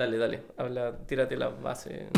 Dale, 0.00 0.16
dale, 0.16 0.42
habla, 0.56 0.96
tírate 1.06 1.36
la 1.36 1.48
base. 1.50 2.08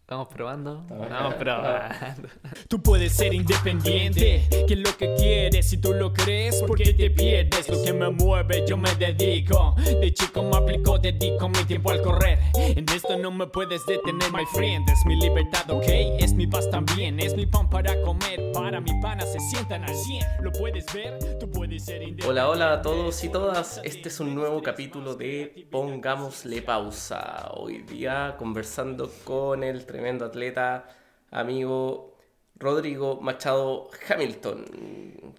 Estamos 0.00 0.26
probando. 0.26 0.84
Estamos 0.90 1.34
probando. 1.38 2.28
Tú 2.68 2.82
puedes 2.82 3.12
ser 3.12 3.32
independiente, 3.32 4.48
que 4.66 4.74
lo 4.74 4.96
que 4.96 5.14
quieres, 5.14 5.68
si 5.68 5.78
tú 5.78 5.94
lo 5.94 6.12
crees, 6.12 6.64
porque 6.66 6.94
te 6.94 7.10
pierdes 7.10 7.68
lo 7.68 7.80
que 7.80 7.92
me 7.92 8.10
mueve, 8.10 8.64
yo 8.66 8.76
me 8.76 8.92
dedico. 8.96 9.76
De 10.00 10.12
chico 10.12 10.42
me 10.42 10.56
aplico, 10.56 10.98
dedico 10.98 11.48
mi 11.48 11.62
tiempo 11.64 11.92
al 11.92 12.02
correr. 12.02 12.40
En 12.56 12.84
esto 12.88 13.16
no 13.18 13.30
me 13.30 13.46
puedes 13.46 13.86
detener, 13.86 14.32
my 14.32 14.44
friend. 14.52 14.88
Es 14.90 15.06
mi 15.06 15.14
libertad, 15.14 15.70
ok, 15.70 15.84
es 16.18 16.32
mi 16.34 16.48
paz 16.48 16.68
también, 16.68 17.20
es 17.20 17.36
mi 17.36 17.46
pan 17.46 17.70
para 17.70 18.00
comer. 18.02 18.50
Para 18.52 18.80
mi 18.80 19.00
pana 19.00 19.24
se 19.24 19.38
sientan 19.38 19.84
al 19.84 19.94
100, 19.94 20.24
lo 20.40 20.50
puedes 20.50 20.86
ver, 20.92 21.18
tú 21.38 21.48
puedes 21.48 21.84
ser 21.84 22.02
independiente. 22.02 22.26
Hola, 22.26 22.48
hola 22.48 22.72
a 22.72 22.82
todos 22.82 23.22
y 23.22 23.28
todas. 23.28 23.80
Este 23.84 24.08
es 24.08 24.18
un 24.18 24.34
nuevo 24.34 24.60
capítulo 24.60 25.14
de 25.14 25.68
Pongámosle 25.70 26.62
pausa. 26.62 27.48
Hoy 27.54 27.82
día 27.82 28.34
conversando 28.36 29.08
con 29.22 29.62
el 29.62 29.86
tremendo 29.86 30.24
atleta, 30.24 30.88
amigo 31.30 32.15
Rodrigo 32.58 33.20
Machado 33.20 33.90
Hamilton, 34.08 34.64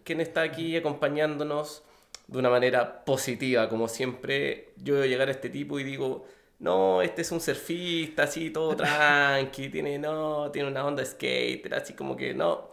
quien 0.03 0.21
está 0.21 0.41
aquí 0.41 0.75
acompañándonos 0.77 1.83
de 2.27 2.37
una 2.39 2.49
manera 2.49 3.05
positiva, 3.05 3.69
como 3.69 3.87
siempre. 3.87 4.73
Yo 4.77 4.95
veo 4.95 5.05
llegar 5.05 5.27
a 5.29 5.31
este 5.31 5.49
tipo 5.49 5.79
y 5.79 5.83
digo, 5.83 6.25
no, 6.59 7.01
este 7.01 7.21
es 7.21 7.31
un 7.31 7.41
surfista, 7.41 8.23
así 8.23 8.49
todo 8.51 8.75
tranqui, 8.77 9.69
tiene, 9.69 9.97
no, 9.97 10.51
tiene 10.51 10.67
una 10.69 10.85
onda 10.85 11.03
skater, 11.05 11.73
así 11.73 11.93
como 11.93 12.15
que 12.15 12.33
no, 12.33 12.69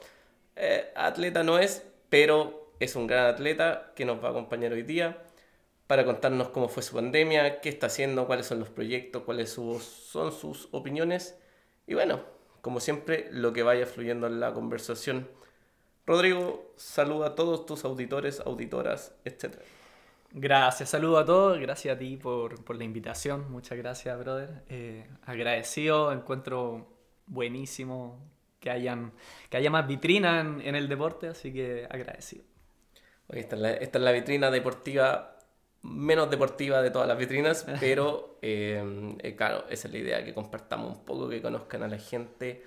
eh, 0.56 0.92
atleta 0.94 1.42
no 1.42 1.58
es, 1.58 1.86
pero 2.08 2.72
es 2.80 2.96
un 2.96 3.06
gran 3.06 3.26
atleta 3.26 3.92
que 3.94 4.04
nos 4.04 4.22
va 4.22 4.28
a 4.28 4.30
acompañar 4.32 4.72
hoy 4.72 4.82
día 4.82 5.18
para 5.86 6.04
contarnos 6.04 6.48
cómo 6.48 6.68
fue 6.68 6.82
su 6.82 6.94
pandemia, 6.94 7.60
qué 7.60 7.68
está 7.68 7.86
haciendo, 7.86 8.26
cuáles 8.26 8.46
son 8.46 8.58
los 8.60 8.70
proyectos, 8.70 9.22
cuáles 9.24 9.50
son 9.50 10.32
sus 10.32 10.68
opiniones 10.72 11.38
y 11.86 11.94
bueno, 11.94 12.33
como 12.64 12.80
siempre, 12.80 13.28
lo 13.30 13.52
que 13.52 13.62
vaya 13.62 13.84
fluyendo 13.84 14.26
en 14.26 14.40
la 14.40 14.54
conversación. 14.54 15.28
Rodrigo, 16.06 16.72
saluda 16.76 17.26
a 17.26 17.34
todos 17.34 17.66
tus 17.66 17.84
auditores, 17.84 18.40
auditoras, 18.40 19.14
etc. 19.26 19.56
Gracias, 20.32 20.88
saludo 20.88 21.18
a 21.18 21.26
todos. 21.26 21.58
Gracias 21.58 21.94
a 21.94 21.98
ti 21.98 22.16
por, 22.16 22.64
por 22.64 22.76
la 22.76 22.84
invitación. 22.84 23.52
Muchas 23.52 23.76
gracias, 23.76 24.18
brother. 24.18 24.62
Eh, 24.70 25.06
agradecido, 25.26 26.10
encuentro 26.10 26.88
buenísimo 27.26 28.18
que, 28.60 28.70
hayan, 28.70 29.12
que 29.50 29.58
haya 29.58 29.70
más 29.70 29.86
vitrina 29.86 30.40
en, 30.40 30.62
en 30.62 30.74
el 30.74 30.88
deporte, 30.88 31.28
así 31.28 31.52
que 31.52 31.86
agradecido. 31.90 32.44
Esta, 33.28 33.56
es 33.56 33.62
la, 33.62 33.70
esta 33.72 33.98
es 33.98 34.04
la 34.04 34.12
vitrina 34.12 34.50
deportiva 34.50 35.33
menos 35.84 36.30
deportiva 36.30 36.80
de 36.82 36.90
todas 36.90 37.06
las 37.06 37.18
vitrinas, 37.18 37.66
pero 37.80 38.38
eh, 38.42 39.14
eh, 39.22 39.36
claro, 39.36 39.64
esa 39.68 39.86
es 39.88 39.92
la 39.92 40.00
idea, 40.00 40.24
que 40.24 40.34
compartamos 40.34 40.96
un 40.96 41.04
poco, 41.04 41.28
que 41.28 41.40
conozcan 41.40 41.82
a 41.82 41.88
la 41.88 41.98
gente 41.98 42.64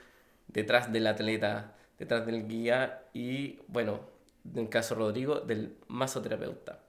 detrás 0.47 0.93
del 0.93 1.07
atleta, 1.07 1.75
detrás 1.97 2.25
del 2.25 2.47
guía 2.47 3.03
y, 3.13 3.59
bueno, 3.67 3.99
en 4.53 4.59
el 4.59 4.69
caso 4.69 4.95
de 4.95 5.01
Rodrigo, 5.01 5.39
del 5.41 5.75
masoterapeuta. 5.87 6.79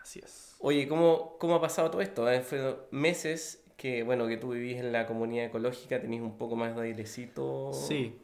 Así 0.00 0.20
es. 0.22 0.54
Oye, 0.60 0.86
¿cómo, 0.86 1.36
cómo 1.38 1.56
ha 1.56 1.60
pasado 1.60 1.90
todo 1.90 2.02
esto? 2.02 2.30
Eh, 2.30 2.42
Fueron 2.42 2.76
meses 2.90 3.64
que, 3.76 4.02
bueno, 4.02 4.26
que 4.26 4.36
tú 4.36 4.50
vivís 4.50 4.76
en 4.76 4.92
la 4.92 5.06
comunidad 5.06 5.46
ecológica, 5.46 6.00
tenés 6.00 6.20
un 6.20 6.36
poco 6.38 6.54
más 6.54 6.76
de 6.76 6.82
airecito. 6.82 7.72
Sí. 7.72 8.18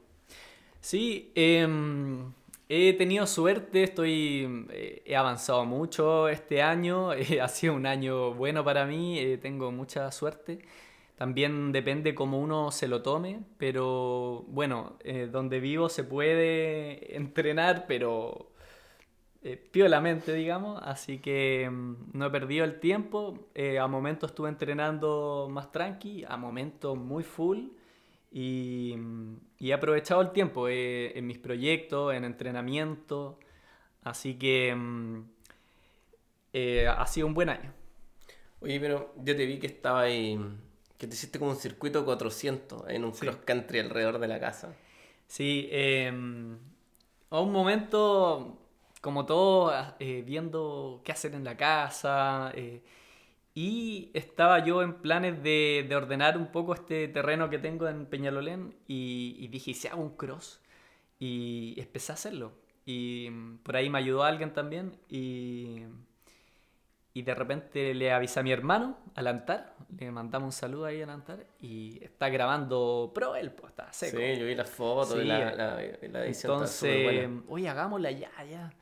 Sí, 0.80 1.32
em, 1.34 2.32
he 2.74 2.92
tenido 2.94 3.26
suerte, 3.26 3.82
estoy, 3.84 4.66
eh, 4.70 5.02
he 5.04 5.16
avanzado 5.16 5.64
mucho 5.64 6.28
este 6.28 6.62
año, 6.62 7.12
eh, 7.14 7.40
ha 7.40 7.48
sido 7.48 7.74
un 7.74 7.86
año 7.86 8.34
bueno 8.34 8.64
para 8.64 8.86
mí, 8.86 9.18
eh, 9.18 9.38
tengo 9.38 9.70
mucha 9.72 10.10
suerte. 10.10 10.60
También 11.16 11.70
depende 11.72 12.14
cómo 12.14 12.40
uno 12.40 12.72
se 12.72 12.88
lo 12.88 13.02
tome, 13.02 13.42
pero 13.58 14.44
bueno, 14.48 14.96
eh, 15.04 15.28
donde 15.30 15.60
vivo 15.60 15.88
se 15.88 16.02
puede 16.04 17.16
entrenar, 17.16 17.84
pero 17.86 18.52
eh, 19.42 19.56
piolamente, 19.56 20.32
digamos, 20.34 20.80
así 20.84 21.18
que 21.18 21.68
mm, 21.70 22.10
no 22.12 22.26
he 22.26 22.30
perdido 22.30 22.64
el 22.64 22.80
tiempo. 22.80 23.48
Eh, 23.54 23.78
a 23.78 23.86
momentos 23.88 24.30
estuve 24.30 24.48
entrenando 24.48 25.48
más 25.50 25.72
tranqui, 25.72 26.24
a 26.26 26.36
momentos 26.36 26.96
muy 26.96 27.24
full 27.24 27.68
y, 28.30 28.94
mm, 28.96 29.36
y 29.62 29.70
he 29.70 29.74
aprovechado 29.74 30.20
el 30.20 30.32
tiempo 30.32 30.66
eh, 30.68 31.16
en 31.16 31.24
mis 31.24 31.38
proyectos, 31.38 32.12
en 32.14 32.24
entrenamiento, 32.24 33.38
así 34.02 34.34
que 34.34 34.74
mm, 34.74 35.22
eh, 36.52 36.88
ha 36.88 37.06
sido 37.06 37.28
un 37.28 37.34
buen 37.34 37.48
año. 37.48 37.72
Oye, 38.60 38.80
pero 38.80 39.14
yo 39.18 39.36
te 39.36 39.46
vi 39.46 39.60
que 39.60 39.68
estaba 39.68 40.00
ahí, 40.00 40.36
que 40.98 41.06
te 41.06 41.14
hiciste 41.14 41.38
como 41.38 41.52
un 41.52 41.56
circuito 41.56 42.04
400 42.04 42.88
en 42.88 43.04
un 43.04 43.14
Sí. 43.14 43.20
cross 43.20 43.36
country 43.44 43.78
alrededor 43.78 44.18
de 44.18 44.26
la 44.26 44.40
casa. 44.40 44.74
Sí, 45.28 45.68
eh, 45.70 46.08
a 47.30 47.40
un 47.40 47.52
momento, 47.52 48.58
como 49.00 49.24
todo, 49.26 49.72
eh, 50.00 50.24
viendo 50.26 51.02
qué 51.04 51.12
hacer 51.12 51.34
en 51.34 51.44
la 51.44 51.56
casa. 51.56 52.52
Y 53.54 54.10
estaba 54.14 54.64
yo 54.64 54.82
en 54.82 54.94
planes 54.94 55.42
de, 55.42 55.84
de 55.88 55.96
ordenar 55.96 56.38
un 56.38 56.46
poco 56.52 56.74
este 56.74 57.08
terreno 57.08 57.50
que 57.50 57.58
tengo 57.58 57.88
en 57.88 58.06
Peñalolén. 58.06 58.74
Y, 58.88 59.36
y 59.38 59.48
dije, 59.48 59.72
¿y 59.72 59.74
si 59.74 59.88
hago 59.88 60.02
un 60.02 60.16
cross? 60.16 60.60
Y 61.18 61.74
empecé 61.78 62.12
a 62.12 62.14
hacerlo. 62.14 62.52
Y 62.86 63.28
mm, 63.30 63.58
por 63.58 63.76
ahí 63.76 63.90
me 63.90 63.98
ayudó 63.98 64.24
alguien 64.24 64.52
también. 64.54 64.96
Y, 65.08 65.82
y 67.14 67.22
de 67.22 67.34
repente 67.34 67.92
le 67.92 68.10
avisé 68.10 68.40
a 68.40 68.42
mi 68.42 68.52
hermano, 68.52 68.96
al 69.14 69.26
Antar. 69.26 69.74
Le 69.98 70.10
mandamos 70.10 70.46
un 70.46 70.52
saludo 70.52 70.86
ahí 70.86 71.02
al 71.02 71.10
Antar. 71.10 71.46
Y 71.60 72.02
está 72.02 72.30
grabando 72.30 73.12
pro 73.14 73.36
él, 73.36 73.52
pues 73.52 73.70
está 73.72 73.92
seco. 73.92 74.16
Sí, 74.16 74.38
yo 74.40 74.46
vi 74.46 74.54
las 74.54 74.70
fotos 74.70 75.16
y 75.16 75.22
Sí, 75.22 75.26
la, 75.26 75.54
la, 75.54 75.74
la 75.76 76.24
edición 76.24 76.52
Entonces, 76.52 77.28
oye, 77.48 77.68
hagámosla 77.68 78.10
ya, 78.12 78.30
ya. 78.50 78.72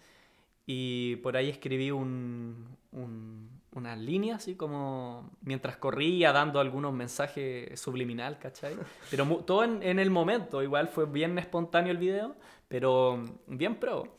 Y 0.66 1.16
por 1.16 1.36
ahí 1.36 1.50
escribí 1.50 1.90
un, 1.90 2.68
un- 2.92 3.49
una 3.72 3.94
línea, 3.96 4.36
así 4.36 4.56
como 4.56 5.30
mientras 5.42 5.76
corría, 5.76 6.32
dando 6.32 6.60
algunos 6.60 6.92
mensajes 6.92 7.78
subliminal, 7.80 8.38
¿cachai? 8.38 8.74
Pero 9.10 9.26
todo 9.46 9.64
en, 9.64 9.82
en 9.82 9.98
el 9.98 10.10
momento, 10.10 10.62
igual 10.62 10.88
fue 10.88 11.06
bien 11.06 11.38
espontáneo 11.38 11.92
el 11.92 11.98
video, 11.98 12.36
pero 12.68 13.22
bien 13.46 13.76
pro. 13.76 14.16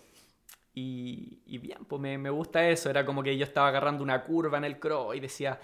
Y, 0.73 1.41
y 1.45 1.57
bien, 1.57 1.79
pues 1.85 2.01
me, 2.01 2.17
me 2.17 2.29
gusta 2.29 2.67
eso. 2.69 2.89
Era 2.89 3.05
como 3.05 3.23
que 3.23 3.37
yo 3.37 3.43
estaba 3.43 3.67
agarrando 3.69 4.03
una 4.03 4.23
curva 4.23 4.57
en 4.57 4.63
el 4.65 4.79
cross 4.79 5.15
y 5.15 5.19
decía, 5.19 5.59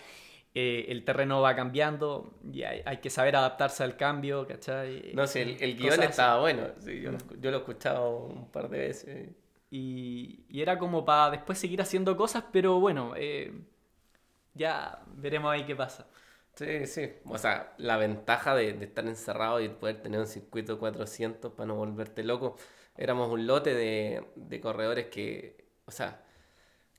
eh, 0.53 0.85
el 0.89 1.05
terreno 1.05 1.41
va 1.41 1.55
cambiando 1.55 2.33
y 2.51 2.63
hay, 2.63 2.81
hay 2.85 2.97
que 2.97 3.09
saber 3.09 3.35
adaptarse 3.37 3.83
al 3.83 3.95
cambio, 3.97 4.45
¿cachai? 4.47 5.13
No 5.13 5.25
sé, 5.27 5.43
el, 5.43 5.57
el 5.61 5.77
guion 5.77 5.89
Cosas 5.91 6.05
así. 6.07 6.09
estaba 6.11 6.39
bueno. 6.41 6.63
sí, 6.79 7.01
yo, 7.01 7.11
lo, 7.11 7.17
escu- 7.19 7.39
yo 7.39 7.51
lo 7.51 7.57
he 7.57 7.59
escuchado 7.61 8.17
un 8.25 8.49
par 8.51 8.69
de 8.69 8.79
veces. 8.79 9.29
Y, 9.69 10.45
y 10.49 10.61
era 10.61 10.77
como 10.79 11.05
para 11.05 11.31
después 11.31 11.57
seguir 11.59 11.81
haciendo 11.81 12.15
cosas, 12.17 12.43
pero 12.51 12.79
bueno, 12.79 13.13
eh, 13.17 13.53
ya 14.57 15.03
veremos 15.07 15.51
ahí 15.51 15.65
qué 15.65 15.75
pasa. 15.75 16.07
Sí, 16.55 16.87
sí. 16.87 17.11
O 17.25 17.37
sea, 17.37 17.73
la 17.77 17.97
ventaja 17.97 18.55
de, 18.55 18.73
de 18.73 18.85
estar 18.85 19.05
encerrado 19.05 19.61
y 19.61 19.69
poder 19.69 20.01
tener 20.01 20.19
un 20.19 20.27
circuito 20.27 20.79
400 20.79 21.53
para 21.53 21.67
no 21.67 21.75
volverte 21.75 22.23
loco. 22.23 22.57
Éramos 22.95 23.31
un 23.31 23.45
lote 23.45 23.75
de, 23.75 24.25
de 24.35 24.59
corredores 24.59 25.07
que, 25.07 25.65
o 25.85 25.91
sea, 25.91 26.25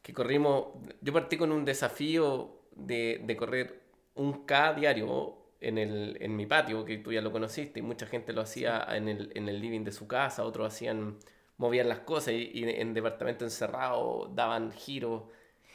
que 0.03 0.15
corrimos. 0.15 0.69
Yo 1.01 1.13
partí 1.13 1.37
con 1.39 1.53
un 1.53 1.65
desafío 1.65 2.63
de, 2.73 3.23
de 3.25 3.37
correr 3.37 3.83
un 4.17 4.47
K 4.47 4.75
diario 4.75 5.39
en, 5.61 5.79
el, 5.79 6.19
en 6.21 6.37
mi 6.37 6.47
patio, 6.47 6.85
que 6.85 6.99
tú 6.99 7.13
ya 7.13 7.23
lo 7.23 7.33
conociste, 7.33 7.81
y 7.81 7.83
mucha 7.83 8.07
gente 8.07 8.33
lo 8.33 8.43
hacía 8.43 8.87
en 8.97 9.09
el, 9.09 9.33
en 9.37 9.49
el 9.49 9.61
living 9.61 9.85
de 9.85 9.93
su 9.93 10.09
casa, 10.09 10.45
otros 10.45 10.75
hacían, 10.75 11.19
movían 11.59 11.89
las 11.89 12.01
cosas 12.01 12.35
y, 12.35 12.51
y 12.55 12.65
en 12.65 12.95
departamento 12.95 13.45
encerrado 13.45 14.31
daban 14.35 14.73
giros 14.73 15.25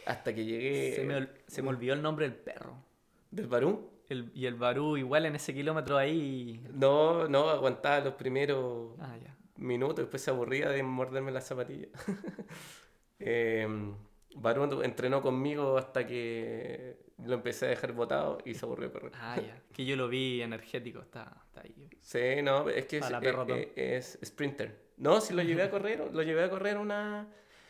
hasta 0.05 0.33
que 0.33 0.45
llegué. 0.45 0.93
Se 0.95 1.03
me, 1.03 1.27
se 1.47 1.61
me 1.61 1.69
olvidó 1.69 1.93
el 1.93 2.01
nombre 2.01 2.27
del 2.29 2.35
perro. 2.37 2.75
¿Del 3.31 3.47
Barú? 3.47 3.89
El- 4.09 4.31
y 4.35 4.45
el 4.45 4.55
Barú 4.55 4.97
igual 4.97 5.25
en 5.25 5.35
ese 5.35 5.53
kilómetro 5.53 5.97
ahí... 5.97 6.63
No, 6.73 7.27
no, 7.27 7.49
aguantaba 7.49 7.99
los 8.01 8.13
primeros 8.15 8.91
Ah, 8.99 9.17
ya. 9.17 9.35
minutos, 9.57 9.97
después 9.97 10.21
se 10.21 10.29
aburría 10.31 10.69
de 10.69 10.83
morderme 10.83 11.31
las 11.31 11.47
zapatillas. 11.47 11.89
eh, 13.19 13.67
Barú 14.35 14.81
entrenó 14.81 15.21
conmigo 15.21 15.77
hasta 15.77 16.05
que 16.05 16.97
lo 17.23 17.35
empecé 17.35 17.67
a 17.67 17.69
dejar 17.69 17.93
botado 17.93 18.39
y 18.45 18.53
se 18.55 18.65
aburrió 18.65 18.91
correr. 18.91 19.11
Ah, 19.15 19.37
ya. 19.39 19.61
Que 19.73 19.85
yo 19.85 19.95
lo 19.95 20.07
vi 20.07 20.41
energético, 20.41 20.99
está, 20.99 21.41
está 21.47 21.61
ahí. 21.61 21.89
Sí, 22.01 22.41
no, 22.43 22.69
es 22.69 22.85
que 22.85 22.97
es, 22.97 23.09
eh, 23.09 23.71
eh, 23.75 23.95
es 23.97 24.19
sprinter. 24.23 24.83
No, 24.97 25.21
si 25.21 25.33
lo 25.33 25.41
llevé 25.41 25.63
a 25.63 25.71
correr, 25.71 26.11
lo 26.13 26.21
llevé 26.21 26.43
a 26.43 26.49
correr 26.49 26.77
una, 26.77 27.27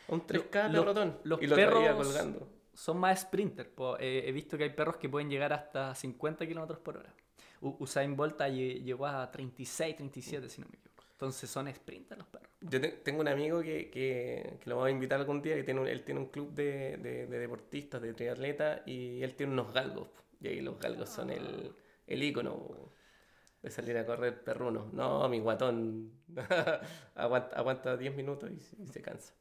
un 0.08 0.26
3K 0.26 0.68
Lo- 0.68 0.80
perrotón 0.80 1.18
los 1.24 1.42
y 1.42 1.46
lo 1.46 1.56
perros 1.56 1.82
colgando. 1.96 2.48
son 2.74 2.98
más 2.98 3.26
po. 3.74 3.96
Eh, 3.98 4.24
he 4.26 4.32
visto 4.32 4.56
que 4.58 4.64
hay 4.64 4.70
perros 4.70 4.96
que 4.96 5.08
pueden 5.08 5.30
llegar 5.30 5.52
hasta 5.52 5.94
50 5.94 6.46
kilómetros 6.46 6.78
por 6.80 6.96
hora. 6.98 7.12
Usain 7.60 8.14
Bolt 8.16 8.38
lle- 8.40 8.82
llegó 8.82 9.06
a 9.06 9.30
36, 9.30 9.96
37, 9.96 10.48
si 10.48 10.60
no 10.60 10.66
me 10.68 10.76
equivoco. 10.76 11.02
Entonces 11.12 11.48
son 11.48 11.72
sprinters 11.72 12.18
los 12.18 12.28
perros. 12.28 12.50
Yo 12.60 12.80
te- 12.80 12.88
tengo 12.88 13.20
un 13.20 13.28
amigo 13.28 13.62
que, 13.62 13.88
que, 13.90 14.58
que 14.60 14.68
lo 14.70 14.76
voy 14.76 14.88
a 14.90 14.92
invitar 14.92 15.20
algún 15.20 15.40
día, 15.40 15.54
que 15.54 15.62
tiene 15.64 15.80
un- 15.80 15.86
él 15.88 16.02
tiene 16.04 16.20
un 16.20 16.26
club 16.26 16.52
de, 16.52 16.96
de, 16.98 17.26
de 17.26 17.38
deportistas, 17.38 18.02
de 18.02 18.12
triatletas, 18.12 18.82
y 18.86 19.22
él 19.22 19.34
tiene 19.34 19.52
unos 19.52 19.72
galgos. 19.72 20.08
Y 20.40 20.48
ahí 20.48 20.60
los 20.60 20.78
galgos 20.78 21.08
son 21.08 21.30
el, 21.30 21.72
el 22.06 22.22
ícono 22.22 22.92
de 23.62 23.70
salir 23.70 23.96
a 23.96 24.04
correr 24.04 24.42
perruno. 24.44 24.90
No, 24.92 25.26
mi 25.30 25.38
guatón 25.40 26.12
aguanta, 27.14 27.56
aguanta 27.56 27.96
10 27.96 28.14
minutos 28.14 28.50
y, 28.50 28.82
y 28.82 28.86
se 28.88 29.00
cansa. 29.00 29.32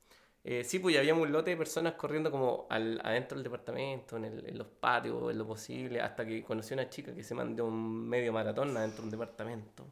Eh, 0.46 0.64
sí, 0.66 0.80
pues 0.80 0.98
había 0.98 1.14
un 1.16 1.32
lote 1.32 1.52
de 1.52 1.58
personas 1.58 1.94
corriendo 1.94 2.30
como 2.30 2.68
al, 2.70 3.00
adentro 3.04 3.38
del 3.38 3.44
departamento, 3.46 4.18
en, 4.18 4.26
el- 4.26 4.46
en 4.50 4.58
los 4.58 4.68
patios, 4.68 5.32
en 5.32 5.38
lo 5.38 5.48
posible, 5.48 6.02
hasta 6.02 6.26
que 6.26 6.44
conocí 6.44 6.74
a 6.74 6.78
una 6.78 6.90
chica 6.90 7.14
que 7.16 7.24
se 7.24 7.34
mandó 7.34 7.66
un 7.66 8.08
medio 8.10 8.34
maratón 8.34 8.76
adentro 8.76 9.00
de 9.00 9.04
un 9.06 9.12
departamento. 9.12 9.88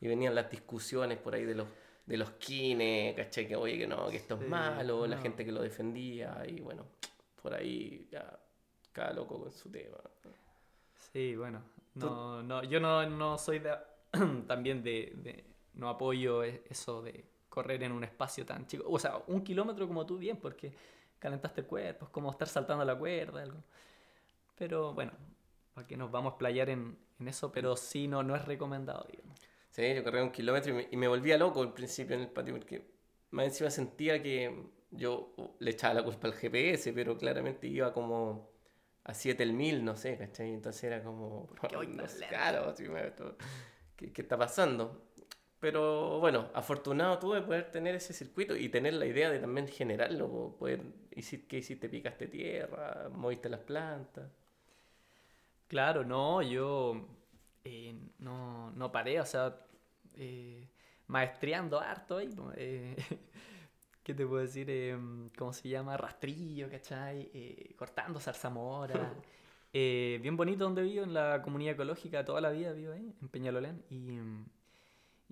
Y 0.00 0.08
venían 0.08 0.34
las 0.34 0.50
discusiones 0.50 1.18
por 1.18 1.34
ahí 1.34 1.44
de 1.44 1.54
los, 1.54 1.66
de 2.06 2.16
los 2.16 2.30
kines, 2.32 3.14
¿cachai? 3.14 3.46
Que 3.46 3.56
oye, 3.56 3.76
que 3.76 3.86
no, 3.86 4.08
que 4.08 4.16
esto 4.16 4.38
Sí, 4.38 4.44
es 4.44 4.48
malo, 4.50 5.06
la 5.06 5.18
gente 5.18 5.44
que 5.44 5.52
lo 5.52 5.60
defendía, 5.60 6.42
y 6.48 6.60
bueno, 6.60 6.86
por 7.42 7.52
ahí 7.52 8.08
ya 8.10 8.38
cada 8.92 9.12
loco 9.12 9.38
con 9.38 9.52
su 9.52 9.70
tema. 9.70 9.98
Sí, 11.12 11.36
bueno. 11.36 11.62
No, 11.94 12.42
no, 12.42 12.62
yo 12.64 12.80
no, 12.80 13.04
no 13.08 13.36
soy 13.36 13.58
de, 13.58 13.74
también 14.46 14.82
de, 14.82 15.12
de- 15.16 15.44
No 15.74 15.88
apoyo 15.90 16.42
e- 16.44 16.62
eso 16.70 17.02
de 17.02 17.24
correr 17.50 17.82
en 17.82 17.92
un 17.92 18.04
espacio 18.04 18.46
tan 18.46 18.66
chico. 18.66 18.84
O 18.88 18.98
sea, 18.98 19.20
un 19.26 19.44
kilómetro 19.44 19.86
como 19.86 20.06
tú, 20.06 20.16
bien, 20.16 20.38
porque 20.38 20.72
calentaste 21.18 21.60
el 21.60 21.66
cuerpo, 21.66 22.06
es 22.06 22.10
como 22.10 22.30
estar 22.30 22.48
saltando 22.48 22.84
la 22.84 22.96
cuerda, 22.96 23.42
algo. 23.42 23.62
Pero 24.56 24.94
bueno, 24.94 25.12
para 25.74 25.86
que 25.86 25.96
nos 25.96 26.10
vamos 26.10 26.34
a 26.34 26.38
playar 26.38 26.70
en, 26.70 26.96
en 27.18 27.28
eso, 27.28 27.52
pero 27.52 27.76
sí, 27.76 28.08
no, 28.08 28.22
no 28.22 28.34
es 28.34 28.44
recomendado, 28.46 29.06
digamos. 29.10 29.38
Sí, 29.70 29.94
yo 29.94 30.02
corría 30.02 30.22
un 30.22 30.32
kilómetro 30.32 30.72
y 30.72 30.74
me, 30.74 30.88
y 30.90 30.96
me 30.96 31.08
volvía 31.08 31.36
loco 31.36 31.60
al 31.60 31.74
principio 31.74 32.16
en 32.16 32.22
el 32.22 32.28
patio 32.28 32.54
porque 32.54 32.90
más 33.30 33.46
encima 33.46 33.70
sentía 33.70 34.22
que 34.22 34.70
yo 34.90 35.32
uh, 35.36 35.54
le 35.58 35.70
echaba 35.70 35.94
la 35.94 36.02
culpa 36.02 36.28
al 36.28 36.34
GPS, 36.34 36.92
pero 36.92 37.16
claramente 37.16 37.66
iba 37.66 37.92
como 37.92 38.50
a 39.04 39.14
7 39.14 39.42
el 39.42 39.52
mil, 39.52 39.84
no 39.84 39.96
sé, 39.96 40.16
¿cachai? 40.16 40.52
Entonces 40.52 40.84
era 40.84 41.02
como, 41.02 41.48
qué 41.68 41.76
voy 41.76 41.86
no 41.88 42.04
claro, 42.28 42.74
¿qué, 43.96 44.12
qué 44.12 44.22
está 44.22 44.36
pasando? 44.36 45.09
Pero 45.60 46.18
bueno, 46.20 46.48
afortunado 46.54 47.18
tú 47.18 47.32
de 47.32 47.42
poder 47.42 47.70
tener 47.70 47.94
ese 47.94 48.12
circuito 48.14 48.56
y 48.56 48.68
tener 48.70 48.94
la 48.94 49.06
idea 49.06 49.30
de 49.30 49.38
también 49.38 49.68
generarlo, 49.68 50.28
po, 50.28 50.56
poder, 50.58 50.82
¿qué 51.48 51.58
hiciste? 51.58 51.88
Picaste 51.88 52.28
tierra, 52.28 53.10
moviste 53.14 53.48
las 53.50 53.60
plantas. 53.60 54.30
Claro, 55.68 56.04
no, 56.04 56.42
yo 56.42 57.06
eh, 57.64 57.94
no, 58.18 58.70
no 58.72 58.90
paré, 58.90 59.20
o 59.20 59.26
sea, 59.26 59.56
eh, 60.14 60.68
maestreando 61.06 61.78
harto 61.80 62.16
ahí. 62.18 62.30
eh, 62.56 62.96
¿Qué 64.02 64.14
te 64.14 64.26
puedo 64.26 64.42
decir? 64.42 64.66
Eh, 64.70 64.96
¿Cómo 65.38 65.52
se 65.52 65.68
llama? 65.68 65.96
Rastrillo, 65.96 66.70
¿cachai? 66.70 67.30
Eh, 67.34 67.74
cortando 67.76 68.20
zarzamora. 68.20 68.94
Eh, 69.72 70.18
bien 70.20 70.36
bonito 70.36 70.64
donde 70.64 70.82
vivo, 70.82 71.04
en 71.04 71.14
la 71.14 71.42
comunidad 71.42 71.74
ecológica, 71.74 72.24
toda 72.24 72.40
la 72.40 72.50
vida 72.50 72.72
vivo 72.72 72.92
ahí, 72.92 73.14
en 73.22 73.28
Peñalolén. 73.28 73.84
Y, 73.88 74.18
mm, 74.18 74.46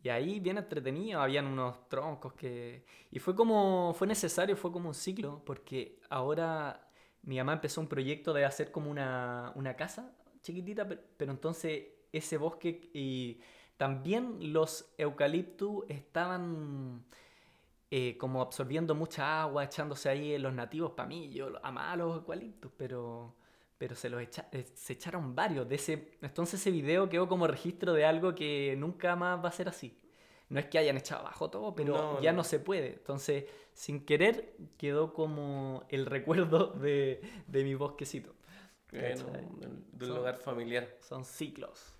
y 0.03 0.09
ahí 0.11 0.41
bien 0.41 0.59
entretenido, 0.59 1.21
habían 1.21 1.47
unos 1.47 1.89
troncos 1.89 2.33
que... 2.35 2.85
Y 3.11 3.19
fue 3.19 3.35
como, 3.35 3.95
fue 3.95 4.07
necesario, 4.07 4.57
fue 4.57 4.73
como 4.73 4.89
un 4.89 4.95
ciclo, 4.95 5.43
porque 5.45 6.01
ahora 6.11 6.89
mi 7.23 7.37
mamá 7.39 7.55
empezó 7.55 7.81
un 7.81 7.89
proyecto 7.89 8.33
de 8.33 8.45
hacer 8.45 8.71
como 8.71 8.91
una, 8.91 9.53
una 9.57 9.75
casa 9.77 10.13
chiquitita, 10.43 10.87
pe- 10.89 10.99
pero 11.17 11.33
entonces 11.33 11.85
ese 12.13 12.37
bosque 12.39 12.91
y 12.95 13.41
también 13.77 14.53
los 14.53 14.93
eucaliptus 14.99 15.85
estaban 15.89 17.05
eh, 17.91 18.17
como 18.19 18.43
absorbiendo 18.43 18.95
mucha 18.95 19.43
agua, 19.43 19.65
echándose 19.65 20.09
ahí 20.09 20.35
en 20.35 20.43
los 20.43 20.55
nativos. 20.55 20.93
Para 20.93 21.09
mí, 21.09 21.31
yo 21.33 21.51
amaba 21.65 21.97
los 21.97 22.17
eucaliptus, 22.17 22.71
pero, 22.77 23.35
pero 23.79 23.95
se 23.95 24.11
los 24.11 24.21
echa- 24.23 24.49
eh, 24.53 24.65
se 24.75 24.93
echaron 24.95 25.35
varios. 25.35 25.69
De 25.69 25.77
ese, 25.77 26.13
entonces 26.23 26.61
ese 26.61 26.71
video 26.71 27.09
quedó 27.09 27.29
como 27.29 27.47
registro 27.47 27.93
de 27.95 28.05
algo 28.05 28.35
que 28.35 28.75
nunca 28.79 29.17
más 29.17 29.43
va 29.43 29.49
a 29.49 29.53
ser 29.53 29.69
así. 29.69 29.97
No 30.51 30.59
es 30.61 30.67
que 30.67 30.79
hayan 30.79 30.97
echado 30.97 31.21
abajo 31.23 31.51
todo, 31.51 31.75
pero 31.75 31.95
No, 31.95 32.21
ya 32.23 32.33
no. 32.33 32.39
no 32.39 32.45
se 32.45 32.59
puede. 32.59 32.95
Entonces, 32.95 33.45
sin 33.75 34.05
querer, 34.07 34.57
quedó 34.79 35.13
como 35.13 35.85
el 35.91 36.07
recuerdo 36.07 36.69
de, 36.73 37.21
de 37.47 37.65
mi 37.65 37.75
bosquecito. 37.75 38.35
Bueno, 38.91 39.27
de 39.93 40.07
un- 40.07 40.17
lugar 40.17 40.37
familiar. 40.39 40.89
Son 41.01 41.25
ciclos. 41.25 41.95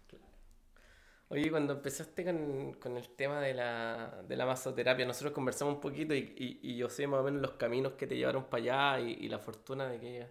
Oye, 1.31 1.51
cuando 1.51 1.75
empezaste 1.75 2.25
con, 2.25 2.73
con 2.75 2.97
el 2.97 3.11
tema 3.11 3.39
de 3.41 3.53
la, 3.53 4.23
de 4.27 4.35
la 4.35 4.47
masoterapia, 4.47 5.05
nosotros 5.05 5.33
conversamos 5.35 5.75
un 5.75 5.81
poquito 5.81 6.15
y, 6.15 6.35
y- 6.39 6.61
y 6.63 6.77
yo 6.79 6.89
sé 6.89 7.07
más 7.07 7.21
o 7.21 7.23
menos 7.23 7.43
los 7.43 7.51
caminos 7.53 7.93
que 7.93 8.07
te 8.07 8.17
llevaron 8.17 8.45
para 8.45 8.95
allá 8.97 9.01
y, 9.07 9.13
y 9.27 9.29
la 9.29 9.39
fortuna 9.39 9.89
de 9.91 10.01
que. 10.01 10.27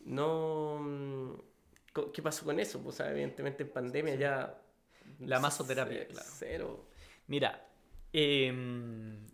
No... 0.00 0.78
mm, 0.80 1.32
¿Qué 2.12 2.22
pasó 2.22 2.44
con 2.44 2.60
eso? 2.60 2.80
Pues, 2.80 2.94
o 2.94 2.98
sea, 2.98 3.10
evidentemente 3.10 3.64
en 3.64 3.70
pandemia 3.70 4.14
ya... 4.14 4.62
La 5.20 5.40
masoterapia, 5.40 6.06
claro. 6.06 6.28
Cero. 6.32 6.88
Mira, 7.26 7.66
em, 8.12 9.26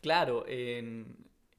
claro, 0.00 0.44
en, 0.46 1.16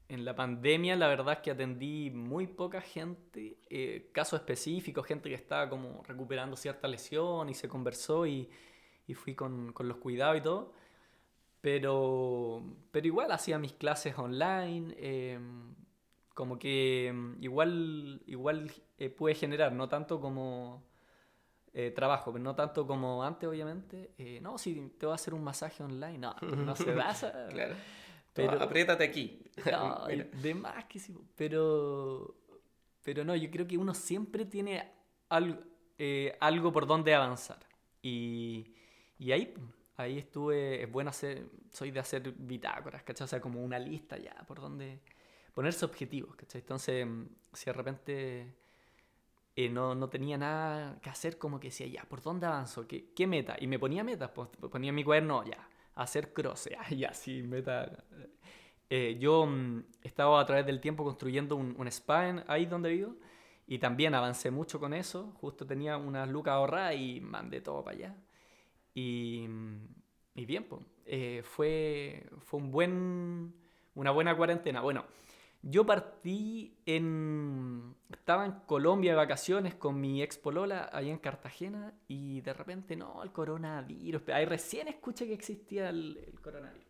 en 0.08 0.24
la 0.24 0.36
pandemia 0.36 0.94
la 0.96 1.08
verdad 1.08 1.34
es 1.34 1.38
que 1.40 1.50
atendí 1.50 2.10
muy 2.10 2.46
poca 2.46 2.80
gente, 2.80 3.58
eh, 3.70 4.10
casos 4.12 4.40
específicos, 4.40 5.06
gente 5.06 5.28
que 5.28 5.34
estaba 5.34 5.68
como 5.68 6.02
recuperando 6.06 6.56
cierta 6.56 6.86
lesión 6.86 7.48
y 7.48 7.54
se 7.54 7.68
conversó 7.68 8.26
y, 8.26 8.48
y 9.06 9.14
fui 9.14 9.34
con, 9.34 9.72
con 9.72 9.88
los 9.88 9.96
cuidados 9.96 10.38
y 10.38 10.42
todo. 10.42 10.72
Pero, 11.60 12.62
pero 12.90 13.06
igual 13.06 13.32
hacía 13.32 13.58
mis 13.58 13.72
clases 13.72 14.18
online, 14.18 14.94
em, 14.98 15.74
como 16.34 16.58
que 16.58 17.06
em, 17.08 17.36
igual, 17.40 18.22
igual 18.26 18.70
eh, 18.98 19.08
pude 19.08 19.34
generar, 19.34 19.72
no 19.72 19.88
tanto 19.88 20.20
como 20.20 20.84
eh, 21.72 21.92
trabajo, 21.92 22.32
pero 22.32 22.42
no 22.42 22.54
tanto 22.54 22.86
como 22.86 23.22
antes, 23.24 23.48
obviamente. 23.48 24.12
Eh, 24.18 24.40
no, 24.42 24.58
si 24.58 24.74
te 24.98 25.06
voy 25.06 25.12
a 25.12 25.14
hacer 25.14 25.32
un 25.32 25.42
masaje 25.44 25.82
online, 25.82 26.18
no, 26.18 26.34
no 26.42 26.76
se 26.76 26.92
da. 26.92 27.14
Claro. 27.50 27.74
Pero- 28.32 28.60
apriétate 28.60 29.04
aquí. 29.04 29.40
No, 29.70 30.06
de 30.06 30.54
más 30.54 30.84
que 30.86 30.98
sí, 30.98 31.16
pero, 31.36 32.34
pero 33.04 33.24
no, 33.24 33.36
yo 33.36 33.48
creo 33.50 33.66
que 33.66 33.78
uno 33.78 33.94
siempre 33.94 34.44
tiene 34.44 34.92
algo, 35.28 35.62
algo 36.40 36.72
por 36.72 36.86
donde 36.88 37.14
avanzar. 37.14 37.60
Y, 38.02 38.74
y 39.18 39.30
ahí, 39.30 39.54
ahí 39.96 40.18
estuve, 40.18 40.82
es 40.82 40.90
bueno 40.90 41.10
hacer, 41.10 41.46
soy 41.70 41.92
de 41.92 42.00
hacer 42.00 42.32
bitácoras, 42.32 43.04
¿cachai? 43.04 43.24
O 43.24 43.28
sea, 43.28 43.40
como 43.40 43.62
una 43.62 43.78
lista 43.78 44.18
ya, 44.18 44.34
por 44.48 44.60
donde 44.60 45.00
ponerse 45.54 45.84
objetivos, 45.84 46.36
¿cachai? 46.36 46.60
Entonces, 46.62 47.06
mm, 47.06 47.24
si 47.54 47.66
de 47.66 47.72
repente 47.72 48.54
eh, 49.56 49.68
no, 49.68 49.94
no 49.94 50.08
tenía 50.08 50.36
nada 50.36 50.98
que 51.00 51.10
hacer, 51.10 51.38
como 51.38 51.60
que 51.60 51.68
decía, 51.68 51.86
ya, 51.86 52.02
¿por 52.04 52.22
dónde 52.22 52.46
avanzo? 52.46 52.86
¿Qué, 52.88 53.12
qué 53.14 53.26
meta? 53.26 53.56
Y 53.60 53.66
me 53.66 53.78
ponía 53.78 54.02
metas, 54.04 54.30
pues, 54.34 54.48
ponía 54.70 54.88
en 54.90 54.94
mi 54.96 55.04
cuaderno, 55.04 55.44
ya, 55.44 55.68
hacer 55.94 56.32
cross, 56.32 56.68
ya, 56.70 56.88
ya, 56.96 57.14
sí, 57.14 57.42
meta. 57.42 58.04
Eh, 58.90 59.16
yo 59.20 59.46
mm, 59.46 59.84
estaba 60.02 60.40
a 60.40 60.46
través 60.46 60.66
del 60.66 60.80
tiempo 60.80 61.04
construyendo 61.04 61.56
un, 61.56 61.74
un 61.78 61.88
spa 61.88 62.28
en- 62.28 62.44
ahí 62.48 62.66
donde 62.66 62.90
vivo 62.90 63.16
y 63.66 63.78
también 63.78 64.14
avancé 64.14 64.50
mucho 64.50 64.80
con 64.80 64.92
eso. 64.94 65.32
Justo 65.40 65.66
tenía 65.66 65.96
unas 65.98 66.28
lucas 66.28 66.54
ahorradas 66.54 66.96
y 66.96 67.20
mandé 67.20 67.60
todo 67.60 67.82
para 67.84 67.96
allá. 67.96 68.16
Y, 68.94 69.46
mm, 69.48 69.88
y 70.36 70.44
bien, 70.46 70.64
pues, 70.68 70.82
eh, 71.06 71.42
fue, 71.44 72.26
fue 72.40 72.60
un 72.60 72.70
buen, 72.70 73.54
una 73.94 74.10
buena 74.10 74.36
cuarentena. 74.36 74.80
Bueno, 74.80 75.04
yo 75.66 75.86
partí 75.86 76.76
en... 76.84 77.94
Estaba 78.10 78.44
en 78.44 78.52
Colombia 78.66 79.12
de 79.12 79.16
vacaciones 79.16 79.74
con 79.74 80.00
mi 80.00 80.22
ex 80.22 80.36
polola 80.36 80.90
allá 80.92 81.10
en 81.10 81.18
Cartagena 81.18 81.94
y 82.06 82.42
de 82.42 82.52
repente, 82.52 82.96
no, 82.96 83.22
el 83.22 83.32
coronavirus. 83.32 84.28
Ahí 84.28 84.44
recién 84.44 84.88
escuché 84.88 85.26
que 85.26 85.32
existía 85.32 85.88
el, 85.88 86.22
el 86.26 86.40
coronavirus. 86.40 86.86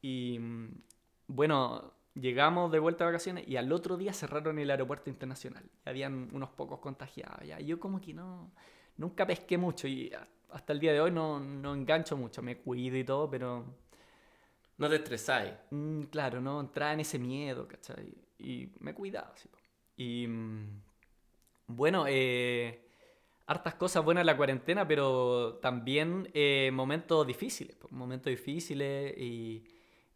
Y 0.00 0.38
mm, 0.38 0.82
bueno, 1.28 1.92
llegamos 2.14 2.72
de 2.72 2.78
vuelta 2.78 3.04
de 3.04 3.12
vacaciones 3.12 3.46
y 3.46 3.56
al 3.56 3.70
otro 3.70 3.96
día 3.98 4.14
cerraron 4.14 4.58
el 4.58 4.70
aeropuerto 4.70 5.10
internacional. 5.10 5.64
Habían 5.84 6.30
unos 6.32 6.50
pocos 6.50 6.80
contagiados. 6.80 7.46
Ya. 7.46 7.60
Yo 7.60 7.78
como 7.78 8.00
que 8.00 8.14
no, 8.14 8.50
nunca 8.96 9.26
pesqué 9.26 9.58
mucho 9.58 9.86
y 9.86 10.10
hasta 10.50 10.72
el 10.72 10.80
día 10.80 10.92
de 10.92 11.00
hoy 11.00 11.10
no, 11.10 11.38
no 11.38 11.74
engancho 11.74 12.16
mucho. 12.16 12.42
Me 12.42 12.58
cuido 12.58 12.96
y 12.96 13.04
todo, 13.04 13.30
pero 13.30 13.81
No 14.82 14.88
te 14.88 14.96
estresáis. 14.96 15.52
mm, 15.70 16.02
claro, 16.10 16.40
no 16.40 16.60
entraba 16.60 16.92
en 16.92 17.00
ese 17.00 17.18
miedo, 17.18 17.68
¿cachai? 17.68 18.12
Y 18.38 18.68
me 18.80 18.92
cuidaba. 18.94 19.32
sí, 19.36 19.48
po. 19.48 19.58
Y 19.96 20.26
mm, 20.26 20.82
bueno, 21.68 22.04
eh, 22.08 22.84
hartas 23.46 23.74
cosas 23.76 24.04
buenas 24.04 24.22
en 24.22 24.26
la 24.26 24.36
cuarentena, 24.36 24.86
pero 24.86 25.58
también 25.62 26.28
eh, 26.34 26.70
momentos 26.72 27.26
difíciles, 27.26 27.76
momentos 27.90 28.30
difíciles 28.30 29.16
y 29.16 29.64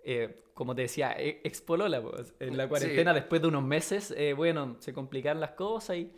eh, 0.05 0.45
como 0.55 0.75
te 0.75 0.83
decía, 0.83 1.13
e- 1.13 1.41
expolola, 1.45 2.01
pues, 2.03 2.35
en 2.41 2.57
la 2.57 2.65
Sí. 2.65 2.69
cuarentena 2.71 3.13
después 3.15 3.43
de 3.43 3.49
unos 3.49 3.63
meses, 3.65 4.13
eh, 4.17 4.33
bueno, 4.33 4.77
se 4.81 4.93
complicaron 4.93 5.41
las 5.41 5.51
cosas 5.53 5.97
y 5.97 6.13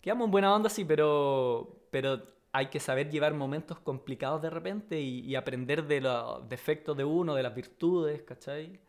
quedamos 0.00 0.26
en 0.26 0.30
buena 0.30 0.54
onda, 0.54 0.68
sí, 0.70 0.84
pero, 0.84 1.86
pero 1.90 2.22
hay 2.52 2.68
que 2.68 2.80
saber 2.80 3.10
llevar 3.10 3.34
momentos 3.34 3.78
complicados 3.80 4.42
de 4.42 4.50
repente 4.50 5.00
y, 5.00 5.20
y 5.20 5.34
aprender 5.36 5.86
de 5.86 6.00
los 6.00 6.48
defectos 6.48 6.96
de 6.96 7.04
uno, 7.04 7.34
de 7.34 7.42
las 7.42 7.54
virtudes, 7.54 8.22
¿cachai? 8.22 8.80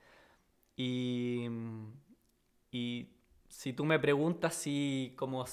Y, 0.76 1.48
y 2.72 3.10
si 3.50 3.74
tú 3.74 3.86
me 3.86 4.00
preguntas 4.00 4.56
si 4.56 5.14
como 5.18 5.46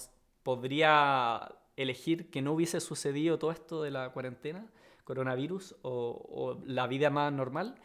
podría 0.43 1.57
elegir 1.77 2.31
que 2.31 2.43
no 2.43 2.53
hubiese 2.53 2.81
sucedido 2.81 3.39
todo 3.39 3.51
esto 3.51 3.83
de 3.83 3.91
la 3.91 4.11
cuarentena, 4.13 4.71
coronavirus 5.05 5.77
o, 5.83 6.27
o 6.31 6.63
la 6.67 6.87
vida 6.87 7.11
más 7.11 7.33
normal, 7.33 7.77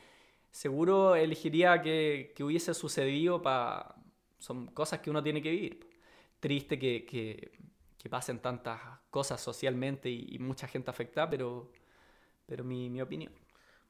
seguro 0.51 1.16
elegiría 1.16 1.82
que, 1.82 2.34
que 2.36 2.44
hubiese 2.44 2.74
sucedido 2.74 3.42
para... 3.42 3.96
Son 4.40 4.68
cosas 4.68 5.00
que 5.01 5.10
uno 5.12 5.24
tiene 5.24 5.42
que 5.42 5.51
vivir. 5.51 5.88
Triste 6.40 6.80
que, 6.80 7.06
que, 7.06 7.51
que 8.01 8.10
pasen 8.10 8.39
tantas 8.39 8.79
cosas 9.10 9.41
socialmente 9.41 10.10
y, 10.10 10.36
y 10.36 10.39
mucha 10.39 10.67
gente 10.67 10.89
afectada, 10.91 11.29
pero, 11.29 11.72
pero 12.46 12.63
mi, 12.63 12.89
mi 12.89 13.01
opinión. 13.01 13.34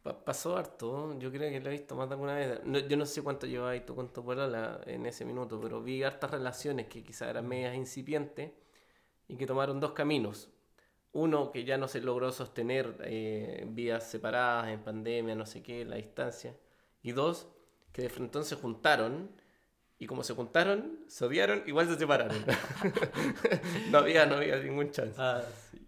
Pa- 0.03 0.23
pasó 0.25 0.57
harto, 0.57 1.17
yo 1.19 1.31
creo 1.31 1.49
que 1.51 1.59
lo 1.61 1.69
he 1.69 1.73
visto 1.73 1.95
más 1.95 2.09
de 2.09 2.15
alguna 2.15 2.35
vez. 2.35 2.61
No- 2.65 2.79
yo 2.79 2.97
no 2.97 3.05
sé 3.05 3.21
cuánto 3.23 3.47
llevabas 3.47 3.85
tú 3.85 3.95
con 3.95 4.11
tu 4.13 4.23
polola 4.25 4.81
en 4.85 5.05
ese 5.05 5.25
minuto, 5.25 5.59
pero 5.61 5.81
vi 5.83 6.03
hartas 6.03 6.31
relaciones 6.31 6.87
que 6.87 7.03
quizás 7.03 7.29
eran 7.29 7.47
medias 7.47 7.75
incipientes 7.75 8.51
y 9.27 9.37
que 9.37 9.47
tomaron 9.47 9.79
dos 9.79 9.93
caminos. 9.93 10.49
Uno 11.13 11.51
que 11.51 11.65
ya 11.65 11.77
no 11.77 11.87
se 11.87 12.01
logró 12.01 12.31
sostener 12.31 12.97
eh, 13.05 13.65
vías 13.69 14.09
separadas 14.09 14.69
en 14.69 14.81
pandemia, 14.83 15.35
no 15.35 15.45
sé 15.45 15.61
qué, 15.63 15.85
la 15.85 15.97
distancia. 15.97 16.57
Y 17.03 17.11
dos, 17.13 17.47
que 17.93 18.03
de 18.03 18.09
frente 18.09 18.43
se 18.43 18.55
juntaron 18.55 19.31
y 20.01 20.07
como 20.07 20.23
se 20.23 20.33
juntaron, 20.33 20.97
se 21.05 21.25
odiaron, 21.25 21.61
igual 21.67 21.87
se 21.87 21.95
separaron. 21.95 22.35
no, 23.91 23.99
había, 23.99 24.25
no 24.25 24.35
había 24.37 24.57
ningún 24.57 24.89
chance. 24.89 25.15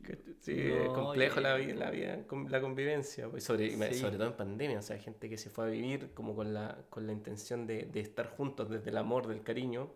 Que- 0.06 0.22
Sí, 0.40 0.52
es 0.60 0.88
No, 0.90 0.94
complejo 0.94 1.40
la 1.40 1.56
vida, 1.56 1.74
la 1.74 1.90
vida, 1.90 2.20
la 2.50 2.60
convivencia, 2.62 3.30
pues, 3.30 3.46
sobre, 3.46 3.72
Sí. 3.94 4.00
sobre 4.00 4.18
todo 4.18 4.28
en 4.28 4.34
pandemia, 4.34 4.78
o 4.80 4.82
sea, 4.82 5.00
gente 5.00 5.30
que 5.30 5.38
se 5.38 5.50
fue 5.50 5.66
a 5.66 5.68
vivir 5.70 6.12
como 6.14 6.36
con 6.36 6.54
la, 6.54 6.78
con 6.90 7.08
la 7.08 7.14
intención 7.14 7.66
de, 7.66 7.84
de 7.86 8.02
estar 8.02 8.28
juntos 8.28 8.70
desde 8.70 8.90
el 8.90 8.98
amor, 8.98 9.26
del 9.28 9.42
cariño, 9.42 9.90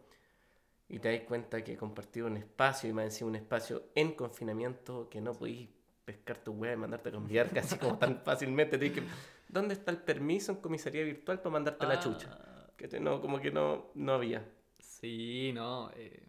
y 0.87 0.99
te 0.99 1.11
das 1.11 1.27
cuenta 1.27 1.61
que 1.65 1.75
compartir 1.75 2.23
un 2.23 2.37
espacio, 2.37 2.89
y 2.89 2.93
más 2.93 3.03
encima 3.05 3.29
un 3.29 3.35
espacio 3.35 3.83
en 3.93 4.13
confinamiento, 4.13 5.09
que 5.09 5.19
no 5.19 5.33
podís 5.33 5.67
pescar 6.05 6.37
tu 6.37 6.53
web 6.53 6.73
y 6.75 6.77
mandarte 6.77 7.09
a 7.09 7.11
cambiar 7.11 7.49
casi 7.49 7.77
como 7.77 7.97
tan 7.99 8.21
fácilmente, 8.23 8.77
te 8.77 8.85
dije, 8.85 9.03
¿dónde 9.49 9.73
está 9.73 9.91
el 9.91 9.97
permiso 9.97 10.53
en 10.53 10.59
comisaría 10.59 11.03
virtual 11.03 11.39
para 11.41 11.51
mandarte 11.51 11.85
la 11.85 11.99
chucha? 11.99 12.29
Que 12.77 12.87
no, 12.99 13.19
como 13.21 13.39
que 13.41 13.51
no, 13.51 13.91
no 13.95 14.13
había. 14.13 14.41
Sí, 14.79 15.51
no. 15.53 15.91
eh, 15.95 16.27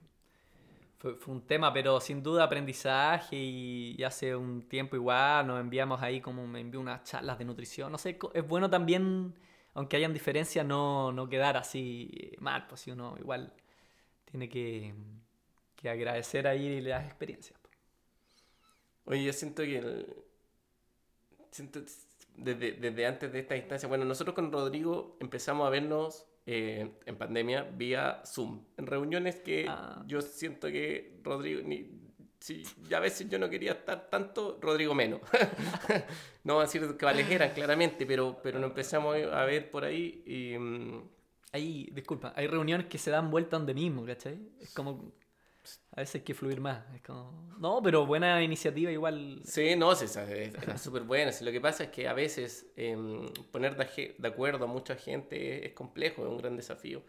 fue, 0.98 1.14
fue 1.16 1.34
un 1.34 1.46
tema, 1.46 1.72
pero 1.72 2.00
sin 2.00 2.22
duda 2.22 2.44
aprendizaje 2.44 3.36
y, 3.36 3.94
y 3.98 4.02
hace 4.04 4.34
un 4.36 4.62
tiempo 4.68 4.96
igual 4.96 5.46
nos 5.46 5.60
enviamos 5.60 6.02
ahí 6.02 6.20
como 6.20 6.46
me 6.46 6.60
envió 6.60 6.80
unas 6.80 7.04
charlas 7.04 7.38
de 7.38 7.44
nutrición. 7.44 7.92
No 7.92 7.98
sé, 7.98 8.18
es 8.34 8.46
bueno 8.48 8.68
también, 8.70 9.34
aunque 9.74 9.96
hayan 9.96 10.12
diferencias, 10.12 10.66
no, 10.66 11.12
no 11.12 11.28
quedar 11.28 11.56
así 11.56 12.10
eh, 12.14 12.36
mal, 12.40 12.66
pues 12.68 12.80
si 12.82 12.90
uno 12.90 13.14
igual 13.18 13.52
tiene 14.26 14.48
que, 14.48 14.94
que 15.76 15.90
agradecer 15.90 16.46
ahí 16.48 16.80
las 16.82 17.06
experiencias. 17.06 17.58
pues. 17.62 17.74
Oye, 19.06 19.24
yo 19.24 19.32
siento 19.32 19.62
que 19.62 19.78
el- 19.78 20.06
siento 21.50 21.80
desde, 22.36 22.72
desde 22.72 23.06
antes 23.06 23.32
de 23.32 23.40
esta 23.40 23.56
instancia, 23.56 23.88
bueno, 23.88 24.04
nosotros 24.04 24.34
con 24.34 24.52
Rodrigo 24.52 25.16
empezamos 25.20 25.66
a 25.66 25.70
vernos 25.70 26.26
eh, 26.50 26.90
en 27.04 27.16
pandemia 27.16 27.62
vía 27.64 28.22
Zoom, 28.24 28.64
en 28.78 28.86
reuniones 28.86 29.36
que 29.40 29.66
Ah. 29.68 30.02
yo 30.06 30.22
siento 30.22 30.68
que 30.68 31.20
Rodrigo, 31.22 31.60
ni, 31.62 31.90
si 32.40 32.62
ya 32.88 32.96
a 32.96 33.00
veces 33.00 33.28
yo 33.28 33.38
no 33.38 33.50
quería 33.50 33.72
estar 33.72 34.08
tanto, 34.08 34.58
Rodrigo 34.62 34.94
menos. 34.94 35.20
no 36.44 36.54
va 36.56 36.62
a 36.62 36.64
decir 36.64 36.96
que 36.96 37.04
valejeran 37.04 37.50
claramente, 37.50 38.06
pero, 38.06 38.38
pero 38.42 38.58
nos 38.58 38.70
empezamos 38.70 39.16
a 39.30 39.44
ver 39.44 39.70
por 39.70 39.84
ahí 39.84 40.22
y... 40.24 40.56
mm, 40.58 41.02
Hay, 41.52 41.90
disculpa, 41.92 42.32
hay 42.36 42.46
reuniones 42.46 42.86
que 42.86 42.98
se 42.98 43.10
dan 43.10 43.30
vuelta 43.30 43.56
donde 43.58 43.74
mismo, 43.74 44.04
¿cachai? 44.06 44.38
Es 44.60 44.72
como, 44.74 45.12
a 45.92 46.00
veces 46.00 46.16
hay 46.16 46.20
que 46.22 46.34
fluir 46.34 46.60
más. 46.60 46.84
Es 46.94 47.02
como, 47.02 47.54
no, 47.58 47.80
pero 47.82 48.06
buena 48.06 48.42
iniciativa 48.42 48.90
igual. 48.90 49.40
Sí, 49.44 49.74
no, 49.76 49.94
sí, 49.94 50.06
era 50.62 50.78
súper 50.78 51.02
buena. 51.02 51.32
Sí, 51.32 51.44
lo 51.44 51.50
que 51.52 51.60
pasa 51.60 51.84
es 51.84 51.90
que 51.90 52.08
a 52.08 52.12
veces 52.14 52.66
em, 52.76 53.26
poner 53.50 53.76
de, 53.76 54.14
de 54.18 54.28
acuerdo 54.28 54.64
a 54.64 54.68
mucha 54.68 54.96
gente 54.96 55.66
es, 55.66 55.72
complejo, 55.72 56.22
es 56.22 56.28
un 56.28 56.38
gran 56.38 56.56
desafío. 56.56 57.02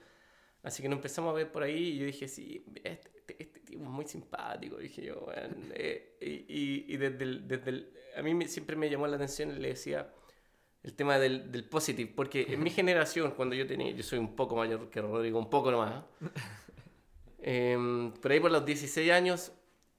Así 0.64 0.82
que 0.84 0.90
nos 0.90 0.98
empezamos 0.98 1.32
a 1.32 1.34
ver 1.36 1.52
por 1.52 1.64
ahí 1.64 1.90
y 1.94 1.98
yo 2.00 2.06
dije, 2.06 2.28
sí, 2.28 2.66
este, 2.84 3.10
este, 3.18 3.44
este 3.44 3.60
tipo 3.62 3.84
es 3.84 3.90
muy 3.90 4.06
simpático, 4.06 4.78
dije 4.78 5.02
yo, 5.04 5.22
weón. 5.26 5.72
eh, 5.74 6.18
y, 6.22 6.28
y- 6.54 6.86
y 6.90 6.98
desde 6.98 7.24
el, 7.24 7.48
desde 7.48 7.70
el- 7.70 7.94
a 8.18 8.22
mí 8.22 8.34
me- 8.34 8.48
siempre 8.48 8.76
me 8.76 8.90
llamó 8.90 9.08
la 9.08 9.16
atención, 9.16 9.62
le 9.62 9.70
decía, 9.70 10.12
el 10.84 10.94
tema 10.96 11.18
del, 11.20 11.52
del 11.52 11.66
positive, 11.66 12.12
porque 12.16 12.48
en 12.54 12.64
mi 12.64 12.70
generación, 12.72 13.32
cuando 13.32 13.56
yo 13.56 13.68
tenía, 13.68 13.92
yo 13.92 14.04
soy 14.04 14.20
un 14.20 14.36
poco 14.36 14.56
mayor 14.56 14.90
que 14.90 15.02
Rodrigo, 15.02 15.40
un 15.40 15.50
poco 15.50 15.72
nomás, 15.72 16.04
Em, 17.42 18.12
por 18.14 18.32
ahí 18.32 18.40
por 18.40 18.52
los 18.52 18.66
16 18.66 19.12
años, 19.12 19.52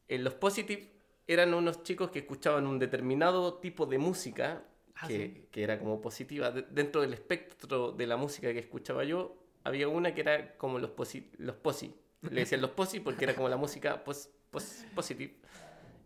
en 0.08 0.24
los 0.24 0.34
Positive 0.34 0.90
eran 1.26 1.54
unos 1.54 1.82
chicos 1.82 2.10
que 2.10 2.20
escuchaban 2.20 2.66
un 2.66 2.78
determinado 2.78 3.54
tipo 3.54 3.86
de 3.86 3.98
música 3.98 4.64
Ah, 4.96 5.06
que, 5.08 5.16
sí. 5.16 5.46
que 5.50 5.62
era 5.62 5.78
como 5.78 6.00
positiva. 6.02 6.50
De- 6.50 6.62
dentro 6.70 7.00
del 7.00 7.14
espectro 7.14 7.92
de 7.92 8.06
la 8.06 8.16
música 8.18 8.52
que 8.52 8.58
escuchaba 8.58 9.04
yo, 9.04 9.36
había 9.64 9.88
una 9.88 10.14
que 10.14 10.20
era 10.20 10.56
como 10.58 10.78
los 10.78 10.90
posi. 10.90 11.30
Los 11.38 11.56
posi. 11.56 11.94
Le 12.22 12.40
decían 12.40 12.60
los 12.60 12.72
posi 12.72 13.00
porque 13.00 13.24
era 13.24 13.34
como 13.34 13.48
la 13.48 13.56
música 13.56 14.04
pos, 14.04 14.28
pos- 14.50 14.84
positive. 14.94 15.36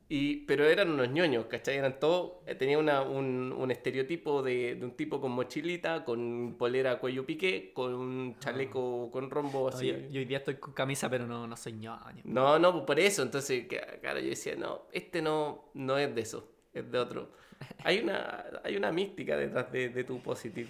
Y, 0.09 0.45
pero 0.47 0.67
eran 0.67 0.91
unos 0.91 1.09
ñoños, 1.11 1.47
¿cachai? 1.47 1.77
Eran 1.79 1.99
todos, 1.99 2.35
eh, 2.47 2.55
tenía 2.55 2.79
una, 2.79 3.03
un, 3.03 3.53
un 3.57 3.71
estereotipo 3.71 4.43
de, 4.43 4.75
de 4.77 4.85
un 4.85 4.93
tipo 4.97 5.21
con 5.21 5.33
mochilita, 5.33 6.05
con 6.05 6.57
polera 6.59 6.93
a 6.93 6.99
cuello 7.01 7.25
piqué, 7.27 7.73
con 7.73 7.95
un 7.95 8.39
chaleco 8.39 9.11
con 9.11 9.31
rombo 9.31 9.71
No, 9.73 9.77
así. 9.77 9.87
yo, 9.89 9.97
yo 10.11 10.21
hoy 10.21 10.25
día 10.27 10.39
estoy 10.39 10.57
con 10.57 10.73
camisa, 10.75 11.09
pero 11.11 11.27
no, 11.27 11.47
no 11.47 11.57
soy 11.57 11.73
ñoño. 11.75 12.25
No, 12.25 12.59
no, 12.59 12.73
pues 12.73 12.85
por 12.85 13.01
eso. 13.01 13.23
Entonces, 13.23 13.67
claro, 14.01 14.21
yo 14.21 14.29
decía, 14.31 14.57
no, 14.57 14.83
este 14.93 15.23
no, 15.23 15.71
no 15.75 15.99
es 15.99 16.15
de 16.15 16.21
eso, 16.23 16.49
es 16.73 16.91
de 16.91 16.99
otro. 16.99 17.33
Hay 17.85 18.01
una, 18.01 18.45
hay 18.65 18.77
una 18.77 18.91
mística 18.93 19.37
detrás 19.37 19.71
de, 19.73 19.89
de 19.89 20.05
tu 20.05 20.21
positive. 20.23 20.69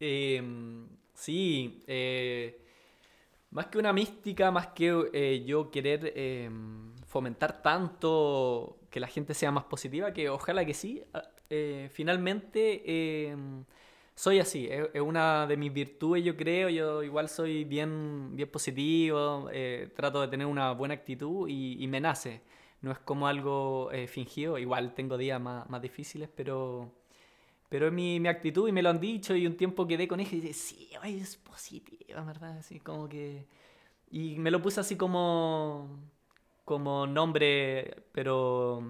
Eh, 0.00 0.42
sí, 1.14 1.82
eh, 1.86 2.60
más 3.56 3.68
que 3.68 3.78
una 3.78 3.92
mística, 3.94 4.50
más 4.50 4.66
que 4.68 5.08
eh, 5.14 5.42
yo 5.46 5.70
querer 5.70 6.12
eh, 6.14 6.50
fomentar 7.06 7.62
tanto 7.62 8.80
que 8.90 9.00
la 9.00 9.06
gente 9.08 9.32
sea 9.32 9.50
más 9.50 9.64
positiva, 9.64 10.12
que 10.12 10.28
ojalá 10.28 10.66
que 10.66 10.74
sí. 10.74 11.02
ah, 11.14 11.22
eh, 11.48 11.88
finalmente, 11.90 12.82
eh, 12.84 13.34
soy 14.14 14.40
así, 14.40 14.66
es, 14.70 14.88
es 14.92 15.00
una 15.00 15.46
de 15.46 15.56
mis 15.56 15.72
virtudes, 15.72 16.22
yo 16.22 16.36
creo. 16.36 16.68
Yo 16.68 17.02
igual 17.02 17.28
soy 17.30 17.64
bien, 17.64 18.36
bien 18.36 18.50
positivo, 18.50 19.48
eh, 19.52 19.90
trato 19.96 20.20
de 20.20 20.28
tener 20.28 20.46
una 20.46 20.72
buena 20.72 20.94
actitud 20.94 21.48
y, 21.48 21.82
y 21.82 21.86
me 21.88 22.00
nace. 22.00 22.42
No 22.82 22.92
es 22.92 22.98
como 22.98 23.26
algo 23.26 23.90
eh, 23.92 24.06
fingido, 24.06 24.58
igual 24.58 24.92
tengo 24.94 25.16
días 25.16 25.40
más, 25.40 25.68
más 25.70 25.80
difíciles, 25.80 26.28
pero... 26.34 26.92
Pero 27.68 27.88
es 27.88 27.92
mi, 27.92 28.20
mi 28.20 28.28
actitud 28.28 28.68
y 28.68 28.72
me 28.72 28.82
lo 28.82 28.90
han 28.90 29.00
dicho 29.00 29.34
y 29.34 29.46
un 29.46 29.56
tiempo 29.56 29.86
quedé 29.86 30.06
con 30.06 30.20
eso 30.20 30.36
y 30.36 30.40
dije, 30.40 30.54
sí, 30.54 30.90
es 31.04 31.36
positiva, 31.36 32.22
¿verdad? 32.22 32.58
Así 32.58 32.80
como 32.80 33.08
que... 33.08 33.46
Y 34.10 34.38
me 34.38 34.50
lo 34.50 34.62
puse 34.62 34.80
así 34.80 34.96
como, 34.96 35.98
como 36.64 37.06
nombre, 37.06 38.04
pero, 38.12 38.82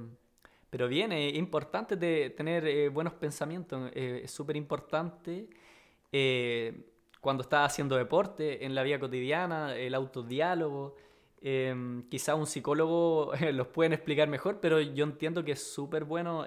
pero 0.68 0.88
bien, 0.88 1.12
es 1.12 1.34
importante 1.36 1.96
de 1.96 2.30
tener 2.30 2.66
eh, 2.66 2.90
buenos 2.90 3.14
pensamientos, 3.14 3.90
eh, 3.94 4.20
es 4.24 4.30
súper 4.30 4.56
importante 4.56 5.48
eh, 6.12 6.72
cuando 7.20 7.42
estás 7.42 7.72
haciendo 7.72 7.96
deporte, 7.96 8.64
en 8.64 8.74
la 8.74 8.82
vida 8.82 9.00
cotidiana, 9.00 9.74
el 9.76 9.94
autodiálogo. 9.94 10.96
Eh, 11.42 12.02
quizá 12.08 12.34
un 12.34 12.46
psicólogo 12.46 13.32
los 13.52 13.66
pueden 13.68 13.92
explicar 13.92 14.28
mejor, 14.28 14.60
pero 14.60 14.80
yo 14.80 15.04
entiendo 15.04 15.44
que 15.44 15.52
es 15.52 15.62
súper 15.62 16.04
bueno 16.04 16.46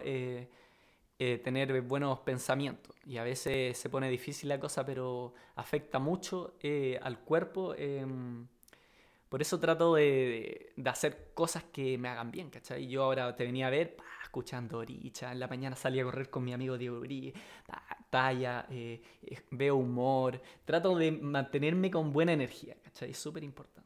eh, 1.19 1.37
tener 1.39 1.81
buenos 1.83 2.19
pensamientos. 2.19 2.95
Y 3.05 3.17
a 3.17 3.23
veces 3.23 3.77
se 3.77 3.89
pone 3.89 4.09
difícil 4.09 4.49
la 4.49 4.59
cosa, 4.59 4.85
pero 4.85 5.33
afecta 5.55 5.99
mucho 5.99 6.55
eh, 6.61 6.99
al 7.01 7.19
cuerpo. 7.19 7.75
em, 7.77 8.47
por 9.29 9.41
eso 9.41 9.59
trato 9.59 9.95
de, 9.95 10.71
de- 10.75 10.89
hacer 10.89 11.31
cosas 11.35 11.63
que 11.65 11.97
me 11.97 12.09
hagan 12.09 12.31
bien, 12.31 12.49
¿cachai? 12.49 12.87
Yo 12.87 13.03
ahora 13.03 13.35
te 13.35 13.45
venía 13.45 13.67
a 13.67 13.69
ver, 13.69 13.95
pa, 13.95 14.03
escuchando 14.23 14.79
Oricha, 14.79 15.31
en 15.31 15.39
la 15.39 15.47
mañana 15.47 15.75
salí 15.75 15.99
a 15.99 16.03
correr 16.03 16.29
con 16.31 16.43
mi 16.43 16.53
amigo 16.53 16.77
Diego 16.77 16.99
Uri, 16.99 17.33
ta- 17.65 17.83
talla, 18.09 18.65
eh, 18.71 19.01
eh, 19.23 19.41
veo 19.51 19.75
humor, 19.75 20.41
trato 20.65 20.95
de 20.97 21.11
mantenerme 21.11 21.91
con 21.91 22.11
buena 22.11 22.33
energía, 22.33 22.75
¿cachai? 22.83 23.11
Es 23.11 23.19
súper 23.19 23.43
importante. 23.43 23.78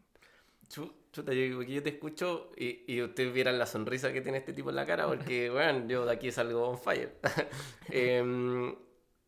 Chu- 0.73 0.91
Chuta, 1.11 1.31
yo, 1.33 1.55
porque 1.57 1.73
yo 1.73 1.83
te 1.83 1.89
escucho 1.89 2.51
y, 2.57 2.85
y 2.91 3.01
ustedes 3.03 3.31
vieran 3.33 3.59
la 3.59 3.67
sonrisa 3.67 4.11
que 4.11 4.21
tiene 4.21 4.39
este 4.39 4.53
tipo 4.53 4.71
en 4.71 4.75
la 4.75 4.85
cara, 4.85 5.07
porque, 5.07 5.49
bueno, 5.51 5.87
yo 5.87 6.05
de 6.05 6.13
aquí 6.13 6.31
salgo 6.31 6.67
on 6.69 6.77
fire. 6.79 7.13
Em, 7.89 8.75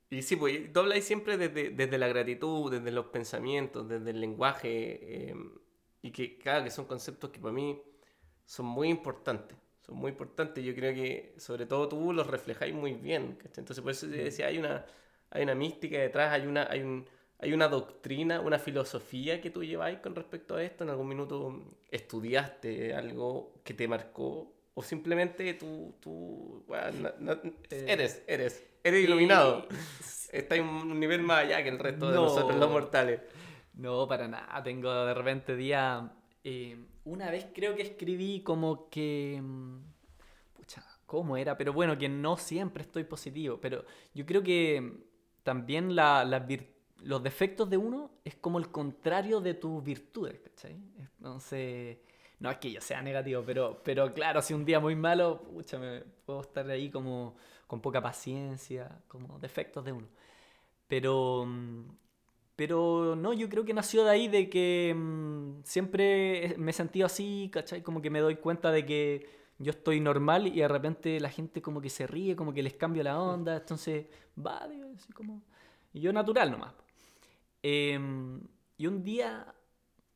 y 0.10 0.22
sí, 0.24 0.36
pues 0.36 0.72
tú 0.74 0.80
habláis 0.80 1.06
siempre 1.06 1.38
desde, 1.38 1.70
desde 1.72 1.98
la 2.00 2.08
gratitud, 2.08 2.72
desde 2.72 2.92
los 2.92 3.08
pensamientos, 3.08 3.88
desde 3.88 4.10
el 4.12 4.22
lenguaje, 4.22 5.30
em, 5.30 5.52
y 6.02 6.12
que, 6.12 6.38
claro, 6.40 6.64
que 6.64 6.72
son 6.72 6.86
conceptos 6.86 7.30
que 7.32 7.40
para 7.40 7.54
mí 7.54 7.80
son 8.46 8.66
muy 8.66 8.90
importantes. 8.90 9.58
son 9.86 9.96
muy 9.98 10.12
importantes. 10.12 10.64
Yo 10.64 10.74
creo 10.76 10.94
que 10.94 11.36
sobre 11.38 11.66
todo 11.66 11.88
tú 11.90 12.14
los 12.14 12.28
reflejáis 12.28 12.74
muy 12.74 12.94
bien. 12.94 13.36
¿cachai? 13.36 13.62
Entonces 13.62 13.82
por 13.84 13.92
eso 13.92 14.08
te 14.08 14.18
decía, 14.18 14.48
hay 14.48 14.58
una, 14.58 14.86
hay 15.30 15.44
una 15.44 15.56
mística 15.56 15.98
detrás, 16.00 16.34
hay 16.34 16.48
una, 16.48 16.68
hay 16.70 16.82
un, 16.82 17.06
hay 17.40 17.54
una 17.54 17.68
doctrina, 17.68 18.40
una 18.42 18.60
filosofía 18.60 19.42
que 19.42 19.50
tú 19.50 19.64
lleváis 19.64 20.00
con 20.00 20.16
respecto 20.16 20.56
a 20.56 20.64
esto. 20.64 20.84
En 20.84 20.90
algún 20.90 21.08
minuto 21.08 21.74
estudiaste 21.92 22.94
algo 22.94 23.54
que 23.64 23.74
te 23.74 23.88
marcó 23.88 24.54
o 24.74 24.84
simplemente 24.84 25.54
tú, 25.56 25.96
tú 26.00 26.64
bueno, 26.68 27.10
no- 27.20 27.36
no- 27.36 27.42
Eh, 27.70 27.86
eres, 27.88 28.24
eres, 28.28 28.66
eres 28.84 29.04
iluminado. 29.04 29.68
Estás 30.32 30.58
en 30.60 30.66
un 30.66 31.00
nivel 31.00 31.22
más 31.22 31.40
allá 31.46 31.64
que 31.64 31.70
el 31.70 31.80
resto 31.80 32.10
de 32.10 32.16
No. 32.16 32.24
nosotros 32.24 32.58
los 32.60 32.70
mortales. 32.70 33.22
No, 33.74 34.08
para 34.08 34.28
nada. 34.28 34.62
Tengo 34.64 35.06
de 35.06 35.14
repente 35.14 35.56
día. 35.56 36.12
eh, 36.48 36.78
una 37.06 37.32
vez 37.32 37.48
creo 37.54 37.76
que 37.76 37.82
escribí 37.82 38.42
como 38.44 38.90
que. 38.90 39.40
mm, 39.42 39.80
Pucha, 40.54 40.86
¿cómo 41.06 41.38
era? 41.38 41.58
Pero 41.58 41.74
bueno, 41.74 41.98
que 41.98 42.08
no 42.10 42.38
siempre 42.38 42.84
estoy 42.84 43.04
positivo. 43.04 43.60
Pero 43.62 43.84
yo 44.14 44.26
creo 44.26 44.44
que 44.44 44.92
también 45.44 45.96
la, 45.96 46.24
las 46.24 46.44
vir- 46.48 46.68
los 47.06 47.22
defectos 47.22 47.70
de 47.70 47.78
uno 47.78 48.12
es 48.24 48.36
como 48.36 48.58
el 48.58 48.70
contrario 48.70 49.40
de 49.40 49.54
tus 49.54 49.84
virtudes, 49.84 50.40
¿cachai? 50.40 50.78
Entonces. 50.98 51.98
No 52.40 52.52
es 52.52 52.58
que 52.58 52.72
yo 52.72 52.82
sea 52.82 53.02
negativo, 53.02 53.44
pero, 53.46 53.82
pero 53.84 54.14
claro, 54.14 54.42
si 54.42 54.54
un 54.54 54.66
día 54.66 54.80
muy 54.80 54.96
malo, 54.96 55.42
pucha, 55.42 55.78
me 55.80 56.02
puedo 56.26 56.42
estar 56.42 56.70
ahí 56.70 56.90
como 56.90 57.36
con 57.66 57.82
poca 57.82 58.02
paciencia, 58.02 59.02
como 59.08 59.40
defectos 59.40 59.86
de 59.86 59.94
uno. 59.94 60.08
Pero, 60.88 61.48
pero 62.56 63.16
no, 63.16 63.34
yo 63.34 63.50
creo 63.50 63.66
que 63.66 63.74
nació 63.74 64.04
de 64.04 64.12
ahí 64.12 64.28
de 64.28 64.50
que 64.50 64.94
mm, 64.96 65.64
siempre 65.64 66.56
me 66.58 66.72
he 66.72 66.74
sentido 66.74 67.06
así, 67.06 67.50
¿cachai? 67.52 67.82
Como 67.82 68.02
que 68.02 68.10
me 68.10 68.20
doy 68.20 68.36
cuenta 68.36 68.72
de 68.72 68.86
que 68.86 69.28
yo 69.58 69.72
estoy 69.72 70.02
normal 70.02 70.48
y 70.48 70.60
de 70.60 70.68
repente 70.68 71.20
la 71.20 71.30
gente 71.30 71.62
como 71.62 71.82
que 71.82 71.90
se 71.90 72.06
ríe, 72.06 72.36
como 72.36 72.54
que 72.54 72.62
les 72.64 72.74
cambio 72.74 73.04
la 73.04 73.20
onda, 73.20 73.58
entonces 73.58 74.08
va, 74.38 74.68
digo, 74.68 74.90
así 74.96 75.14
como... 75.14 75.42
Y 75.94 76.02
yo 76.02 76.12
natural 76.12 76.52
nomás. 76.52 76.74
Em, 77.68 78.42
y 78.78 78.88
un 78.88 79.04
día 79.04 79.56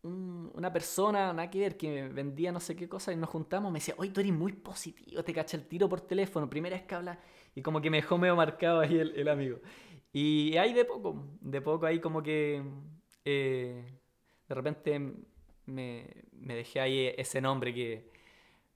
un- 0.04 0.52
una 0.56 0.72
persona, 0.74 1.34
nada 1.34 1.50
que 1.50 1.60
ver, 1.60 1.78
que 1.78 2.08
vendía 2.10 2.52
no 2.52 2.60
sé 2.60 2.76
qué 2.76 2.88
cosa 2.90 3.12
y 3.14 3.18
nos 3.18 3.30
juntamos, 3.30 3.72
me 3.72 3.80
decía, 3.80 3.96
oye, 3.98 4.12
tú 4.12 4.22
eres 4.22 4.34
muy 4.34 4.54
positivo, 4.54 5.24
te 5.24 5.34
cacha 5.34 5.58
el 5.58 5.68
tiro 5.68 5.90
por 5.90 6.02
teléfono, 6.02 6.50
primera 6.50 6.76
vez 6.78 6.86
que 6.86 6.96
habla, 6.96 7.20
y 7.56 7.62
como 7.62 7.82
que 7.82 7.90
me 7.90 7.98
dejó 7.98 8.18
medio 8.18 8.36
marcado 8.36 8.80
ahí 8.82 8.98
el, 9.00 9.16
el 9.16 9.28
amigo. 9.30 9.60
Y 10.14 10.58
ahí 10.58 10.74
de 10.74 10.86
poco, 10.86 11.28
de 11.42 11.62
poco 11.62 11.86
ahí 11.86 12.00
como 12.00 12.24
que 12.24 12.64
eh, 13.26 14.00
de 14.48 14.56
repente 14.56 15.00
me, 15.66 16.08
me 16.34 16.56
dejé 16.56 16.80
ahí 16.82 17.14
ese 17.18 17.42
nombre 17.42 17.74
que... 17.74 18.12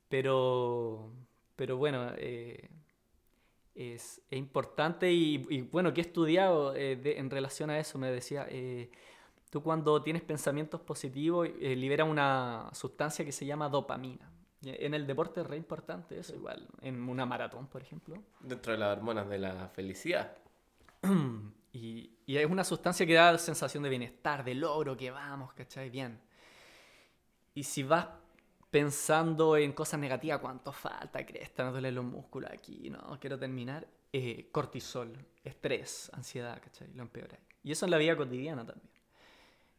Pero, 0.10 1.12
pero 1.56 1.78
bueno, 1.78 2.12
eh, 2.18 2.70
es, 3.76 4.22
es 4.30 4.38
importante 4.38 5.12
y, 5.12 5.46
y 5.50 5.62
bueno, 5.62 5.94
que 5.94 6.02
he 6.02 6.04
estudiado 6.04 6.76
eh, 6.76 6.96
de- 6.96 7.18
en 7.18 7.30
relación 7.30 7.70
a 7.70 7.80
eso, 7.80 7.98
me 7.98 8.12
decía, 8.12 8.46
eh, 8.50 8.90
tú 9.50 9.62
cuando 9.64 10.02
tienes 10.02 10.22
pensamientos 10.24 10.82
positivos 10.82 11.48
eh, 11.60 11.76
liberas 11.76 12.08
una 12.08 12.70
sustancia 12.74 13.24
que 13.26 13.32
se 13.32 13.46
llama 13.46 13.70
dopamina. 13.70 14.30
En 14.66 14.94
el 14.94 15.06
deporte 15.06 15.42
es 15.42 15.48
re 15.48 15.58
importante 15.58 16.18
eso, 16.18 16.34
igual, 16.36 16.66
en 16.82 17.10
una 17.10 17.26
maratón, 17.26 17.68
por 17.68 17.82
ejemplo. 17.82 18.16
Dentro 18.40 18.72
de 18.72 18.78
las 18.80 18.96
hormonas 18.98 19.28
de 19.28 19.38
la 19.40 19.68
felicidad. 19.70 20.38
Y, 21.76 22.12
y 22.28 22.38
es 22.38 22.46
una 22.46 22.64
sustancia 22.64 23.04
que 23.04 23.16
da 23.16 23.36
sensación 23.40 23.82
de 23.82 23.90
bienestar, 23.90 24.44
de 24.44 24.54
logro, 24.54 24.96
que 24.96 25.10
vamos, 25.10 25.52
¿cachai? 25.54 25.90
Bien. 25.90 26.20
Y 27.56 27.64
si 27.64 27.82
vas 27.82 28.08
pensando 28.74 29.56
en 29.56 29.72
cosas 29.72 30.00
negativas, 30.00 30.40
¿cuánto 30.40 30.72
falta? 30.72 31.24
Cresta, 31.24 31.64
me 31.64 31.70
duelen 31.70 31.94
los 31.94 32.06
músculos 32.06 32.50
aquí, 32.52 32.90
no, 32.90 33.20
quiero 33.20 33.38
terminar. 33.38 33.88
Eh, 34.12 34.50
cortisol, 34.52 35.16
estrés, 35.44 36.10
ansiedad, 36.12 36.60
¿cachai? 36.60 36.92
Lo 36.96 37.04
empeora. 37.04 37.38
Y 37.64 37.72
eso 37.72 37.86
en 37.86 37.92
la 37.92 38.00
vida 38.00 38.18
cotidiana 38.18 38.66
también. 38.66 38.90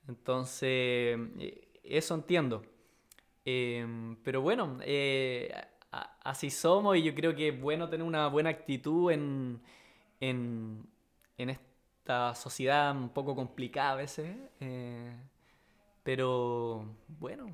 Entonces, 0.07 1.19
eh, 1.41 1.69
eso 1.83 2.15
entiendo. 2.15 2.63
Eh, 3.45 3.85
pero 4.23 4.43
bueno, 4.43 4.79
eh, 4.83 5.53
así 5.91 6.49
somos 6.51 6.97
y 6.97 7.03
yo 7.03 7.17
creo 7.17 7.35
que 7.35 7.49
es 7.49 7.61
bueno 7.61 7.89
tener 7.89 8.07
una 8.07 8.29
buena 8.29 8.51
actitud 8.51 9.11
en, 9.11 9.61
en, 10.21 10.87
en 11.37 11.51
esta 11.51 12.37
sociedad 12.37 12.97
un 12.97 13.09
poco 13.09 13.35
complicada 13.35 13.91
a 13.91 13.97
veces. 13.97 14.37
pero 16.05 16.87
bueno, 17.09 17.51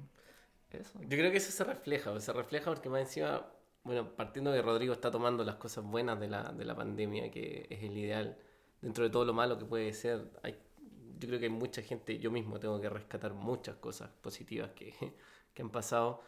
eso. 0.78 0.98
Yo 1.02 1.18
creo 1.18 1.30
que 1.30 1.38
eso 1.38 1.50
se 1.52 1.64
refleja, 1.64 2.18
se 2.20 2.33
refleja 2.33 2.70
porque 2.70 2.88
más 2.88 3.00
encima, 3.00 3.46
bueno, 3.85 4.14
partiendo 4.16 4.52
de 4.52 4.62
Rodrigo 4.62 4.92
está 4.92 5.11
tomando 5.11 5.44
las 5.44 5.56
cosas 5.56 5.85
buenas 5.85 6.18
de 6.20 6.28
la, 6.28 6.52
de 6.52 6.64
la 6.64 6.74
pandemia, 6.74 7.30
que 7.30 7.66
es 7.70 7.83
el 7.83 7.96
ideal, 7.96 8.37
dentro 8.80 9.04
de 9.04 9.11
todo 9.11 9.24
lo 9.24 9.33
malo 9.33 9.59
que 9.59 9.64
puede 9.64 9.92
ser, 9.92 10.30
hay, 10.42 10.56
yo 11.18 11.28
creo 11.28 11.38
que 11.38 11.46
hay 11.46 11.52
mucha 11.52 11.83
gente, 11.83 12.18
yo 12.18 12.30
mismo 12.30 12.59
tengo 12.59 12.80
que 12.80 12.88
rescatar 12.88 13.35
muchas 13.35 13.76
cosas 13.76 14.11
positivas 14.20 14.70
que, 14.70 14.94
que 15.54 15.62
han 15.62 15.70
pasado. 15.70 16.22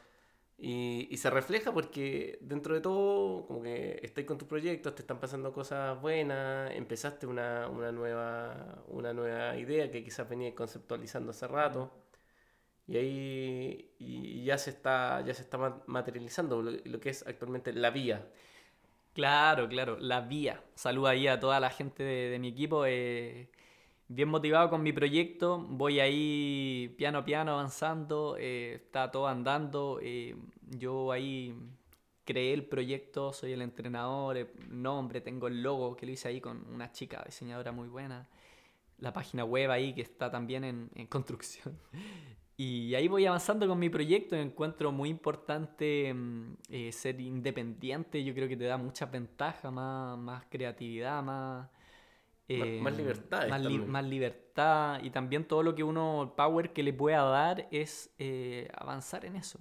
Y, 0.58 1.08
y 1.10 1.16
se 1.16 1.28
refleja 1.30 1.72
porque 1.72 2.38
dentro 2.40 2.74
de 2.74 2.80
todo, 2.80 3.46
como 3.46 3.62
que 3.62 3.98
estás 4.02 4.24
con 4.24 4.38
tus 4.38 4.46
proyectos, 4.46 4.94
te 4.94 5.02
están 5.02 5.18
pasando 5.18 5.52
cosas 5.52 6.00
buenas, 6.00 6.70
empezaste 6.72 7.26
una, 7.26 7.68
una, 7.68 7.90
nueva, 7.90 8.84
una 8.88 9.12
nueva 9.12 9.56
idea 9.56 9.90
que 9.90 10.04
quizás 10.04 10.28
venía 10.28 10.54
conceptualizando 10.54 11.30
hace 11.32 11.48
rato. 11.48 11.90
Y 12.86 12.96
ahí 12.96 13.90
y 13.98 14.44
ya 14.44 14.58
se 14.58 14.70
está, 14.70 15.22
ya 15.24 15.34
se 15.34 15.42
está 15.42 15.58
ma- 15.58 15.82
materializando 15.86 16.62
lo, 16.62 17.00
que 17.00 17.10
es 17.10 17.26
actualmente 17.26 17.72
la 17.72 17.90
vía. 17.90 18.26
Claro, 19.14 19.68
claro, 19.68 19.98
la 20.00 20.20
vía. 20.22 20.62
Saludo 20.74 21.08
ahí 21.08 21.26
a 21.28 21.38
toda 21.40 21.60
la 21.60 21.70
gente 21.70 22.02
de, 22.02 22.38
mi 22.38 22.48
equipo. 22.48 22.84
eh, 22.86 23.50
bien 24.08 24.28
motivado 24.28 24.70
con 24.70 24.82
mi 24.82 24.92
proyecto. 24.92 25.58
Voy 25.68 26.00
ahí 26.00 26.94
piano 26.98 27.18
a 27.20 27.24
piano 27.24 27.52
avanzando. 27.52 28.36
eh, 28.38 28.74
está 28.76 29.10
todo 29.10 29.28
andando. 29.28 30.00
eh, 30.02 30.36
yo 30.70 31.12
ahí 31.12 31.54
creé 32.24 32.54
el 32.54 32.64
proyecto, 32.66 33.32
soy 33.32 33.52
el 33.52 33.62
entrenador, 33.62 34.36
el 34.38 34.48
nombre, 34.70 35.20
tengo 35.20 35.48
el 35.48 35.62
logo 35.62 35.96
que 35.96 36.06
lo 36.06 36.12
hice 36.12 36.28
ahí 36.28 36.40
con 36.40 36.66
una 36.72 36.92
chica 36.92 37.22
diseñadora 37.26 37.72
muy 37.72 37.88
buena. 37.88 38.28
La 38.98 39.12
página 39.12 39.44
web 39.44 39.70
ahí 39.70 39.94
que 39.94 40.02
está 40.02 40.30
también 40.30 40.64
en, 40.64 40.90
en 40.94 41.06
construcción. 41.08 41.78
Y 42.56 42.94
ahí 42.94 43.08
voy 43.08 43.26
avanzando 43.26 43.66
con 43.66 43.78
mi 43.78 43.88
proyecto. 43.88 44.36
Encuentro 44.36 44.92
muy 44.92 45.08
importante 45.08 46.12
mm, 46.14 46.54
eh, 46.68 46.92
ser 46.92 47.20
independiente. 47.20 48.22
Yo 48.22 48.34
creo 48.34 48.48
que 48.48 48.56
te 48.56 48.64
da 48.64 48.76
muchas 48.76 49.10
ventajas, 49.10 49.72
más, 49.72 50.18
más 50.18 50.44
creatividad, 50.50 51.22
más, 51.22 51.68
eh, 52.48 52.78
más 52.82 52.96
libertades 52.96 53.50
Más, 53.50 53.60
li- 53.60 53.68
también. 53.68 53.90
más 53.90 54.04
libertad. 54.04 55.02
Y 55.02 55.10
también 55.10 55.44
todo 55.46 55.62
lo 55.62 55.74
que 55.74 55.82
uno, 55.82 56.22
el 56.22 56.28
power 56.30 56.72
que 56.72 56.82
le 56.82 56.92
pueda 56.92 57.22
dar 57.24 57.68
es 57.70 58.10
eh, 58.18 58.68
avanzar 58.76 59.24
en 59.24 59.36
eso. 59.36 59.58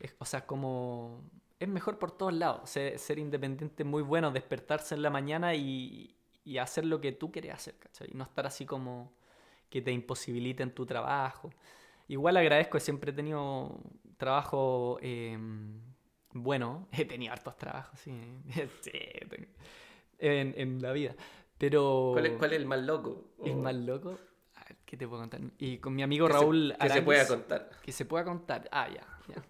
Es- 0.00 0.14
o 0.18 0.24
sea, 0.24 0.46
como. 0.46 1.22
Es 1.58 1.68
mejor 1.68 1.98
por 1.98 2.10
todos 2.12 2.32
lados. 2.34 2.68
Ser, 2.70 2.98
ser 2.98 3.18
independiente 3.18 3.82
es 3.84 3.88
muy 3.88 4.02
bueno. 4.02 4.30
Despertarse 4.32 4.94
en 4.96 5.02
la 5.02 5.10
mañana 5.10 5.54
y, 5.54 6.14
y 6.44 6.58
hacer 6.58 6.84
lo 6.84 7.00
que 7.00 7.12
tú 7.12 7.30
quieres 7.32 7.54
hacer, 7.54 7.76
¿cachai? 7.78 8.08
Y 8.12 8.14
no 8.16 8.24
estar 8.24 8.46
así 8.46 8.66
como 8.66 9.12
que 9.70 9.80
te 9.80 9.92
imposibiliten 9.92 10.74
tu 10.74 10.84
trabajo. 10.86 11.50
Igual 12.12 12.36
agradezco, 12.36 12.78
siempre 12.78 13.10
he 13.10 13.14
tenido 13.14 13.80
trabajo 14.18 14.98
eh, 15.00 15.38
bueno. 16.34 16.86
He 16.92 17.06
tenido 17.06 17.32
hartos 17.32 17.56
trabajos, 17.56 17.98
sí. 18.00 18.12
Sí, 18.82 18.92
en, 20.18 20.54
en 20.58 20.82
la 20.82 20.92
vida. 20.92 21.14
Pero. 21.56 22.10
¿Cuál 22.12 22.26
es, 22.26 22.32
cuál 22.38 22.52
es 22.52 22.58
el 22.58 22.66
más 22.66 22.80
loco? 22.82 23.32
¿Es 23.42 23.54
O 23.54 23.56
más 23.56 23.74
loco? 23.74 24.10
Ver, 24.10 24.76
¿Qué 24.84 24.96
te 24.98 25.08
puedo 25.08 25.22
contar? 25.22 25.40
Y 25.58 25.78
con 25.78 25.94
mi 25.94 26.02
amigo 26.02 26.26
se- 26.26 26.32
Raúl 26.34 26.74
que 26.78 26.88
se, 26.90 27.02
pueda 27.02 27.26
contar. 27.26 27.70
que 27.82 27.92
se 27.92 28.04
pueda 28.04 28.24
contar. 28.24 28.68
Ah, 28.70 28.88
ya, 28.88 29.06
ya. 29.28 29.42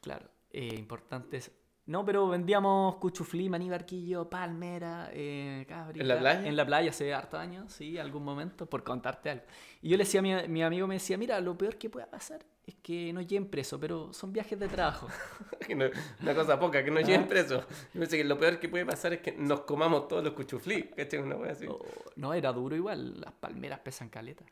Claro, 0.00 0.26
eh, 0.50 0.74
importante 0.78 1.36
es- 1.36 1.52
No, 1.86 2.02
pero 2.02 2.26
vendíamos 2.28 2.96
cuchuflí, 2.96 3.50
maní, 3.50 3.68
barquillo, 3.68 4.30
palmera, 4.30 5.10
eh, 5.12 5.66
cabrita. 5.68 6.02
¿En 6.02 6.08
la 6.08 6.18
playa? 6.18 6.48
En 6.48 6.56
la 6.56 6.64
playa 6.64 6.88
hace 6.90 7.12
harto 7.12 7.36
años, 7.36 7.70
sí, 7.74 7.98
algún 7.98 8.24
momento, 8.24 8.64
por 8.64 8.82
contarte 8.82 9.28
algo. 9.28 9.44
Y 9.82 9.90
yo 9.90 9.98
le 9.98 10.04
decía 10.04 10.20
a 10.20 10.22
mi, 10.22 10.34
mi 10.48 10.62
amigo, 10.62 10.86
me 10.86 10.94
decía, 10.94 11.18
mira, 11.18 11.38
lo 11.42 11.58
peor 11.58 11.76
que 11.76 11.90
pueda 11.90 12.06
pasar 12.10 12.42
es 12.66 12.74
que 12.76 13.12
nos 13.12 13.26
lleven 13.26 13.50
preso, 13.50 13.78
pero 13.78 14.14
son 14.14 14.32
viajes 14.32 14.58
de 14.58 14.68
trabajo. 14.68 15.08
No- 15.76 15.84
una 16.22 16.34
cosa 16.34 16.58
poca, 16.58 16.82
que 16.84 16.90
nos 16.90 17.02
Ah. 17.04 17.06
lleven 17.06 17.26
presos. 17.28 17.64
Yo 17.92 18.00
pensé 18.00 18.16
que 18.16 18.24
lo 18.24 18.38
peor 18.38 18.58
que 18.58 18.68
puede 18.70 18.86
pasar 18.86 19.12
es 19.14 19.20
que 19.20 19.32
nos 19.32 19.60
comamos 19.62 20.08
todos 20.08 20.24
los 20.24 20.32
cuchuflí. 20.32 20.84
¿Cachai? 20.96 21.20
Una 21.20 21.36
wea 21.36 21.52
así. 21.52 21.66
Oh, 21.68 21.84
no, 22.16 22.32
era 22.32 22.50
duro 22.52 22.76
igual, 22.76 23.20
las 23.20 23.32
palmeras 23.32 23.80
pesan 23.80 24.08
caleta. 24.08 24.44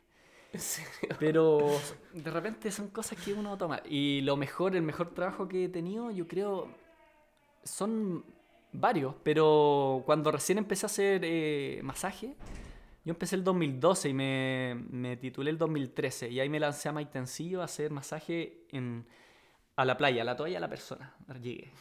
¿En 0.51 0.59
serio? 0.59 1.15
Pero 1.19 1.67
de 2.13 2.29
repente 2.29 2.69
son 2.71 2.89
cosas 2.89 3.17
que 3.19 3.33
uno 3.33 3.57
toma. 3.57 3.81
Y 3.85 4.21
lo 4.21 4.37
mejor, 4.37 4.75
el 4.75 4.83
mejor 4.83 5.15
trabajo 5.15 5.47
que 5.47 5.65
he 5.65 5.69
tenido, 5.69 6.11
yo 6.11 6.27
creo, 6.27 6.67
son 7.63 8.25
varios. 8.71 9.15
Pero 9.23 10.03
cuando 10.05 10.31
recién 10.31 10.57
empecé 10.57 10.85
a 10.85 10.87
hacer 10.87 11.21
eh, 11.23 11.79
masaje, 11.83 12.35
yo 13.05 13.11
empecé 13.11 13.35
el 13.35 13.43
2012 13.43 14.09
y 14.09 14.13
me, 14.13 14.75
me 14.89 15.17
titulé 15.17 15.49
el 15.51 15.57
2013. 15.57 16.29
Y 16.29 16.39
ahí 16.39 16.49
me 16.49 16.59
lancé 16.59 16.89
a 16.89 16.91
Maitencillo 16.91 17.61
a 17.61 17.65
hacer 17.65 17.91
masaje 17.91 18.65
en, 18.71 19.05
a 19.75 19.85
la 19.85 19.97
playa, 19.97 20.21
a 20.21 20.25
la 20.25 20.35
toalla 20.35 20.57
a 20.57 20.61
la 20.61 20.69
persona. 20.69 21.13
Llegué. 21.41 21.71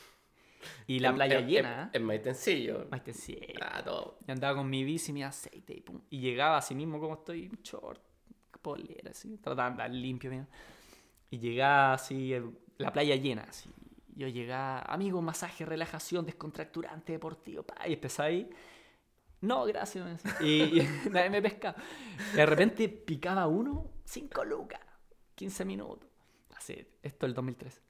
Y 0.86 1.00
la 1.00 1.08
En- 1.10 1.14
playa 1.16 1.38
en- 1.40 1.46
llena, 1.48 1.90
En, 1.92 2.02
en 2.02 2.06
Maitencillo. 2.06 2.86
Maitencillo. 2.90 3.40
Ah, 3.60 3.82
todo. 3.84 4.18
Y 4.26 4.30
andaba 4.30 4.56
con 4.56 4.68
mi 4.70 4.84
bici, 4.84 5.12
mi 5.12 5.22
aceite 5.22 5.74
y 5.74 5.80
pum. 5.80 6.00
Y 6.10 6.20
llegaba 6.20 6.56
así 6.58 6.74
mismo 6.74 7.00
como 7.00 7.14
estoy, 7.14 7.50
short, 7.62 8.00
polera, 8.60 9.10
así, 9.10 9.38
trataba 9.38 9.64
de 9.68 9.72
andar 9.72 9.90
limpio, 9.90 10.30
mira. 10.30 10.46
Y 11.30 11.38
llegaba 11.38 11.94
así, 11.94 12.32
la 12.78 12.92
playa 12.92 13.16
llena, 13.16 13.42
así. 13.48 13.70
Yo 14.14 14.28
llegaba, 14.28 14.80
amigo, 14.82 15.22
masaje, 15.22 15.64
relajación, 15.64 16.26
descontracturante, 16.26 17.12
deportivo, 17.12 17.62
pa, 17.62 17.88
y 17.88 17.94
empezaba 17.94 18.28
ahí. 18.28 18.50
No, 19.40 19.64
gracias. 19.64 20.22
Y, 20.40 20.80
y 20.80 20.88
nadie 21.10 21.30
me 21.30 21.42
pescaba. 21.42 21.76
Y 22.32 22.36
de 22.36 22.46
repente 22.46 22.88
picaba 22.88 23.46
uno, 23.46 23.90
5 24.04 24.44
lucas, 24.44 24.80
15 25.34 25.64
minutos. 25.64 26.08
Así, 26.56 26.86
esto 27.02 27.26
el 27.26 27.34
2003. 27.34 27.80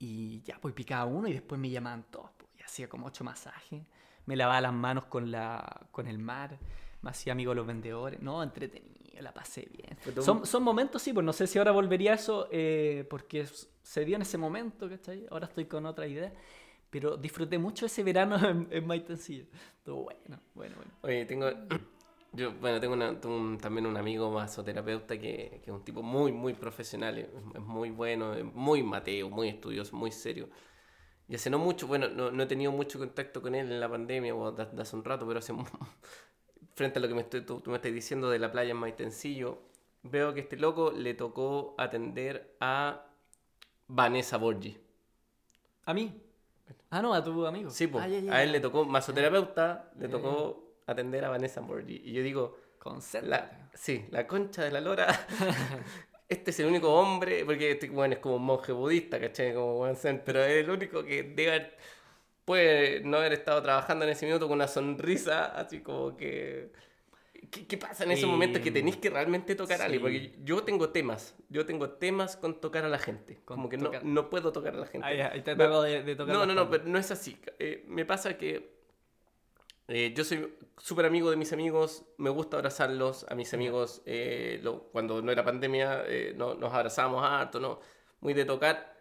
Y 0.00 0.42
ya, 0.42 0.58
pues 0.60 0.74
picaba 0.74 1.04
uno 1.04 1.28
y 1.28 1.32
después 1.32 1.60
me 1.60 1.70
llamaban 1.70 2.04
todos. 2.10 2.30
pues, 2.36 2.50
y 2.58 2.62
hacía 2.62 2.88
como 2.88 3.06
ocho 3.06 3.24
masajes. 3.24 3.86
Me 4.26 4.36
lavaba 4.36 4.60
las 4.60 4.72
manos 4.72 5.06
con, 5.06 5.30
la, 5.30 5.86
con 5.90 6.06
el 6.06 6.18
mar. 6.18 6.58
Me 7.02 7.10
hacía 7.10 7.32
amigo 7.32 7.52
de 7.52 7.56
los 7.56 7.66
vendedores. 7.66 8.20
No, 8.20 8.42
entretenido, 8.42 8.97
la 9.22 9.32
pasé 9.32 9.68
bien. 9.70 9.96
Todo 10.14 10.22
Son, 10.22 10.46
son 10.46 10.62
momentos, 10.62 11.02
sí, 11.02 11.12
pues 11.12 11.24
no 11.24 11.32
sé 11.32 11.46
si 11.46 11.58
ahora 11.58 11.72
volvería 11.72 12.12
a 12.12 12.14
eso 12.14 12.48
eh, 12.50 13.06
porque 13.10 13.46
se 13.82 14.04
dio 14.04 14.16
en 14.16 14.22
ese 14.22 14.38
momento, 14.38 14.88
¿cachai? 14.88 15.26
Ahora 15.30 15.46
estoy 15.46 15.66
con 15.66 15.86
otra 15.86 16.06
idea. 16.06 16.32
Pero 16.90 17.16
disfruté 17.18 17.58
mucho 17.58 17.86
ese 17.86 18.02
verano 18.02 18.36
en, 18.48 18.68
en 18.70 18.86
Maitencillo. 18.86 19.44
Estuvo 19.78 20.04
bueno, 20.04 20.40
bueno, 20.54 20.76
bueno. 20.76 20.92
Oye, 21.02 21.24
tengo. 21.26 21.50
Yo, 22.32 22.52
bueno, 22.60 22.78
tengo, 22.78 22.92
una- 22.94 23.18
tengo 23.18 23.36
un- 23.36 23.58
también 23.58 23.86
un 23.86 23.96
amigo 23.96 24.30
masoterapeuta 24.30 25.18
que, 25.18 25.60
que 25.64 25.70
es 25.70 25.76
un 25.76 25.82
tipo 25.82 26.02
muy, 26.02 26.30
muy 26.30 26.52
profesional, 26.52 27.16
es, 27.18 27.26
es 27.54 27.60
muy 27.62 27.90
bueno, 27.90 28.34
es 28.34 28.44
muy 28.44 28.82
mateo, 28.82 29.30
muy 29.30 29.48
estudioso, 29.48 29.96
muy 29.96 30.12
serio. 30.12 30.48
Y 31.28 31.34
hace 31.36 31.50
no 31.50 31.58
mucho, 31.58 31.86
bueno, 31.86 32.08
no, 32.08 32.30
no 32.30 32.42
he 32.42 32.46
tenido 32.46 32.72
mucho 32.72 32.98
contacto 32.98 33.42
con 33.42 33.54
él 33.54 33.70
en 33.72 33.80
la 33.80 33.88
pandemia 33.88 34.34
o 34.34 34.52
de, 34.52 34.66
de 34.66 34.82
hace 34.82 34.96
un 34.96 35.04
rato, 35.04 35.26
pero 35.26 35.38
hace 35.40 35.52
frente 36.78 36.98
a 36.98 37.02
lo 37.02 37.08
que 37.08 37.14
me 37.14 37.22
estoy, 37.22 37.42
tú, 37.42 37.60
tú 37.60 37.70
me 37.70 37.76
estás 37.76 37.92
diciendo 37.92 38.30
de 38.30 38.38
la 38.38 38.50
playa 38.50 38.70
en 38.70 38.76
Maitencillo, 38.76 39.58
veo 40.04 40.32
que 40.32 40.40
este 40.40 40.56
loco 40.56 40.92
le 40.92 41.12
tocó 41.14 41.74
atender 41.76 42.56
a 42.60 43.04
Vanessa 43.88 44.36
Borgi. 44.36 44.78
¿A 45.84 45.92
mí? 45.92 46.22
Ah, 46.90 47.02
no, 47.02 47.12
a 47.12 47.22
tu 47.22 47.46
amigo. 47.46 47.70
Sí, 47.70 47.86
pues, 47.86 48.04
Ah, 48.04 48.36
a 48.36 48.42
él 48.42 48.52
le 48.52 48.60
tocó, 48.60 48.84
masoterapeuta, 48.84 49.90
le 49.98 50.08
tocó 50.08 50.76
atender 50.86 51.24
a 51.24 51.30
Vanessa 51.30 51.60
Borgi. 51.60 52.00
Y 52.04 52.12
yo 52.12 52.22
digo, 52.22 52.56
Concéntrate. 52.78 53.28
la, 53.28 53.70
sí, 53.74 54.06
la 54.10 54.26
concha 54.26 54.64
de 54.64 54.70
la 54.70 54.80
lora. 54.80 55.08
este 56.28 56.50
es 56.50 56.60
el 56.60 56.66
único 56.66 56.92
hombre, 56.94 57.44
porque 57.44 57.72
este 57.72 57.88
bueno, 57.88 58.14
es 58.14 58.20
como 58.20 58.36
un 58.36 58.44
monje 58.44 58.72
budista, 58.72 59.18
¿cachai? 59.18 59.52
Como 59.52 59.86
pero 60.24 60.44
es 60.44 60.64
el 60.64 60.70
único 60.70 61.02
que 61.04 61.24
debe 61.24 61.72
puede 62.48 63.00
no 63.00 63.18
haber 63.18 63.34
estado 63.34 63.62
trabajando 63.62 64.04
en 64.06 64.10
ese 64.12 64.24
minuto 64.26 64.48
con 64.48 64.56
una 64.56 64.68
sonrisa, 64.68 65.44
así 65.60 65.80
como 65.80 66.16
que... 66.16 66.72
¿Qué, 67.52 67.66
qué 67.66 67.76
pasa 67.78 68.04
en 68.04 68.10
esos 68.10 68.24
Y- 68.28 68.32
momentos 68.32 68.60
que 68.62 68.70
tenéis 68.70 68.96
que 68.96 69.10
realmente 69.10 69.54
tocar 69.54 69.80
a 69.80 69.84
alguien? 69.84 70.02
Porque 70.02 70.34
yo 70.44 70.64
tengo 70.64 70.88
temas, 70.90 71.34
yo 71.48 71.64
tengo 71.66 71.90
temas 71.90 72.36
con 72.36 72.60
tocar 72.60 72.84
a 72.84 72.88
la 72.88 72.98
gente. 72.98 73.32
Con 73.44 73.56
como 73.58 73.68
que 73.68 73.76
no, 73.76 73.90
no 74.02 74.28
puedo 74.30 74.50
tocar 74.52 74.74
a 74.74 74.78
la 74.78 74.86
gente. 74.86 75.06
Ah, 75.06 75.14
ya, 75.14 75.44
te 75.44 75.50
acabo 75.52 75.82
de, 75.82 76.02
de 76.02 76.16
tocar 76.16 76.34
no, 76.34 76.46
no, 76.46 76.54
no, 76.54 76.68
pero 76.70 76.84
no 76.84 76.98
es 76.98 77.10
así. 77.10 77.38
Eh, 77.58 77.84
me 77.86 78.04
pasa 78.04 78.36
que 78.38 78.76
eh, 79.86 80.12
yo 80.16 80.24
soy 80.24 80.52
súper 80.78 81.06
amigo 81.06 81.30
de 81.30 81.36
mis 81.36 81.52
amigos, 81.52 82.04
me 82.18 82.30
gusta 82.30 82.56
abrazarlos. 82.56 83.24
A 83.28 83.34
mis 83.34 83.54
amigos, 83.54 84.02
eh, 84.04 84.58
lo- 84.62 84.84
cuando 84.92 85.22
no 85.22 85.30
era 85.32 85.44
pandemia, 85.44 86.04
no- 86.36 86.54
nos 86.54 86.72
abrazábamos 86.74 87.22
harto, 87.24 87.60
¿no? 87.60 87.80
Muy 88.20 88.34
de 88.34 88.44
tocar, 88.44 88.96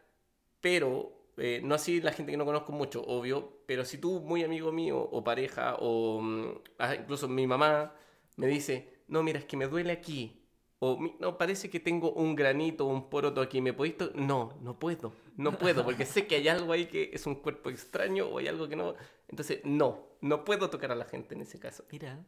pero 0.62 1.17
eh, 1.38 1.62
no 1.64 1.76
así 1.76 2.02
la 2.02 2.12
gente 2.12 2.32
que 2.32 2.38
no 2.38 2.46
conozco 2.46 2.72
mucho, 2.72 3.04
obvio. 3.04 3.60
Pero 3.66 3.86
si 3.86 3.98
tú, 3.98 4.22
muy 4.22 4.44
amigo 4.44 4.72
mío, 4.72 4.98
o 5.00 5.24
pareja, 5.24 5.76
o 5.80 6.22
mm, 6.22 6.46
ah, 6.80 6.96
incluso 6.96 7.28
mi 7.28 7.48
mamá, 7.48 7.94
me 8.38 8.48
dice, 8.48 9.02
no, 9.08 9.24
mira, 9.24 9.40
es 9.40 9.46
que 9.46 9.58
me 9.58 9.68
duele 9.68 9.92
aquí. 9.92 10.42
O 10.80 10.98
"Mi- 11.00 11.16
no, 11.20 11.38
parece 11.38 11.70
que 11.70 11.80
tengo 11.80 12.12
un 12.14 12.36
granito, 12.36 12.86
un 12.86 13.10
poroto 13.10 13.42
aquí, 13.42 13.62
¿me 13.62 13.74
podéis 13.74 13.98
to-?" 13.98 14.12
No, 14.16 14.54
no 14.62 14.78
puedo, 14.80 15.14
no 15.38 15.58
puedo, 15.58 15.84
porque 15.84 16.06
sé 16.06 16.28
que 16.28 16.36
hay 16.36 16.48
algo 16.48 16.72
ahí 16.74 16.86
que 16.86 17.10
es 17.14 17.26
un 17.26 17.36
cuerpo 17.36 17.70
extraño 17.70 18.28
o 18.28 18.38
hay 18.38 18.48
algo 18.48 18.68
que 18.70 18.76
no. 18.76 18.96
Entonces, 19.28 19.62
no, 19.64 20.08
no 20.22 20.44
puedo 20.46 20.70
tocar 20.70 20.92
a 20.92 20.96
la 20.96 21.06
gente 21.06 21.36
en 21.36 21.42
ese 21.42 21.60
caso. 21.60 21.84
Mira. 21.92 22.20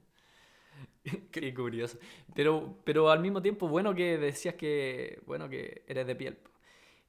Qué 1.31 1.53
curioso. 1.53 1.97
Pero, 2.35 2.77
pero 2.83 3.09
al 3.09 3.19
mismo 3.19 3.41
tiempo, 3.41 3.67
bueno 3.67 3.93
que 3.95 4.17
decías 4.17 4.55
que, 4.55 5.19
bueno, 5.25 5.49
que 5.49 5.83
eres 5.87 6.07
de 6.07 6.15
piel. 6.15 6.37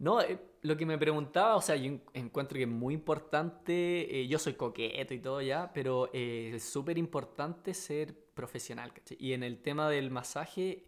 No, 0.01 0.21
eh, 0.23 0.39
lo 0.63 0.77
que 0.77 0.87
me 0.87 0.97
preguntaba, 0.99 1.57
o 1.57 1.61
sea, 1.63 1.77
yo 1.77 1.85
en- 1.87 2.03
encuentro 2.15 2.57
que 2.57 2.63
es 2.65 2.69
muy 2.69 2.95
importante, 2.95 4.21
eh, 4.23 4.27
yo 4.29 4.39
soy 4.39 4.55
coqueto 4.55 5.13
y 5.15 5.19
todo 5.21 5.43
ya, 5.43 5.71
pero 5.75 6.09
eh, 6.15 6.53
es 6.57 6.65
súper 6.65 6.97
importante 6.99 7.75
ser 7.75 8.15
profesional, 8.35 8.93
¿cachai? 8.95 9.17
Y 9.21 9.35
en 9.35 9.43
el 9.43 9.61
tema 9.63 9.89
del 9.91 10.11
masaje, 10.11 10.87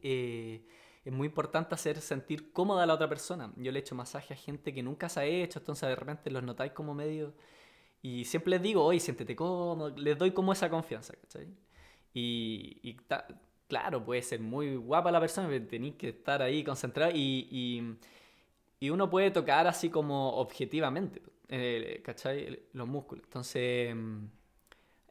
es 1.05 1.13
muy 1.13 1.27
importante 1.27 1.75
hacer 1.75 2.01
sentir 2.01 2.53
cómoda 2.53 2.85
a 2.85 2.87
la 2.87 2.95
otra 2.95 3.09
persona. 3.09 3.53
Yo 3.57 3.73
le 3.73 3.79
he 3.81 3.83
hecho 3.83 3.95
masaje 3.95 4.35
a 4.35 4.37
gente 4.37 4.73
que 4.73 4.83
nunca 4.83 5.09
se 5.09 5.21
ha 5.21 5.25
hecho, 5.27 5.59
entonces 5.59 5.89
de 5.89 5.97
repente 5.97 6.31
los 6.31 6.43
notáis 6.43 6.73
como 6.73 6.95
medio... 6.95 7.35
Y 8.03 8.25
siempre 8.27 8.51
les 8.53 8.63
digo, 8.63 8.85
oye, 8.85 9.01
siéntete 9.01 9.37
cómodo, 9.37 9.91
les 9.97 10.19
doy 10.19 10.33
como 10.33 10.53
esa 10.53 10.71
confianza, 10.71 11.15
¿cachai? 11.21 11.49
Y, 12.15 12.81
y 12.83 12.95
ta- 13.09 13.27
claro, 13.69 14.05
puede 14.05 14.23
ser 14.23 14.41
muy 14.41 14.77
guapa 14.77 15.11
la 15.13 15.21
persona, 15.21 15.49
pero 15.49 15.67
tenéis 15.67 15.95
que 15.97 16.11
estar 16.11 16.43
ahí 16.43 16.65
concentrado 16.65 17.13
y, 17.15 17.97
y 18.83 18.91
uno 18.91 19.09
puede 19.09 19.31
tocar 19.31 19.69
así 19.69 19.91
como 19.91 20.31
objetivamente, 20.39 21.23
eh, 21.49 22.03
¿cachai? 22.05 22.65
Los 22.73 22.89
músculos. 22.89 23.23
Entonces, 23.27 23.95
mm, 23.95 24.25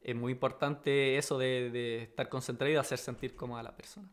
es 0.01 0.13
muy 0.13 0.34
importante 0.34 1.17
eso 1.17 1.38
de, 1.38 1.71
de 1.71 2.03
estar 2.03 2.27
concentrado 2.27 2.69
y 2.69 2.73
de 2.73 2.79
hacer 2.79 2.97
sentir 2.97 3.34
cómoda 3.34 3.62
a 3.62 3.63
la 3.63 3.73
persona. 3.73 4.10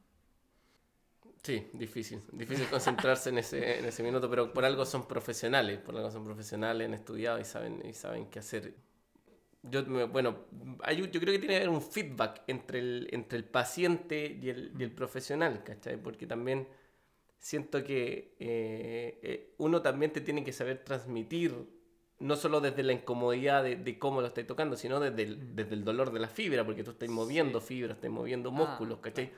Sí, 1.42 1.66
difícil, 1.73 2.23
difícil 2.33 2.68
concentrarse 2.68 3.31
en 3.31 3.38
ese, 3.38 3.81
en 3.81 3.87
ese 3.87 4.05
minuto, 4.05 4.31
pero 4.31 4.53
por 4.53 4.64
algo 4.64 4.87
son 4.87 5.09
profesionales, 5.09 5.81
por 5.81 5.97
algo 5.97 6.12
son 6.12 6.25
profesionales, 6.25 6.87
han 6.87 6.94
estudiado 6.94 7.40
y 7.40 7.44
saben, 7.44 7.83
y 7.85 7.94
saben 7.94 8.27
qué 8.27 8.38
hacer. 8.38 8.77
Yo, 9.64 9.85
bueno, 10.07 10.37
hay, 10.85 10.99
yo 10.99 11.21
creo 11.21 11.33
que 11.33 11.40
tiene 11.40 11.55
que 11.55 11.57
haber 11.57 11.68
un 11.68 11.83
feedback 11.83 12.44
entre 12.47 12.79
el, 12.79 13.09
entre 13.11 13.38
el 13.38 13.44
paciente 13.44 14.38
y 14.40 14.51
el, 14.51 14.73
y 14.79 14.85
el 14.85 14.92
profesional, 14.92 15.64
¿cachai? 15.64 16.01
Porque 16.01 16.29
también 16.29 16.68
siento 17.38 17.85
que 17.85 18.35
eh, 18.38 19.18
eh, 19.22 19.55
uno 19.59 19.83
también 19.83 20.12
te 20.12 20.20
tiene 20.20 20.44
que 20.44 20.53
saber 20.53 20.85
transmitir, 20.85 21.55
no 22.18 22.37
solo 22.37 22.61
desde 22.61 22.83
la 22.83 22.92
incomodidad 22.92 23.62
de, 23.62 23.77
de 23.77 23.98
cómo 23.98 24.20
lo 24.20 24.27
estáis 24.29 24.46
tocando, 24.46 24.77
sino 24.77 24.98
desde 25.01 25.22
el, 25.22 25.55
desde 25.55 25.74
el 25.74 25.85
dolor 25.85 26.12
de 26.12 26.18
la 26.20 26.29
fibra, 26.29 26.64
porque 26.64 26.83
tú 26.83 26.90
estás 26.90 27.09
moviendo 27.09 27.61
fibras, 27.61 27.96
estás 27.96 28.11
moviendo 28.11 28.51
Ah, 28.51 28.53
músculos, 28.53 28.98
¿cachai? 29.01 29.31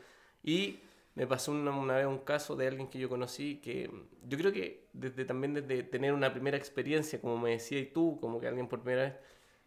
Y 0.43 0.81
me 1.15 1.27
pasó 1.27 1.53
una, 1.53 1.71
una 1.73 1.97
vez 1.97 2.07
un 2.07 2.19
caso 2.21 2.57
de 2.57 2.67
alguien 2.69 2.89
que 2.89 2.99
yo 2.99 3.09
conocí 3.09 3.57
que 3.61 3.89
mm, 3.89 4.29
yo 4.29 4.39
creo 4.39 4.53
que 4.53 4.89
desde 4.93 5.25
también 5.25 5.55
desde 5.55 5.83
tener 5.83 6.13
una 6.15 6.33
primera 6.33 6.57
experiencia, 6.57 7.21
como 7.21 7.39
me 7.39 7.51
decías 7.51 7.89
tú, 7.93 8.19
como 8.21 8.41
que 8.41 8.47
alguien 8.49 8.69
por 8.69 8.81
primera 8.81 9.05
vez, 9.05 9.15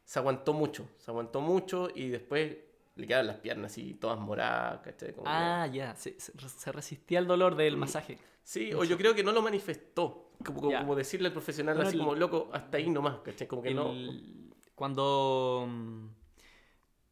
se 0.03 0.19
aguantó 0.19 0.53
mucho, 0.53 0.89
se 0.97 1.11
aguantó 1.11 1.41
mucho 1.41 1.89
y 1.93 2.09
después 2.09 2.57
le 2.95 3.07
quedaron 3.07 3.27
las 3.27 3.37
piernas 3.37 3.71
así, 3.71 3.93
todas 3.95 4.19
moradas, 4.19 4.81
¿cachai? 4.81 5.13
Como 5.13 5.23
que- 5.23 5.29
Ah, 5.31 5.67
ya, 5.67 5.95
se, 5.95 6.15
resistía 6.71 7.19
al 7.19 7.27
dolor 7.27 7.55
del 7.55 7.77
masaje. 7.77 8.17
Sí, 8.43 8.73
o 8.73 8.83
yo 8.83 8.97
creo 8.97 9.15
que 9.15 9.23
no 9.23 9.31
lo 9.31 9.41
manifestó. 9.41 10.31
Como, 10.45 10.59
como, 10.59 10.71
Ya. 10.71 10.79
como 10.81 10.95
decirle 10.95 11.27
al 11.27 11.33
profesional 11.33 11.75
Bueno, 11.75 11.87
así 11.87 11.97
el- 11.97 12.03
como, 12.03 12.15
loco, 12.15 12.49
hasta 12.51 12.77
ahí 12.77 12.89
nomás, 12.89 13.19
¿cachai? 13.19 13.47
Como 13.47 13.61
que 13.61 13.73
no... 13.73 13.93
Cuando 14.75 15.65
mm, 15.67 16.07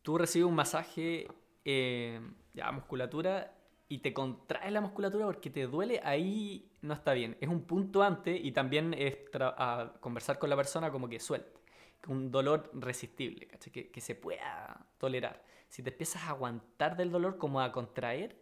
tú 0.02 0.18
recibes 0.18 0.48
un 0.48 0.56
masaje 0.56 1.28
eh, 1.64 2.20
ya, 2.54 2.72
musculatura 2.72 3.56
y 3.88 4.00
te 4.00 4.14
contrae 4.14 4.72
la 4.72 4.82
musculatura 4.82 5.26
porque 5.26 5.50
te 5.50 5.68
duele, 5.68 6.02
ahí 6.04 6.72
no 6.82 6.94
está 6.94 7.14
bien. 7.14 7.38
Es 7.40 7.50
un 7.50 7.64
punto 7.64 8.02
antes 8.04 8.40
y 8.44 8.52
también 8.52 8.94
es 8.94 9.18
a 9.40 9.94
conversar 10.00 10.40
con 10.40 10.50
la 10.50 10.56
persona 10.56 10.92
como 10.92 11.08
que 11.08 11.20
suelte. 11.20 11.60
Un 12.08 12.32
dolor 12.32 12.72
resistible, 12.74 13.48
¿cachai? 13.48 13.72
Que, 13.72 13.92
que 13.92 14.02
se 14.02 14.16
pueda 14.16 14.88
tolerar. 14.98 15.44
Si 15.72 15.84
te 15.84 15.92
empiezas 15.92 16.24
a 16.26 16.32
aguantar 16.32 16.98
del 16.98 17.12
dolor 17.12 17.40
como 17.40 17.62
a 17.62 17.74
contraer, 17.74 18.38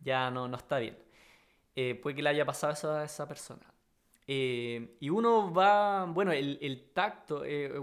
ya 0.00 0.30
no, 0.32 0.48
no 0.48 0.58
está 0.58 0.78
bien. 0.80 0.98
Eh, 1.76 1.94
puede 1.96 2.16
que 2.16 2.22
le 2.22 2.30
haya 2.30 2.46
pasado 2.46 2.72
eso 2.72 2.92
a 2.92 3.04
esa 3.04 3.26
persona. 3.28 3.66
Eh, 4.26 4.96
y 5.00 5.10
uno 5.10 5.52
va, 5.52 6.04
bueno, 6.06 6.32
el, 6.32 6.58
el 6.62 6.90
tacto 6.92 7.44
eh, 7.44 7.66
es 7.66 7.80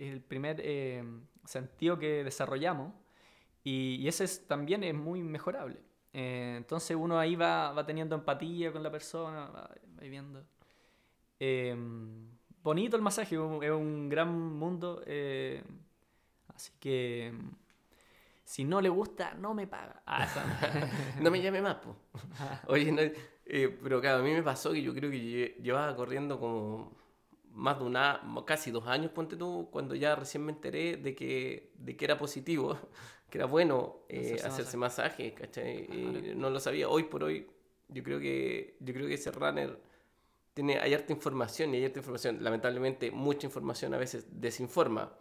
es 0.00 0.12
el 0.12 0.20
primer 0.22 0.60
eh, 0.62 1.04
sentido 1.46 1.98
que 1.98 2.24
desarrollamos 2.24 2.92
y, 3.64 3.96
y 3.96 4.08
ese 4.08 4.24
es- 4.24 4.46
también 4.48 4.84
es 4.84 4.94
muy 4.94 5.22
mejorable. 5.22 5.78
Eh, 6.12 6.54
entonces 6.58 6.96
uno 6.96 7.18
ahí 7.18 7.36
va, 7.36 7.72
va 7.72 7.86
teniendo 7.86 8.14
empatía 8.16 8.72
con 8.72 8.82
la 8.82 8.90
persona, 8.90 9.46
va, 9.50 9.62
va 9.98 10.02
viendo. 10.02 10.44
Eh, 11.40 11.76
bonito 12.62 12.96
el 12.96 13.02
masaje, 13.02 13.34
es 13.36 13.40
un- 13.70 14.08
gran 14.08 14.30
mundo, 14.32 15.02
eh, 15.06 15.62
así 16.54 16.72
que 16.80 17.32
si 18.44 18.64
no 18.64 18.80
le 18.80 18.88
gusta, 18.88 19.34
no 19.34 19.54
me 19.54 19.66
paga. 19.66 20.02
Ah, 20.06 20.26
No 21.20 21.30
me 21.30 21.40
llame 21.40 21.62
más, 21.62 21.76
po. 21.76 21.96
Oye, 22.68 22.92
no, 22.92 23.00
eh, 23.46 23.78
pero 23.82 24.00
claro, 24.00 24.18
a 24.20 24.22
mí 24.22 24.32
me 24.32 24.42
pasó 24.42 24.72
que 24.72 24.82
yo 24.82 24.94
creo 24.94 25.10
que 25.10 25.18
lle- 25.18 25.56
llevaba 25.62 25.94
corriendo 25.96 26.38
como 26.38 26.96
más 27.52 27.78
de 27.78 27.84
una, 27.84 28.20
casi 28.46 28.70
dos 28.70 28.86
años, 28.86 29.10
ponte 29.12 29.36
tú, 29.36 29.68
cuando 29.70 29.94
ya 29.94 30.16
recién 30.16 30.44
me 30.44 30.52
enteré 30.52 30.96
de 30.96 31.14
que, 31.14 31.72
de 31.78 31.96
que 31.96 32.04
era 32.04 32.18
positivo, 32.18 32.76
que 33.30 33.38
era 33.38 33.46
bueno 33.46 34.00
eh, 34.08 34.40
hacerse, 34.44 34.76
masaje, 34.76 35.34
¿cachai? 35.34 35.86
Y 35.90 36.34
no 36.36 36.50
lo 36.50 36.60
sabía. 36.60 36.88
Hoy 36.88 37.04
por 37.04 37.24
hoy, 37.24 37.46
yo 37.88 38.02
creo 38.02 38.18
que, 38.20 38.76
yo 38.80 38.92
creo 38.92 39.06
que 39.06 39.14
ese 39.14 39.30
runner 39.30 39.78
tiene, 40.54 40.78
hay 40.78 40.94
harta 40.94 41.12
información 41.12 41.74
y 41.74 41.78
hay 41.78 41.84
harta 41.86 41.98
información. 42.00 42.38
Lamentablemente, 42.42 43.10
mucha 43.10 43.46
información 43.46 43.94
a 43.94 43.98
veces 43.98 44.26
desinforma. 44.30 45.12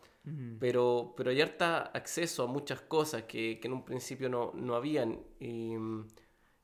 Pero, 0.58 1.14
pero 1.18 1.32
hay 1.32 1.42
harta 1.42 1.92
acceso 1.94 2.44
a 2.44 2.48
muchas 2.48 2.80
cosas 2.80 3.24
que, 3.24 3.60
que 3.60 3.68
en 3.68 3.74
un 3.74 3.84
principio 3.84 4.30
no, 4.30 4.52
no 4.54 4.76
habían. 4.76 5.20
Y, 5.40 5.74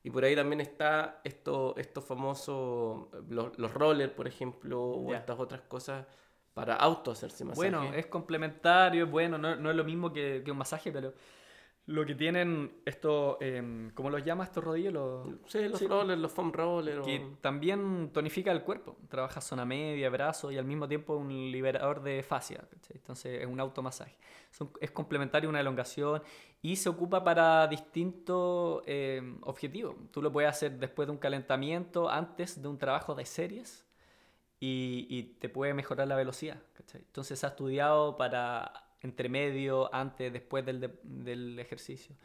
y 0.02 0.10
por 0.10 0.24
ahí 0.24 0.34
también 0.34 0.62
está 0.62 1.20
esto, 1.24 1.74
estos 1.76 2.04
famosos, 2.04 3.08
los, 3.28 3.58
los 3.58 3.74
rollers, 3.74 4.12
por 4.12 4.26
ejemplo, 4.26 4.82
o 4.82 5.14
estas 5.14 5.38
otras 5.38 5.60
cosas 5.62 6.06
para 6.54 6.74
auto 6.74 7.10
hacerse 7.10 7.44
masaje. 7.44 7.70
Bueno, 7.70 7.92
es 7.94 8.06
complementario, 8.06 9.04
es 9.04 9.10
bueno, 9.10 9.36
no, 9.36 9.54
no 9.56 9.70
es 9.70 9.76
lo 9.76 9.84
mismo 9.84 10.10
que, 10.10 10.42
que 10.42 10.50
un 10.50 10.58
masaje, 10.58 10.90
pero 10.90 11.12
lo 11.90 12.06
que 12.06 12.14
tienen 12.14 12.70
estos, 12.84 13.36
eh, 13.40 13.90
¿cómo 13.94 14.10
los 14.10 14.24
llama 14.24 14.44
estos 14.44 14.62
rodillos? 14.62 14.92
Los, 14.92 15.28
sí, 15.46 15.68
los 15.68 15.82
rollers, 15.88 16.20
los 16.20 16.30
foam 16.30 16.52
rollers. 16.52 17.04
Que 17.04 17.26
también 17.40 18.10
tonifica 18.12 18.52
el 18.52 18.62
cuerpo. 18.62 18.96
Trabaja 19.08 19.40
zona 19.40 19.64
media, 19.64 20.08
brazo 20.08 20.52
y 20.52 20.56
al 20.56 20.64
mismo 20.64 20.86
tiempo 20.86 21.16
un 21.16 21.28
liberador 21.50 22.00
de 22.00 22.22
fascia. 22.22 22.62
Entonces 22.94 23.42
es 23.42 23.46
un 23.46 23.58
automasaje. 23.58 24.16
es 24.80 24.90
complementario 24.92 25.48
una 25.48 25.58
elongación 25.58 26.22
y 26.62 26.76
se 26.76 26.88
ocupa 26.88 27.24
para 27.24 27.66
distintos 27.66 28.84
eh, 28.86 29.36
objetivos. 29.42 29.96
Tú 30.12 30.22
lo 30.22 30.30
puedes 30.30 30.48
hacer 30.48 30.78
después 30.78 31.08
de 31.08 31.12
un 31.12 31.18
calentamiento, 31.18 32.08
antes 32.08 32.62
de 32.62 32.68
un 32.68 32.78
trabajo 32.78 33.16
de 33.16 33.26
series 33.26 33.84
y, 34.60 35.08
y 35.10 35.24
te 35.40 35.48
puede 35.48 35.74
mejorar 35.74 36.06
la 36.06 36.14
velocidad. 36.14 36.58
Entonces 36.94 37.36
se 37.36 37.46
ha 37.46 37.48
estudiado 37.48 38.16
para 38.16 38.89
entre 39.02 39.28
medio, 39.28 39.92
antes, 39.94 40.32
después 40.32 40.64
del, 40.64 40.98
del 41.02 41.58
ejercicio. 41.58 42.16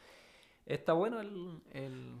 Está 0.64 0.92
bueno 0.92 1.20
el... 1.20 1.62
el... 1.72 2.18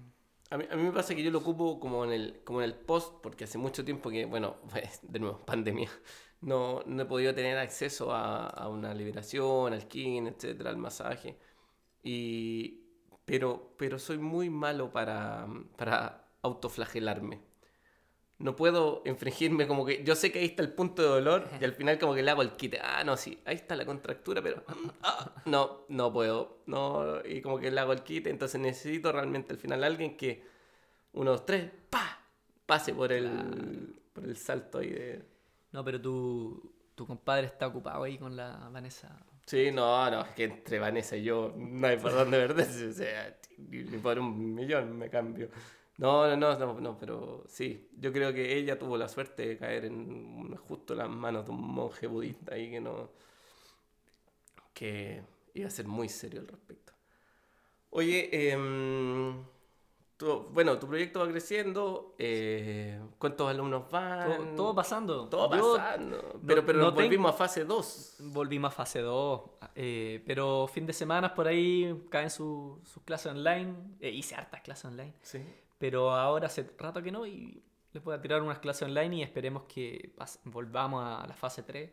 A, 0.50 0.56
mí, 0.56 0.64
a 0.70 0.76
mí, 0.76 0.82
me 0.84 0.92
pasa 0.92 1.14
que 1.14 1.22
yo 1.22 1.30
lo 1.30 1.38
ocupo 1.38 1.80
como 1.80 2.04
en, 2.04 2.12
el, 2.12 2.40
como 2.44 2.60
en 2.62 2.66
el 2.66 2.74
post, 2.74 3.20
porque 3.20 3.44
hace 3.44 3.58
mucho 3.58 3.84
tiempo 3.84 4.10
que, 4.10 4.26
bueno, 4.26 4.56
de 5.02 5.18
nuevo, 5.18 5.38
pandemia, 5.44 5.90
no, 6.40 6.82
no 6.86 7.02
he 7.02 7.06
podido 7.06 7.34
tener 7.34 7.58
acceso 7.58 8.12
a, 8.12 8.46
a 8.46 8.68
una 8.68 8.94
liberación, 8.94 9.72
al 9.72 9.88
kin, 9.88 10.28
etcétera, 10.28 10.70
al 10.70 10.76
masaje. 10.76 11.36
Y, 12.04 12.82
pero, 13.24 13.74
pero 13.76 13.98
soy 13.98 14.18
muy 14.18 14.48
malo 14.50 14.92
para, 14.92 15.48
para 15.76 16.28
autoflagelarme 16.42 17.45
no 18.38 18.54
puedo 18.54 19.02
infringirme 19.06 19.66
como 19.66 19.86
que 19.86 20.04
yo 20.04 20.14
sé 20.14 20.30
que 20.30 20.40
ahí 20.40 20.46
está 20.46 20.62
el 20.62 20.72
punto 20.72 21.02
de 21.02 21.08
dolor 21.08 21.48
y 21.60 21.64
al 21.64 21.72
final 21.72 21.98
como 21.98 22.14
que 22.14 22.22
le 22.22 22.30
hago 22.30 22.42
el 22.42 22.52
quite. 22.52 22.78
Ah, 22.82 23.02
no, 23.04 23.16
sí, 23.16 23.40
ahí 23.46 23.56
está 23.56 23.76
la 23.76 23.86
contractura, 23.86 24.42
pero 24.42 24.62
ah, 25.02 25.32
no, 25.46 25.84
no 25.88 26.12
puedo. 26.12 26.58
No, 26.66 27.24
y 27.24 27.40
como 27.40 27.58
que 27.58 27.70
le 27.70 27.80
hago 27.80 27.92
el 27.92 28.02
quite, 28.02 28.30
entonces 28.30 28.60
necesito 28.60 29.10
realmente 29.12 29.52
al 29.52 29.58
final 29.58 29.84
alguien 29.84 30.16
que 30.16 30.44
uno, 31.14 31.30
dos, 31.30 31.46
tres, 31.46 31.70
pa, 31.88 32.20
pase 32.66 32.92
por 32.92 33.12
el 33.12 34.00
por 34.12 34.24
el 34.24 34.36
salto 34.36 34.78
ahí 34.78 34.90
de 34.90 35.22
No, 35.72 35.84
pero 35.84 36.00
tu 36.00 36.72
tu 36.94 37.06
compadre 37.06 37.46
está 37.46 37.66
ocupado 37.66 38.02
ahí 38.02 38.18
con 38.18 38.34
la 38.36 38.68
Vanessa. 38.70 39.16
Sí, 39.44 39.70
no, 39.70 40.10
no, 40.10 40.22
es 40.22 40.30
que 40.30 40.44
entre 40.44 40.78
Vanessa 40.78 41.16
y 41.16 41.22
yo 41.22 41.54
no 41.56 41.86
hay 41.86 41.98
por 41.98 42.12
dónde 42.12 42.38
perderse, 42.38 42.88
o 42.88 42.92
sea, 42.92 43.38
ni 43.58 43.98
por 43.98 44.18
un 44.18 44.54
millón 44.54 44.98
me 44.98 45.08
cambio. 45.08 45.48
No, 45.98 46.36
no, 46.36 46.58
no, 46.58 46.80
no, 46.80 46.98
pero 46.98 47.44
sí, 47.48 47.88
yo 47.98 48.12
creo 48.12 48.32
que 48.32 48.56
ella 48.56 48.78
tuvo 48.78 48.98
la 48.98 49.08
suerte 49.08 49.46
de 49.46 49.58
caer 49.58 49.86
en 49.86 50.54
justo 50.56 50.94
las 50.94 51.08
manos 51.08 51.46
de 51.46 51.52
un 51.52 51.60
monje 51.60 52.06
budista 52.06 52.54
ahí 52.54 52.70
que 52.70 52.80
no. 52.80 53.10
que 54.74 55.22
iba 55.54 55.68
a 55.68 55.70
ser 55.70 55.86
muy 55.86 56.08
serio 56.08 56.40
al 56.40 56.48
respecto. 56.48 56.92
Oye, 57.90 58.28
eh, 58.32 58.56
bueno, 60.50 60.78
tu 60.78 60.86
proyecto 60.86 61.20
va 61.20 61.28
creciendo, 61.28 62.14
eh, 62.18 62.98
¿cuántos 63.18 63.50
alumnos 63.50 63.90
van? 63.90 64.56
Todo, 64.56 64.74
pasando. 64.74 65.28
Todo 65.28 65.50
pasando. 65.50 66.40
Pero, 66.46 66.64
pero 66.64 66.90
volvimos 66.90 67.34
a 67.34 67.36
fase 67.36 67.64
2. 67.64 68.16
Volvimos 68.20 68.72
a 68.72 68.74
fase 68.74 69.00
2, 69.00 69.40
eh, 69.74 70.22
pero 70.26 70.66
fin 70.68 70.86
de 70.86 70.94
semana 70.94 71.34
por 71.34 71.46
ahí 71.46 72.06
caen 72.10 72.30
sus 72.30 72.80
clases 73.04 73.32
online. 73.32 73.74
Eh, 74.00 74.10
hice 74.10 74.34
hartas 74.34 74.62
clases 74.62 74.86
online. 74.86 75.12
Sí. 75.20 75.42
Pero 75.78 76.10
ahora 76.10 76.46
hace 76.46 76.68
rato 76.78 77.02
que 77.02 77.12
no 77.12 77.26
y 77.26 77.62
les 77.92 78.02
voy 78.02 78.14
a 78.14 78.20
tirar 78.20 78.42
unas 78.42 78.58
clases 78.58 78.82
online 78.82 79.16
y 79.16 79.22
esperemos 79.22 79.64
que 79.64 80.12
volvamos 80.44 81.02
a 81.04 81.26
la 81.26 81.34
fase 81.34 81.62
3 81.62 81.90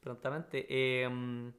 prontamente. 0.00 0.66
Em, 0.68 1.52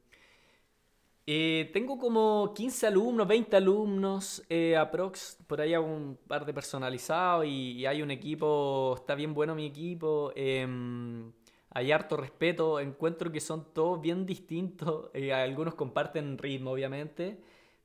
eh, 1.32 1.70
tengo 1.72 1.98
como 2.00 2.54
15 2.56 2.88
alumnos, 2.88 3.28
20 3.28 3.56
alumnos, 3.56 4.44
eh, 4.50 4.76
aprox, 4.76 5.38
por 5.46 5.62
ahí 5.62 5.74
hago 5.76 5.86
un 5.86 6.18
par 6.28 6.46
de 6.46 6.54
personalizados 6.54 7.46
y, 7.46 7.86
hay 7.86 8.02
un 8.02 8.10
equipo, 8.10 8.96
está 8.98 9.14
bien 9.14 9.34
bueno 9.36 9.54
mi 9.54 9.68
equipo, 9.68 10.32
em, 10.36 11.32
hay 11.70 11.92
harto 11.92 12.18
respeto, 12.18 12.80
encuentro 12.80 13.32
que 13.32 13.40
son 13.40 13.74
todos 13.74 14.02
bien 14.02 14.26
distintos, 14.26 15.12
eh, 15.14 15.32
algunos 15.32 15.76
comparten 15.76 16.38
ritmo 16.38 16.72
obviamente, 16.72 17.40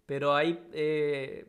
pero 0.07 0.35
hay 0.35 0.67
eh, 0.73 1.47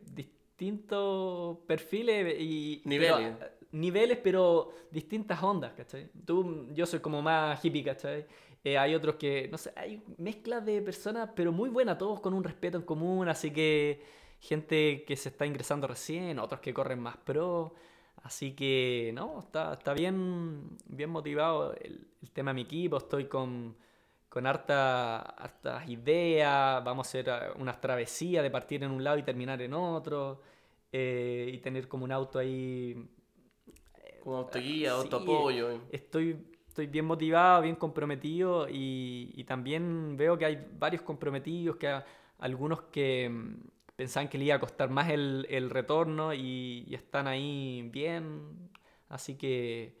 distintos 0.56 1.58
perfiles 1.66 2.40
y 2.40 2.80
niveles. 2.84 3.34
Pero, 3.38 3.50
niveles, 3.72 4.18
pero 4.22 4.72
distintas 4.90 5.42
ondas, 5.42 5.74
¿cachai? 5.74 6.08
Tú, 6.24 6.68
yo 6.72 6.86
soy 6.86 7.00
como 7.00 7.20
más 7.20 7.62
hippie, 7.62 7.84
¿cachai? 7.84 8.26
Eh, 8.64 8.78
hay 8.78 8.94
otros 8.94 9.16
que, 9.16 9.48
no 9.48 9.58
sé, 9.58 9.72
hay 9.76 10.02
mezclas 10.16 10.64
de 10.64 10.80
personas, 10.80 11.28
pero 11.36 11.52
muy 11.52 11.68
buenas, 11.68 11.98
todos 11.98 12.20
con 12.20 12.32
un 12.32 12.42
respeto 12.42 12.78
en 12.78 12.84
común, 12.84 13.28
así 13.28 13.50
que 13.50 14.02
gente 14.40 15.04
que 15.06 15.14
se 15.16 15.28
está 15.28 15.44
ingresando 15.44 15.86
recién, 15.86 16.38
otros 16.38 16.60
que 16.60 16.72
corren 16.72 17.00
más 17.00 17.18
pro. 17.18 17.74
Así 18.22 18.52
que, 18.52 19.12
no, 19.14 19.40
está, 19.40 19.74
está 19.74 19.92
bien, 19.92 20.70
bien 20.86 21.10
motivado 21.10 21.74
el, 21.74 22.08
el 22.22 22.30
tema 22.32 22.50
de 22.50 22.54
mi 22.54 22.62
equipo. 22.62 22.96
Estoy 22.96 23.26
con, 23.26 23.76
con 24.36 24.46
harta, 24.46 25.16
hartas 25.16 25.88
ideas, 25.88 26.84
vamos 26.84 27.06
a 27.06 27.08
hacer 27.08 27.26
eh, 27.26 27.58
unas 27.58 27.80
travesías 27.80 28.42
de 28.42 28.50
partir 28.50 28.84
en 28.84 28.90
un 28.90 29.02
lado 29.02 29.16
y 29.16 29.22
terminar 29.22 29.62
en 29.62 29.72
otro, 29.72 30.42
eh, 30.92 31.50
y 31.54 31.56
tener 31.60 31.88
como 31.88 32.04
un 32.04 32.12
auto 32.12 32.38
ahí... 32.38 33.02
Eh, 33.96 34.20
como 34.22 34.36
autoguía, 34.36 34.90
sí, 34.90 34.94
autoapoyo. 34.94 35.80
Estoy, 35.90 36.36
estoy 36.68 36.86
bien 36.86 37.06
motivado, 37.06 37.62
bien 37.62 37.76
comprometido 37.76 38.68
y, 38.68 39.32
y, 39.34 39.44
también 39.44 40.18
veo 40.18 40.36
que 40.36 40.44
hay 40.44 40.68
varios 40.78 41.00
comprometidos, 41.00 41.76
que 41.76 41.98
algunos 42.38 42.82
que 42.92 43.30
mm, 43.30 43.54
pensaban 43.96 44.28
que 44.28 44.36
le 44.36 44.44
iba 44.44 44.56
a 44.56 44.60
costar 44.60 44.90
más 44.90 45.08
el, 45.08 45.46
el 45.48 45.70
retorno 45.70 46.34
y, 46.34 46.84
y 46.86 46.94
están 46.94 47.26
ahí 47.26 47.88
bien, 47.90 48.68
así 49.08 49.38
que 49.38 49.96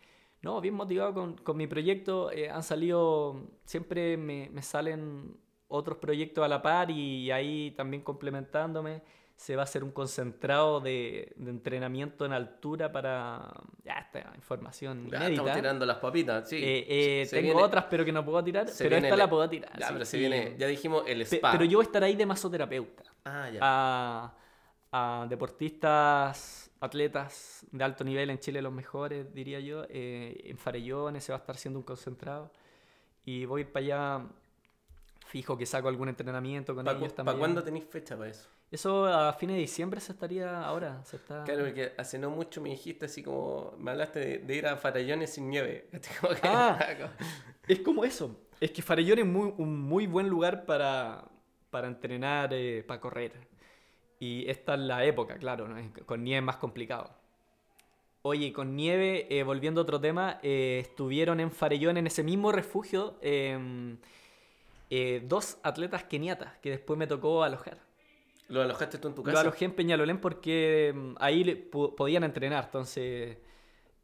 no, 0.46 0.60
bien 0.60 0.74
motivado 0.74 1.12
con, 1.12 1.36
con 1.38 1.56
mi 1.56 1.66
proyecto. 1.66 2.30
Eh, 2.30 2.48
han 2.48 2.62
salido, 2.62 3.48
siempre 3.64 4.16
me, 4.16 4.48
me, 4.50 4.62
salen 4.62 5.36
otros 5.66 5.98
proyectos 5.98 6.44
a 6.44 6.48
la 6.48 6.62
par 6.62 6.88
y, 6.88 7.32
ahí 7.32 7.72
también 7.72 8.02
complementándome. 8.02 9.02
Se 9.34 9.56
va 9.56 9.62
a 9.62 9.64
hacer 9.64 9.84
un 9.84 9.90
concentrado 9.90 10.80
de, 10.80 11.34
de 11.36 11.50
entrenamiento 11.50 12.24
en 12.24 12.32
altura 12.32 12.90
para 12.90 13.52
ya 13.84 13.94
esta 13.94 14.32
información 14.34 15.10
ya, 15.10 15.28
Estamos 15.28 15.52
tirando 15.52 15.84
las 15.84 15.98
papitas, 15.98 16.48
sí. 16.48 16.56
Eh, 16.56 16.86
eh, 16.88 17.26
tengo 17.28 17.48
viene, 17.48 17.62
otras, 17.62 17.84
pero 17.90 18.02
que 18.02 18.12
no 18.12 18.24
puedo 18.24 18.42
tirar, 18.42 18.66
pero 18.78 18.96
esta 18.96 19.08
el, 19.08 19.18
la 19.18 19.28
puedo 19.28 19.46
tirar. 19.50 19.78
Ya, 19.78 19.88
pero 19.88 20.06
se 20.06 20.16
viene, 20.16 20.54
ya 20.56 20.66
dijimos 20.68 21.02
el 21.06 21.20
spa. 21.22 21.50
Pe, 21.50 21.58
pero 21.58 21.68
yo 21.68 21.78
voy 21.78 21.84
a 21.84 21.88
estar 21.88 22.02
ahí 22.02 22.16
de 22.16 22.24
masoterapeuta. 22.24 23.02
Ah, 23.24 23.50
ya. 23.50 23.58
A, 23.60 24.34
a 24.92 25.26
deportistas 25.28 26.65
atletas 26.80 27.66
de 27.70 27.84
alto 27.84 28.04
nivel 28.04 28.30
en 28.30 28.38
Chile, 28.38 28.62
los 28.62 28.72
mejores, 28.72 29.32
diría 29.32 29.60
yo. 29.60 29.84
Eh, 29.88 30.42
en 30.44 30.58
Farellones 30.58 31.24
se 31.24 31.32
va 31.32 31.38
a 31.38 31.40
estar 31.40 31.56
haciendo 31.56 31.78
un 31.78 31.84
concentrado. 31.84 32.52
Y 33.24 33.44
voy 33.44 33.64
para 33.64 33.84
allá, 33.84 34.26
fijo 35.26 35.56
que 35.56 35.66
saco 35.66 35.88
algún 35.88 36.08
entrenamiento 36.08 36.74
con 36.74 36.84
¿Pa 36.84 36.92
ellos 36.92 37.14
también. 37.14 37.24
¿Para 37.24 37.38
cuándo 37.38 37.62
tenéis 37.62 37.86
fecha 37.86 38.16
para 38.16 38.30
eso? 38.30 38.48
Eso 38.70 39.06
a 39.06 39.32
fines 39.32 39.56
de 39.56 39.60
diciembre 39.60 40.00
se 40.00 40.12
estaría 40.12 40.62
ahora. 40.62 41.04
Se 41.04 41.16
está... 41.16 41.44
Claro, 41.44 41.64
porque 41.64 41.92
hace 41.96 42.18
no 42.18 42.30
mucho 42.30 42.60
me 42.60 42.70
dijiste 42.70 43.06
así 43.06 43.22
como, 43.22 43.74
me 43.78 43.92
hablaste 43.92 44.18
de, 44.18 44.38
de 44.38 44.54
ir 44.56 44.66
a 44.66 44.76
Farellones 44.76 45.32
sin 45.34 45.48
nieve. 45.48 45.88
Ah, 46.42 46.78
es 47.68 47.80
como 47.80 48.04
eso. 48.04 48.40
Es 48.60 48.70
que 48.70 48.82
Farellones 48.82 49.24
es 49.24 49.30
muy, 49.30 49.54
un 49.56 49.80
muy 49.80 50.06
buen 50.06 50.28
lugar 50.28 50.64
para, 50.66 51.24
para 51.70 51.88
entrenar, 51.88 52.52
eh, 52.52 52.82
para 52.86 53.00
correr. 53.00 53.32
Y 54.18 54.48
esta 54.48 54.74
es 54.74 54.80
la 54.80 55.04
época, 55.04 55.36
claro, 55.36 55.68
¿no? 55.68 55.76
con 56.06 56.24
nieve 56.24 56.38
es 56.38 56.44
más 56.44 56.56
complicado. 56.56 57.10
Oye, 58.22 58.52
con 58.52 58.74
nieve, 58.74 59.26
eh, 59.30 59.42
volviendo 59.44 59.80
a 59.80 59.84
otro 59.84 60.00
tema, 60.00 60.40
eh, 60.42 60.78
estuvieron 60.80 61.38
en 61.38 61.52
Farellón, 61.52 61.96
en 61.96 62.06
ese 62.06 62.24
mismo 62.24 62.50
refugio, 62.50 63.16
eh, 63.20 63.86
dos 65.24 65.58
atletas 65.62 66.04
keniatas 66.04 66.58
que 66.58 66.70
después 66.70 66.98
me 66.98 67.06
tocó 67.06 67.44
alojar. 67.44 67.78
¿Lo 68.48 68.62
alojaste 68.62 68.98
tú 68.98 69.08
en 69.08 69.14
tu 69.14 69.22
casa? 69.22 69.34
Lo 69.34 69.40
alojé 69.40 69.64
en 69.64 69.72
Peñalolén 69.72 70.20
porque 70.20 70.92
mm, 70.94 71.14
ahí 71.18 71.54
podían 71.96 72.24
entrenar, 72.24 72.64
entonces 72.64 73.38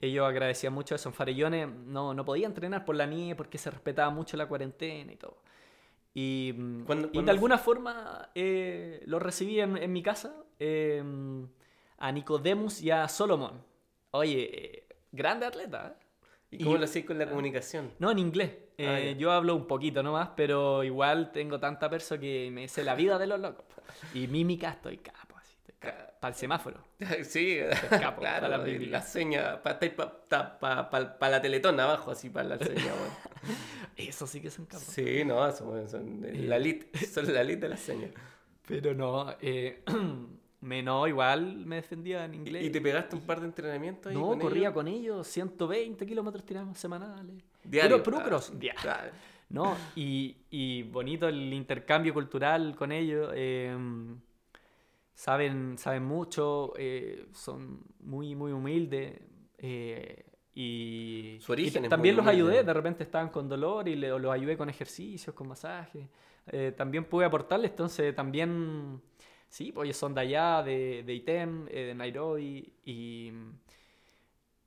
ellos 0.01 0.27
agradecían 0.27 0.73
mucho 0.73 0.95
eso. 0.95 1.09
En 1.09 1.15
Farellones 1.15 1.69
no, 1.69 2.13
no 2.13 2.25
podía 2.25 2.47
entrenar 2.47 2.85
por 2.85 2.97
la 2.97 3.07
nieve 3.07 3.37
porque 3.37 3.57
se 3.57 3.71
respetaba 3.71 4.11
mucho 4.11 4.37
la 4.37 4.47
cuarentena 4.47 5.13
y 5.13 5.17
todo. 5.17 5.37
Y, 6.15 6.53
¿Cuándo- 6.85 7.09
y 7.09 7.13
cuándo 7.13 7.23
de 7.23 7.31
alguna 7.31 7.59
forma 7.59 8.31
eh, 8.35 9.03
lo 9.07 9.19
recibí 9.19 9.61
en, 9.61 9.77
en 9.77 9.93
mi 9.93 10.03
casa 10.03 10.35
eh, 10.59 11.03
a 11.99 12.13
Nicodemus 12.13 12.83
y 12.83 12.91
a 12.91 13.09
Solomon. 13.09 13.63
Oye, 14.11 14.51
eh, 14.53 14.87
grande 15.11 15.47
atleta. 15.47 15.97
¿eh? 15.99 16.05
¿Y 16.51 16.65
cómo 16.65 16.77
Y- 16.77 16.79
lo 16.81 16.85
hacéis 16.85 17.07
con 17.07 17.19
la 17.19 17.27
comunicación? 17.29 17.93
No, 17.99 18.11
en 18.11 18.19
inglés. 18.19 18.51
Eh, 18.77 19.13
Ah, 19.15 19.19
yo 19.19 19.31
hablo 19.33 19.55
un 19.55 19.67
poquito 19.67 20.03
nomás, 20.03 20.31
pero 20.37 20.83
igual 20.85 21.31
tengo 21.33 21.59
tanta 21.61 21.89
perso 21.89 22.19
que 22.19 22.51
me 22.53 22.69
sé 22.69 22.85
la 22.85 22.95
vida 22.95 23.19
de 23.19 23.27
los 23.27 23.41
locos. 23.41 23.65
Y 24.13 24.27
mímica 24.27 24.71
estoy 24.71 24.99
capo, 24.99 25.32
así. 25.32 25.32
Para 26.21 26.33
el 26.33 26.35
semáforo. 26.35 26.79
Sí, 27.25 27.59
capo, 27.91 28.21
claro, 28.21 28.47
para 28.47 28.59
la 28.59 28.59
la 28.59 29.03
seña, 29.03 29.61
para 29.63 29.79
la 31.31 31.43
teletón 31.43 31.81
abajo, 31.81 32.13
así 32.13 32.31
para 32.31 32.49
la 32.51 32.59
seña, 32.59 32.93
weón. 32.95 33.57
Eso 33.97 34.27
sí 34.27 34.41
que 34.41 34.51
son 34.51 34.67
capos. 34.67 34.85
Sí, 34.85 35.25
no, 35.25 35.51
son, 35.53 35.89
son 35.89 36.21
la 36.49 36.59
lit, 36.59 36.95
son 36.97 37.33
la 37.33 37.43
lit 37.43 37.59
de 37.61 37.69
la 37.69 37.77
seña. 37.77 38.09
Pero 38.67 38.95
no, 38.95 39.35
eh, 39.41 39.83
me 40.61 40.83
no, 40.83 41.09
igual 41.09 41.67
me 41.67 41.77
defendía 41.77 42.25
en 42.25 42.35
inglés. 42.35 42.65
¿Y 42.65 42.71
te 42.71 42.81
pegaste 42.81 43.17
un 43.17 43.23
par 43.23 43.41
de 43.41 43.47
entrenamientos 43.47 44.11
ahí 44.11 44.17
no, 44.17 44.29
con 44.29 44.39
corría 44.39 44.63
ellos? 44.69 44.75
con 44.75 44.89
ellos, 44.89 45.27
120 45.27 46.07
kilómetros 46.07 46.45
tiramos 46.45 46.79
semanales. 46.79 47.43
Diario. 47.65 48.03
Puro, 48.03 48.23
puro 48.23 48.41
Ah. 48.89 49.07
No, 49.49 49.77
y, 49.97 50.37
y 50.51 50.85
bonito 50.85 51.29
el 51.29 51.53
intercambio 51.53 52.15
cultural 52.15 52.75
con 52.77 52.91
ellos. 52.93 53.33
eh, 53.35 53.77
saben, 55.15 55.77
saben 55.79 56.05
mucho, 56.05 56.73
eh, 56.77 57.27
son 57.33 57.81
muy, 58.01 58.35
muy 58.35 58.53
humildes. 58.53 59.21
eh, 59.59 60.27
y, 60.55 61.39
Su 61.41 61.53
origen 61.53 61.85
y 61.85 61.89
también 61.89 62.17
los 62.17 62.27
ayudé, 62.27 62.57
humilde. 62.57 62.65
de 62.65 62.75
repente 62.75 63.03
estaban 63.05 63.31
con 63.31 63.49
dolor 63.49 63.89
y 63.89 63.97
le- 63.97 64.09
los 64.19 64.33
ayudé 64.33 64.57
con 64.57 64.69
ejercicios, 64.69 65.35
con 65.35 65.49
masajes. 65.49 66.09
Eh, 66.47 66.73
también 66.77 67.05
pude 67.05 67.25
aportarles, 67.25 67.71
entonces 67.71 68.15
también, 68.15 69.01
sí, 69.49 69.73
pues 69.73 69.87
ellos 69.87 69.97
son 69.97 70.15
de 70.15 70.21
allá, 70.23 70.63
de, 70.63 71.03
de 71.05 71.15
Item, 71.15 71.67
eh, 71.71 71.81
de 71.87 71.95
Nairobi, 71.95 72.73
y, 72.85 73.33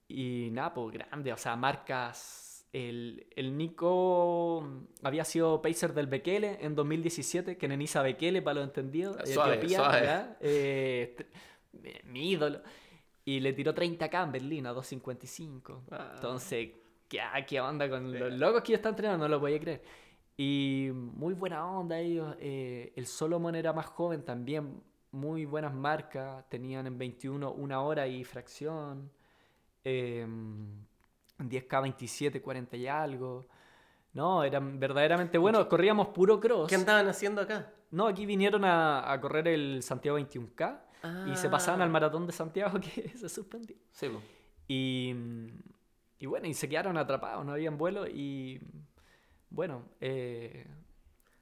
y 0.08 0.50
nada, 0.52 0.74
pues 0.74 0.94
grande, 0.94 1.34
o 1.34 1.38
sea, 1.38 1.56
marcas. 1.56 2.45
El, 2.76 3.26
el 3.36 3.56
Nico 3.58 4.68
había 5.02 5.24
sido 5.24 5.62
pacer 5.62 5.94
del 5.94 6.08
Bekele 6.08 6.58
en 6.60 6.76
2017, 6.76 7.58
que 7.58 7.68
Nenisa 7.70 8.02
Bekele, 8.02 8.42
para. 8.42 10.38
Eh, 10.42 11.16
tr- 11.18 11.26
eh, 11.84 12.02
mi 12.06 12.32
ídolo. 12.32 12.62
Y 13.24 13.40
le 13.40 13.54
tiró 13.54 13.74
30k 13.74 14.24
en 14.26 14.32
Berlín 14.34 14.68
a 14.68 14.74
2.55. 14.74 15.84
Ah. 15.92 16.12
Entonces, 16.16 16.70
¿qué, 17.08 17.22
ah, 17.22 17.46
¿qué 17.46 17.62
onda 17.62 17.90
con 17.90 18.12
los 18.20 18.34
locos 18.34 18.62
que 18.62 18.74
están 18.74 18.92
entrenando? 18.92 19.26
No 19.28 19.36
lo 19.36 19.40
podía 19.40 19.60
creer. 19.60 19.82
Y 20.38 20.90
muy 20.94 21.34
buena 21.34 21.66
onda 21.66 21.98
ellos. 22.00 22.36
eh, 22.40 22.92
el 22.98 23.08
Solomon 23.08 23.56
era 23.56 23.72
más 23.72 23.86
joven 23.86 24.24
también. 24.26 24.82
Muy 25.12 25.46
buenas 25.46 25.74
marcas. 25.74 26.44
Tenían 26.50 26.88
en 26.88 26.98
21 26.98 27.52
una 27.54 27.80
hora 27.82 28.06
y 28.06 28.24
fracción. 28.26 29.10
eh, 29.86 30.28
10K 31.40 31.82
27, 31.82 32.42
40 32.42 32.78
y 32.78 32.88
algo. 32.88 33.48
No, 34.14 34.44
eran 34.44 34.80
verdaderamente 34.80 35.38
buenos. 35.38 35.66
Corríamos 35.68 36.08
puro 36.10 36.40
cross. 36.40 36.70
¿Qué 36.70 36.76
andaban 36.76 37.08
haciendo 37.08 37.42
acá? 37.42 37.72
No, 37.92 38.08
aquí 38.08 38.26
vinieron 38.26 38.64
a, 38.64 39.12
a 39.12 39.20
correr 39.22 39.48
el 39.48 39.84
Santiago 39.84 40.18
21K. 40.20 40.82
Y 41.32 41.36
se 41.36 41.50
pasaban 41.50 41.82
al 41.82 41.90
Ah. 41.90 41.92
maratón 41.92 42.26
de 42.26 42.32
Santiago 42.34 42.80
que 42.82 43.10
se 43.10 43.30
suspendió. 43.30 43.76
Sí, 43.92 44.10
po. 44.10 44.22
Y, 44.68 45.14
y 46.18 46.26
bueno, 46.26 46.48
y 46.48 46.54
se 46.56 46.68
quedaron 46.68 46.98
atrapados, 46.98 47.46
no 47.46 47.52
habían 47.52 47.78
vuelo 47.78 48.08
y 48.08 48.60
bueno, 49.52 49.84
eh, 50.02 50.66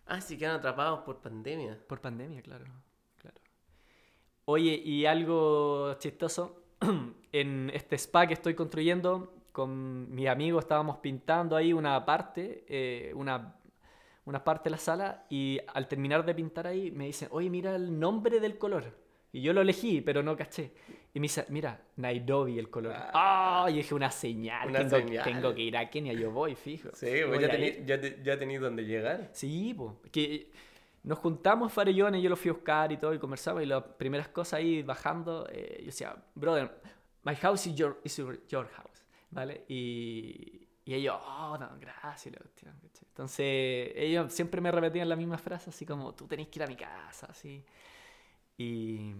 Ah, 0.05 0.19
sí, 0.19 0.37
quedan 0.37 0.57
atrapados 0.57 0.99
por 1.05 1.21
pandemia. 1.21 1.79
por 1.87 2.01
pandemia, 2.01 2.41
claro, 2.41 2.65
claro. 3.17 3.37
Oye, 4.45 4.73
y 4.83 5.05
algo 5.05 5.93
chistoso, 5.99 6.61
en 7.31 7.71
este 7.73 7.95
spa 7.97 8.27
que 8.27 8.33
estoy 8.33 8.53
construyendo, 8.55 9.33
con 9.53 10.13
mi 10.13 10.27
amigo 10.27 10.59
estábamos 10.59 10.97
pintando 10.97 11.55
ahí 11.55 11.71
una 11.71 12.03
parte, 12.05 12.65
eh, 12.67 13.13
una, 13.15 13.55
una 14.25 14.43
parte 14.43 14.65
de 14.65 14.71
la 14.71 14.77
sala, 14.77 15.25
y 15.29 15.59
al 15.73 15.87
terminar 15.87 16.25
de 16.25 16.35
pintar 16.35 16.67
ahí 16.67 16.91
me 16.91 17.05
dicen, 17.05 17.29
oye, 17.31 17.49
mira 17.49 17.73
el 17.75 17.97
nombre 17.97 18.41
del 18.41 18.57
color. 18.57 19.01
Y 19.31 19.41
yo 19.41 19.53
lo 19.53 19.61
elegí, 19.61 20.01
pero 20.01 20.21
no 20.21 20.35
caché. 20.35 20.73
Y 21.13 21.19
me 21.19 21.25
dice, 21.25 21.45
mira, 21.49 21.79
Nairobi 21.95 22.59
el 22.59 22.69
color. 22.69 22.93
Ah, 23.13 23.67
y 23.69 23.73
dije, 23.77 23.95
una 23.95 24.11
señal. 24.11 24.69
Una 24.69 24.79
tengo, 24.79 24.97
señal. 24.97 25.23
tengo 25.23 25.55
que 25.55 25.61
ir 25.61 25.77
a 25.77 25.89
Kenia, 25.89 26.13
yo 26.13 26.29
voy, 26.31 26.53
fijo. 26.55 26.89
Sí, 26.93 27.07
Voy 27.23 27.37
pues 27.37 27.41
ya 27.41 27.47
a 27.47 27.51
tení, 27.51 27.85
ya, 27.85 27.99
te- 28.01 28.19
ya 28.23 28.37
tení 28.37 28.57
donde 28.57 28.83
llegar. 28.85 29.29
Sí, 29.31 29.73
pues. 29.75 29.93
Que 30.11 30.51
nos 31.03 31.17
juntamos 31.19 31.73
Farellones, 31.73 32.21
yo 32.21 32.29
lo 32.29 32.35
fui 32.35 32.49
a 32.49 32.53
buscar 32.53 32.91
y 32.91 32.97
todo, 32.97 33.13
y 33.13 33.17
conversaba, 33.19 33.61
y 33.63 33.65
las 33.65 33.83
primeras 33.83 34.27
cosas 34.27 34.53
ahí 34.59 34.83
bajando, 34.83 35.47
eh, 35.51 35.77
yo 35.79 35.85
decía, 35.87 36.15
brother, 36.35 36.71
my 37.23 37.35
house 37.35 37.65
is 37.67 37.75
your, 37.75 37.99
is 38.03 38.15
your 38.49 38.67
house, 38.69 38.92
¿vale? 39.33 39.65
Y, 39.67 40.67
y 40.85 40.93
ellos, 40.93 41.15
oh, 41.25 41.57
no, 41.59 41.69
gracias. 41.79 42.33
Entonces, 43.07 43.91
ellos 43.95 44.31
siempre 44.33 44.59
me 44.61 44.71
repetían 44.71 45.07
la 45.09 45.15
misma 45.15 45.37
frase, 45.37 45.69
así 45.69 45.85
como, 45.85 46.13
tú 46.13 46.27
tenés 46.27 46.47
que 46.47 46.59
ir 46.59 46.63
a 46.63 46.67
mi 46.67 46.75
casa, 46.75 47.27
así. 47.29 47.63
Y, 48.57 49.13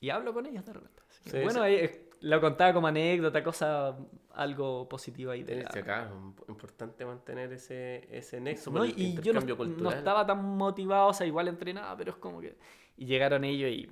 y 0.00 0.10
hablo 0.10 0.32
con 0.32 0.46
ellos 0.46 0.64
de 0.64 0.72
repente. 0.72 1.02
Sí, 1.08 1.38
bueno, 1.42 1.64
sí. 1.64 1.70
eh, 1.70 2.10
lo 2.20 2.40
contaba 2.40 2.72
como 2.72 2.86
anécdota, 2.88 3.42
cosa, 3.44 3.96
algo 4.32 4.88
positivo 4.88 5.30
ahí 5.30 5.42
de 5.42 5.62
la- 5.62 5.68
que 5.70 5.80
acá 5.80 6.04
es 6.42 6.48
importante 6.48 7.04
mantener 7.04 7.52
ese, 7.52 8.08
ese 8.16 8.40
nexo 8.40 8.70
no, 8.70 8.78
por 8.78 8.86
el 8.86 8.92
y 8.98 9.14
yo 9.20 9.32
no, 9.32 9.40
intercambio 9.40 9.54
no 9.54 9.64
cultural. 9.64 9.98
estaba 9.98 10.26
tan 10.26 10.42
motivado, 10.56 11.08
o 11.08 11.14
sea, 11.14 11.26
igual 11.26 11.48
entrenaba, 11.48 11.96
pero 11.96 12.12
es 12.12 12.16
como 12.18 12.40
que... 12.40 12.56
Y 12.96 13.06
llegaron 13.06 13.44
ellos 13.44 13.70
y 13.70 13.88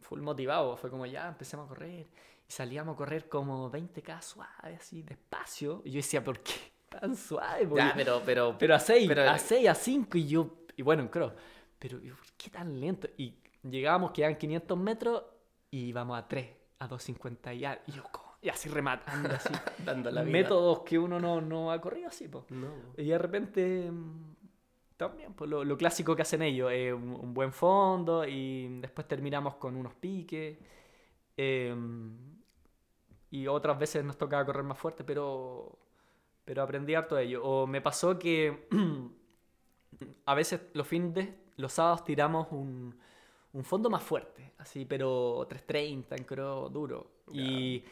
full 0.00 0.20
motivado, 0.20 0.76
fue 0.76 0.90
como 0.90 1.06
ya, 1.06 1.28
empecemos 1.28 1.66
a 1.66 1.68
correr. 1.70 2.06
Y 2.52 2.54
salíamos 2.54 2.92
a 2.92 2.96
correr 2.98 3.30
como 3.30 3.70
20k 3.72 4.20
suave, 4.20 4.76
así, 4.76 5.02
despacio. 5.02 5.80
Y 5.86 5.90
yo 5.92 5.96
decía, 5.96 6.22
¿por 6.22 6.38
qué 6.40 6.52
tan 6.90 7.16
suave? 7.16 7.66
Porque- 7.66 7.82
Ya, 7.82 7.94
pero, 7.96 8.20
pero, 8.26 8.56
pero 8.58 8.74
a 8.74 8.78
6, 8.78 9.08
pero- 9.08 9.22
a 9.30 9.38
6, 9.38 9.68
a 9.70 9.74
5 9.74 10.18
y 10.18 10.26
yo... 10.28 10.50
Y 10.76 10.82
bueno, 10.82 11.00
en 11.02 11.08
cross. 11.08 11.32
Pero 11.78 11.98
¿por 11.98 12.26
qué 12.36 12.50
tan 12.50 12.78
lento? 12.78 13.08
Y 13.16 13.34
llegábamos, 13.62 14.10
quedaban 14.10 14.36
500 14.36 14.76
metros 14.78 15.22
y 15.70 15.86
íbamos 15.86 16.18
a 16.18 16.28
3, 16.28 16.46
a 16.80 16.88
250 16.88 17.54
y, 17.54 17.64
a- 17.64 17.82
y 17.86 17.92
yo 17.92 18.02
como... 18.12 18.32
Y 18.42 18.50
así 18.50 18.68
rematando, 18.68 19.30
así. 19.30 19.48
dando 19.82 20.10
la 20.10 20.20
vida. 20.22 20.32
Métodos 20.32 20.80
que 20.80 20.98
uno 20.98 21.18
no, 21.18 21.40
no 21.40 21.72
ha 21.72 21.80
corrido 21.80 22.08
así, 22.08 22.28
pues. 22.28 22.44
No. 22.50 22.68
Y 22.98 23.06
de 23.06 23.16
repente, 23.16 23.90
mm, 23.90 24.34
también, 24.98 25.32
pues 25.32 25.48
lo, 25.48 25.64
lo 25.64 25.78
clásico 25.78 26.14
que 26.14 26.20
hacen 26.20 26.42
ellos, 26.42 26.70
eh, 26.70 26.92
un, 26.92 27.14
un 27.14 27.32
buen 27.32 27.50
fondo 27.54 28.26
y 28.28 28.78
después 28.80 29.08
terminamos 29.08 29.54
con 29.54 29.74
unos 29.74 29.94
piques. 29.94 30.58
eh, 31.38 31.74
y 33.32 33.48
otras 33.48 33.78
veces 33.78 34.04
nos 34.04 34.16
tocaba 34.18 34.44
correr 34.44 34.62
más 34.62 34.78
fuerte, 34.78 35.02
pero, 35.02 35.76
pero 36.44 36.62
aprendí 36.62 36.94
harto 36.94 37.16
de 37.16 37.24
ello. 37.24 37.42
O 37.42 37.66
me 37.66 37.80
pasó 37.80 38.18
que 38.18 38.68
a 40.26 40.34
veces 40.34 40.60
los 40.74 40.86
fines, 40.86 41.30
los 41.56 41.72
sábados 41.72 42.04
tiramos 42.04 42.48
un, 42.50 42.94
un 43.54 43.64
fondo 43.64 43.88
más 43.90 44.02
fuerte, 44.02 44.52
así, 44.58 44.84
pero 44.84 45.46
330 45.48 46.14
en 46.16 46.24
creo 46.24 46.68
duro. 46.68 47.10
Y 47.32 47.82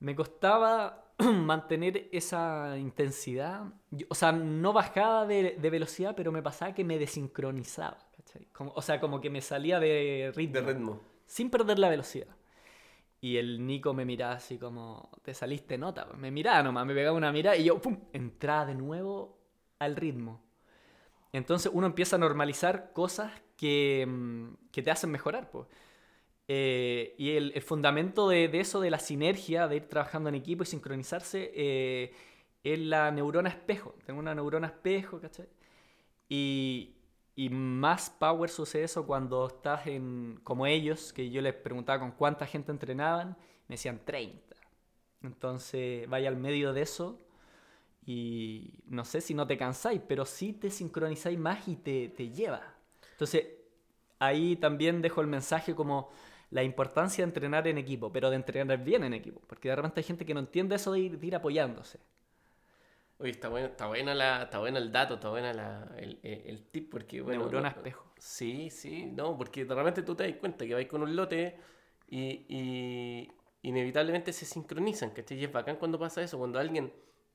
me 0.00 0.14
costaba 0.14 1.04
mantener 1.18 2.08
esa 2.12 2.76
intensidad. 2.78 3.64
O 4.08 4.14
sea, 4.14 4.30
no 4.30 4.72
bajaba 4.72 5.26
de, 5.26 5.56
de 5.60 5.70
velocidad, 5.70 6.14
pero 6.16 6.30
me 6.30 6.42
pasaba 6.42 6.72
que 6.74 6.84
me 6.84 6.96
desincronizaba. 6.98 7.98
Como- 8.52 8.72
o 8.74 8.82
sea, 8.82 9.00
como 9.00 9.20
que 9.20 9.30
me 9.30 9.40
salía 9.40 9.80
de 9.80 10.32
ritmo. 10.34 10.54
De 10.54 10.60
ritmo. 10.60 11.00
Sin 11.26 11.50
perder 11.50 11.78
la 11.78 11.88
velocidad. 11.88 12.28
Y 13.26 13.38
el 13.38 13.66
Nico 13.66 13.92
me 13.92 14.04
miraba 14.04 14.34
así 14.34 14.56
como, 14.56 15.10
te 15.24 15.34
saliste 15.34 15.76
nota. 15.76 16.06
Me 16.16 16.30
miraba 16.30 16.62
nomás, 16.62 16.86
me 16.86 16.94
pegaba 16.94 17.16
una 17.16 17.32
mirada 17.32 17.56
y 17.56 17.64
yo, 17.64 17.80
pum, 17.80 17.98
entraba 18.12 18.66
de 18.66 18.76
nuevo 18.76 19.36
al 19.80 19.96
ritmo. 19.96 20.44
Entonces 21.32 21.72
uno 21.74 21.88
empieza 21.88 22.14
a 22.14 22.18
normalizar 22.20 22.92
cosas 22.92 23.32
que, 23.56 24.06
mm, 24.06 24.70
que 24.70 24.80
te 24.80 24.92
hacen 24.92 25.10
mejorar. 25.10 25.50
Pues. 25.50 25.66
Eh, 26.46 27.16
y 27.18 27.32
el, 27.32 27.50
el 27.56 27.62
fundamento 27.62 28.28
de, 28.28 28.46
de 28.46 28.60
eso, 28.60 28.80
de 28.80 28.90
la 28.90 29.00
sinergia, 29.00 29.66
de 29.66 29.74
ir 29.74 29.88
trabajando 29.88 30.28
en 30.28 30.36
equipo 30.36 30.62
y 30.62 30.66
sincronizarse, 30.66 31.50
eh, 31.52 32.14
es 32.62 32.78
la 32.78 33.10
neurona 33.10 33.48
espejo. 33.48 33.96
Tengo 34.06 34.20
una 34.20 34.36
neurona 34.36 34.68
espejo, 34.68 35.20
¿cachai? 35.20 35.48
Y, 36.28 36.95
y 37.38 37.50
más 37.50 38.08
power 38.08 38.48
sucede 38.48 38.84
eso 38.84 39.06
cuando 39.06 39.46
estás 39.46 39.86
en, 39.86 40.40
como 40.42 40.66
ellos, 40.66 41.12
que 41.12 41.28
yo 41.30 41.42
les 41.42 41.52
preguntaba 41.54 42.00
con 42.00 42.12
cuánta 42.12 42.46
gente 42.46 42.72
entrenaban, 42.72 43.36
me 43.68 43.74
decían 43.74 44.00
30. 44.02 44.56
Entonces 45.20 46.08
vaya 46.08 46.30
al 46.30 46.36
medio 46.36 46.72
de 46.72 46.80
eso 46.80 47.20
y 48.06 48.80
no 48.86 49.04
sé 49.04 49.20
si 49.20 49.34
no 49.34 49.46
te 49.46 49.58
cansáis, 49.58 50.00
pero 50.08 50.24
sí 50.24 50.54
te 50.54 50.70
sincronizáis 50.70 51.38
más 51.38 51.68
y 51.68 51.76
te, 51.76 52.08
te 52.08 52.30
lleva. 52.30 52.62
Entonces 53.12 53.46
ahí 54.18 54.56
también 54.56 55.02
dejo 55.02 55.20
el 55.20 55.26
mensaje 55.26 55.74
como 55.74 56.08
la 56.50 56.62
importancia 56.62 57.22
de 57.22 57.28
entrenar 57.28 57.68
en 57.68 57.76
equipo, 57.76 58.10
pero 58.10 58.30
de 58.30 58.36
entrenar 58.36 58.82
bien 58.82 59.04
en 59.04 59.12
equipo, 59.12 59.42
porque 59.46 59.68
de 59.68 59.76
repente 59.76 60.00
hay 60.00 60.04
gente 60.04 60.24
que 60.24 60.32
no 60.32 60.40
entiende 60.40 60.76
eso 60.76 60.92
de 60.92 61.00
ir, 61.00 61.18
de 61.18 61.26
ir 61.26 61.36
apoyándose. 61.36 61.98
Oye, 63.18 63.30
está 63.30 63.48
bueno, 63.48 63.68
está 63.68 63.86
buena 63.86 64.14
la, 64.14 64.42
está 64.42 64.58
bueno 64.58 64.78
el 64.78 64.92
dato, 64.92 65.14
está 65.14 65.30
buena 65.30 65.52
la, 65.54 65.90
el, 65.96 66.18
el, 66.22 66.42
el 66.46 66.66
tip, 66.70 66.90
porque 66.90 67.20
bueno. 67.22 67.40
Neurona 67.44 67.70
no- 67.70 67.76
espejo. 67.76 68.04
Sí, 68.18 68.70
sí, 68.70 69.06
no, 69.06 69.36
porque 69.36 69.64
de 69.64 69.74
repente 69.74 70.02
tú 70.02 70.14
te 70.14 70.24
das 70.28 70.38
cuenta 70.38 70.66
que 70.66 70.74
vais 70.74 70.88
con 70.88 71.02
un 71.02 71.14
lote 71.16 71.58
y, 72.08 72.44
y 72.48 73.32
inevitablemente 73.62 74.32
se 74.32 74.44
sincronizan, 74.46 75.10
¿cachai? 75.10 75.38
Y 75.38 75.44
es 75.44 75.52
bacán 75.52 75.76
cuando 75.76 75.98
pasa 75.98 76.22
eso, 76.22 76.38
cuando 76.38 76.58
alguien 76.58 76.92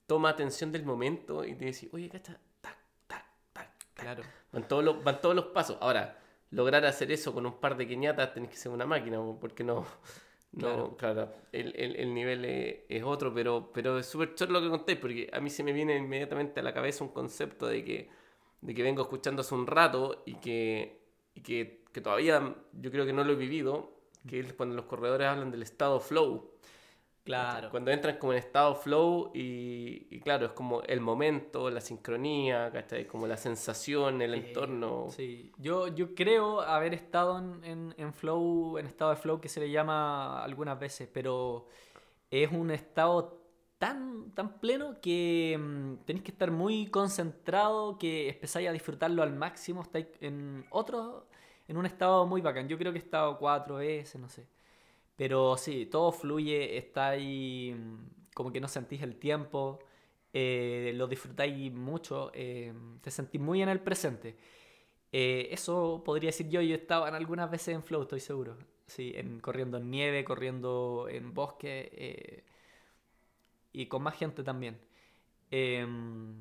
toma 0.08 0.30
atención 0.30 0.72
del 0.72 0.84
momento 0.84 1.44
y 1.46 1.56
te 1.56 1.66
dice, 1.66 1.90
oye, 1.94 2.10
¿cachai? 2.10 2.36
Tac, 2.62 2.78
tac, 3.08 3.26
tac, 3.54 3.68
tac. 3.96 4.04
Claro. 4.04 4.24
Van 4.52 4.68
todos 4.68 4.84
los, 4.84 5.04
van 5.04 5.22
todos 5.22 5.36
los 5.36 5.46
pasos. 5.48 5.78
Ahora, 5.82 6.20
lograr 6.52 6.86
hacer 6.86 7.12
eso 7.12 7.34
con 7.34 7.46
un 7.46 7.60
par 7.60 7.78
de 7.78 7.88
queñatas 7.88 8.34
tenés 8.34 8.50
que 8.52 8.58
ser 8.58 8.72
una 8.72 8.86
máquina, 8.86 9.20
porque 9.40 9.64
no. 9.64 9.86
No, 10.54 10.98
claro, 10.98 11.32
el, 11.54 11.74
el- 11.78 11.96
el 11.96 12.14
nivel 12.14 12.44
es, 12.90 13.04
otro, 13.04 13.34
pero, 13.34 13.72
pero 13.74 13.98
es 14.00 14.06
súper 14.06 14.36
choro 14.36 14.52
lo 14.52 14.62
que 14.62 14.70
contéis, 14.70 15.00
porque 15.00 15.30
a 15.32 15.40
mí 15.40 15.50
se 15.50 15.64
me 15.64 15.72
viene 15.72 15.96
inmediatamente 15.98 16.60
a 16.60 16.64
la 16.64 16.74
cabeza 16.74 17.04
un 17.06 17.12
concepto 17.12 17.68
de 17.68 17.86
que, 17.86 18.10
de 18.62 18.74
que 18.76 18.84
vengo 18.84 19.02
escuchando 19.02 19.42
hace 19.42 19.56
un 19.56 19.66
rato 19.66 20.24
y 20.26 20.36
que, 20.36 21.00
y 21.36 21.42
que, 21.42 21.84
que 21.94 22.02
todavía 22.02 22.54
yo 22.74 22.92
creo 22.92 23.06
que 23.06 23.14
no 23.14 23.24
lo 23.24 23.32
he 23.34 23.36
vivido, 23.38 23.92
que 24.28 24.40
es 24.42 24.54
cuando 24.54 24.76
los 24.76 24.86
corredores 24.86 25.28
hablan 25.28 25.52
del 25.52 25.64
estado 25.64 26.00
flow. 26.02 26.51
Claro. 27.24 27.70
Cuando 27.70 27.92
entran 27.92 28.18
como 28.18 28.34
en 28.34 28.40
estado 28.40 28.76
flow 28.76 29.32
y, 29.34 30.08
y 30.10 30.20
claro, 30.22 30.48
es 30.48 30.52
como 30.54 30.82
el 30.84 31.02
momento, 31.02 31.70
la 31.70 31.80
sincronía, 31.82 32.72
¿cachai? 32.72 33.06
Como 33.08 33.28
la 33.28 33.38
sensación, 33.38 34.22
el 34.22 34.34
Eh, 34.34 34.38
entorno. 34.48 35.08
Sí, 35.10 35.52
yo, 35.58 35.88
yo 35.90 36.16
creo 36.16 36.62
haber 36.62 36.94
estado 36.96 37.38
en, 37.38 37.64
en- 37.64 37.96
en 37.98 38.14
flow, 38.14 38.78
en 38.80 38.88
estado 38.88 39.12
de 39.12 39.18
flow 39.18 39.40
que 39.40 39.50
se 39.50 39.60
le 39.60 39.70
llama 39.70 40.44
algunas 40.44 40.80
veces, 40.80 41.08
pero 41.14 41.68
es 42.32 42.52
un 42.52 42.72
estado 42.72 43.40
tan, 43.78 44.32
tan 44.32 44.60
pleno 44.60 45.00
que 45.02 45.58
mm, 45.60 46.06
tenéis 46.06 46.24
que 46.24 46.32
estar 46.32 46.52
muy 46.52 46.88
concentrado, 46.88 47.98
que 47.98 48.30
empezáis 48.30 48.70
a 48.70 48.72
disfrutarlo 48.72 49.24
al 49.24 49.34
máximo, 49.34 49.82
estáis 49.82 50.08
en 50.22 50.66
otro, 50.72 51.28
en 51.68 51.78
un 51.78 51.86
estado 51.86 52.26
muy 52.28 52.42
bacán. 52.42 52.68
Yo 52.70 52.78
creo 52.78 52.92
que 52.94 53.00
he 53.00 53.02
estado 53.02 53.38
cuatro 53.40 53.76
veces, 53.78 54.20
no 54.22 54.30
sé. 54.30 54.48
Pero 55.22 55.56
sí, 55.56 55.86
todo 55.86 56.12
fluye, 56.12 56.78
está 56.80 57.10
ahí 57.10 57.76
mm, 57.78 58.32
como 58.34 58.52
que 58.52 58.60
no 58.60 58.68
sentís 58.68 59.04
el 59.04 59.18
tiempo, 59.18 59.78
eh, 60.34 60.94
lo 60.96 61.08
disfrutáis 61.08 61.72
mucho, 61.72 62.32
eh, 62.34 62.74
te 63.02 63.12
sentís 63.12 63.40
muy 63.40 63.62
en 63.62 63.70
el 63.70 63.80
presente. 63.82 64.36
Eh, 65.12 65.50
eso 65.52 66.02
podría 66.04 66.30
decir 66.30 66.50
yo, 66.50 66.60
yo 66.62 66.74
estaba 66.74 67.08
en 67.08 67.14
algunas 67.14 67.52
veces 67.52 67.76
en 67.76 67.84
flow, 67.84 68.02
estoy 68.02 68.20
seguro. 68.20 68.58
Sí, 68.88 69.14
en, 69.16 69.40
corriendo 69.42 69.78
en 69.78 69.92
nieve, 69.92 70.24
corriendo 70.26 71.08
en 71.08 71.36
bosque 71.36 71.92
eh, 71.94 72.44
y 73.74 73.86
con 73.86 74.02
más 74.02 74.16
gente 74.18 74.44
también. 74.44 74.82
Em, 75.52 76.34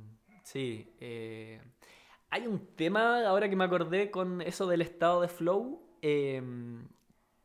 sí, 0.43 0.95
eh, 1.01 1.61
hay 2.31 2.47
un 2.47 2.75
tema 2.77 3.29
ahora 3.29 3.51
que 3.51 3.57
me 3.57 3.65
acordé 3.65 4.11
con 4.11 4.41
eso 4.41 4.67
del 4.67 4.81
estado 4.81 5.21
de 5.21 5.29
flow. 5.29 5.83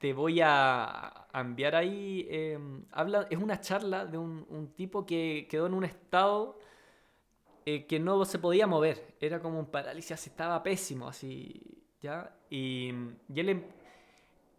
Te 0.05 0.13
voy 0.13 0.39
a, 0.39 1.25
enviar 1.33 1.75
ahí. 1.75 2.27
em, 2.29 2.85
habla, 2.91 3.25
es 3.31 3.39
una 3.39 3.59
charla 3.59 4.05
de 4.05 4.19
un, 4.19 4.45
un 4.49 4.67
tipo 4.75 5.03
que 5.03 5.47
quedó 5.49 5.65
en 5.65 5.73
un 5.73 5.83
estado 5.83 6.59
eh, 7.65 7.87
que 7.87 7.99
no 7.99 8.23
se 8.23 8.37
podía 8.37 8.67
mover. 8.67 9.15
Era 9.19 9.39
como 9.39 9.57
un 9.57 9.65
parálisis, 9.65 10.27
estaba 10.27 10.61
pésimo, 10.61 11.07
así, 11.07 11.59
¿ya? 12.01 12.37
Y, 12.51 12.93
y 13.33 13.39
él 13.39 13.49
em- 13.49 13.63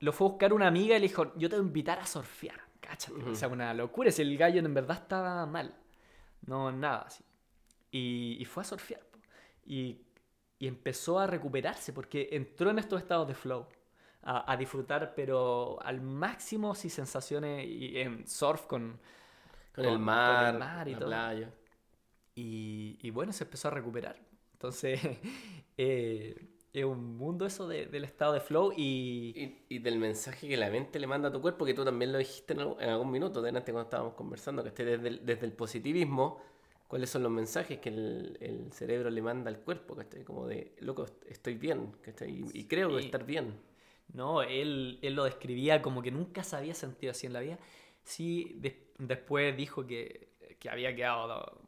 lo 0.00 0.12
fue 0.12 0.26
a 0.26 0.30
buscar 0.30 0.52
una 0.52 0.66
amiga 0.66 0.96
y 0.96 0.98
le 0.98 1.06
dijo, 1.06 1.32
yo 1.36 1.48
te 1.48 1.54
voy 1.54 1.64
a 1.64 1.68
invitar 1.68 2.00
a 2.00 2.06
surfear, 2.06 2.60
cáchate. 2.80 3.22
O 3.22 3.34
sea, 3.36 3.46
una 3.46 3.72
locura, 3.72 4.10
si 4.10 4.22
el 4.22 4.36
gallo 4.36 4.58
en 4.58 4.74
verdad 4.74 4.98
estaba 5.02 5.46
mal. 5.46 5.76
No, 6.44 6.72
nada, 6.72 7.02
así. 7.06 7.22
Y, 7.92 8.36
y 8.40 8.44
fue 8.46 8.64
a 8.64 8.66
surfear. 8.66 9.00
Y, 9.64 10.00
y 10.58 10.66
empezó 10.66 11.20
a 11.20 11.28
recuperarse 11.28 11.92
porque 11.92 12.30
entró 12.32 12.70
en 12.70 12.80
estos 12.80 13.00
estados 13.00 13.28
de 13.28 13.34
flow. 13.34 13.68
A, 14.28 14.52
a 14.52 14.56
disfrutar, 14.56 15.14
pero 15.14 15.78
al 15.82 16.00
máximo, 16.02 16.74
sí, 16.74 16.90
sensaciones 16.90 17.64
y 17.66 17.98
en 18.00 18.26
surf 18.26 18.66
con, 18.66 18.98
Con, 19.72 19.86
con- 19.86 19.86
el 19.86 19.98
con 20.24 20.42
mar, 20.42 20.42
el 20.42 20.54
mar 20.54 20.88
y 20.88 20.94
la 20.94 21.00
todo. 21.00 21.22
playa. 21.22 21.52
Y, 22.34 22.98
y 23.02 23.10
bueno, 23.10 23.32
se 23.32 23.44
empezó 23.44 23.68
a 23.68 23.70
recuperar. 23.70 24.16
Entonces, 24.52 25.00
eh, 25.76 26.36
es 26.72 26.84
un 26.84 27.16
mundo 27.16 27.46
eso 27.46 27.66
de- 27.68 27.86
del 27.86 28.04
estado 28.04 28.32
de 28.34 28.40
flow 28.40 28.72
y... 28.76 29.38
Y, 29.38 29.66
y 29.68 29.78
del 29.80 29.98
mensaje 29.98 30.48
que 30.48 30.56
la 30.56 30.70
mente 30.70 30.98
le 30.98 31.06
manda 31.06 31.28
a 31.28 31.32
tu 31.32 31.40
cuerpo, 31.42 31.64
que 31.66 31.74
tú 31.74 31.84
también 31.84 32.12
lo 32.12 32.18
dijiste 32.18 32.54
en 32.54 32.60
algún, 32.60 32.82
en 32.82 32.88
algún 32.90 33.10
minuto, 33.10 33.42
delante 33.42 33.72
cuando 33.72 33.86
estábamos 33.88 34.14
conversando, 34.14 34.62
que 34.62 34.68
esté 34.70 34.84
desde 34.84 35.08
el, 35.08 35.26
desde 35.26 35.44
el 35.46 35.52
positivismo, 35.52 36.40
cuáles 36.88 37.10
son 37.10 37.22
los 37.22 37.32
mensajes 37.32 37.78
que 37.80 37.90
el, 37.90 38.38
el 38.40 38.72
cerebro 38.72 39.10
le 39.10 39.20
manda 39.22 39.50
al 39.50 39.58
cuerpo, 39.60 39.94
que 40.08 40.24
como 40.24 40.46
de, 40.46 40.74
loco, 40.80 41.04
estoy 41.28 41.54
bien, 41.56 41.92
¿cachai? 42.02 42.30
Y, 42.30 42.60
y 42.60 42.64
creo 42.64 42.94
que 42.94 43.00
estar 43.00 43.24
bien. 43.26 43.54
No, 44.12 44.42
él, 44.42 44.98
él 45.02 45.14
lo 45.14 45.24
describía 45.24 45.82
como 45.82 46.00
que 46.02 46.10
nunca 46.10 46.42
se 46.42 46.56
había 46.56 46.74
sentido 46.74 47.10
así 47.10 47.26
en 47.26 47.32
la 47.32 47.40
vida. 47.40 47.58
Sí, 48.04 48.56
de- 48.60 48.86
después 48.98 49.56
dijo 49.56 49.86
que, 49.86 50.28
que 50.58 50.70
había 50.70 50.94
quedado 50.94 51.60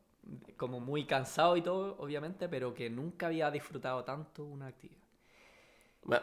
como 0.57 0.81
muy 0.81 1.05
cansado 1.05 1.57
y 1.57 1.63
todo, 1.63 1.97
obviamente, 1.99 2.49
pero 2.49 2.75
que 2.75 2.89
nunca 2.91 3.27
había 3.27 3.51
disfrutado 3.51 4.05
tanto 4.05 4.45
una 4.45 4.67
actividad. 4.69 4.99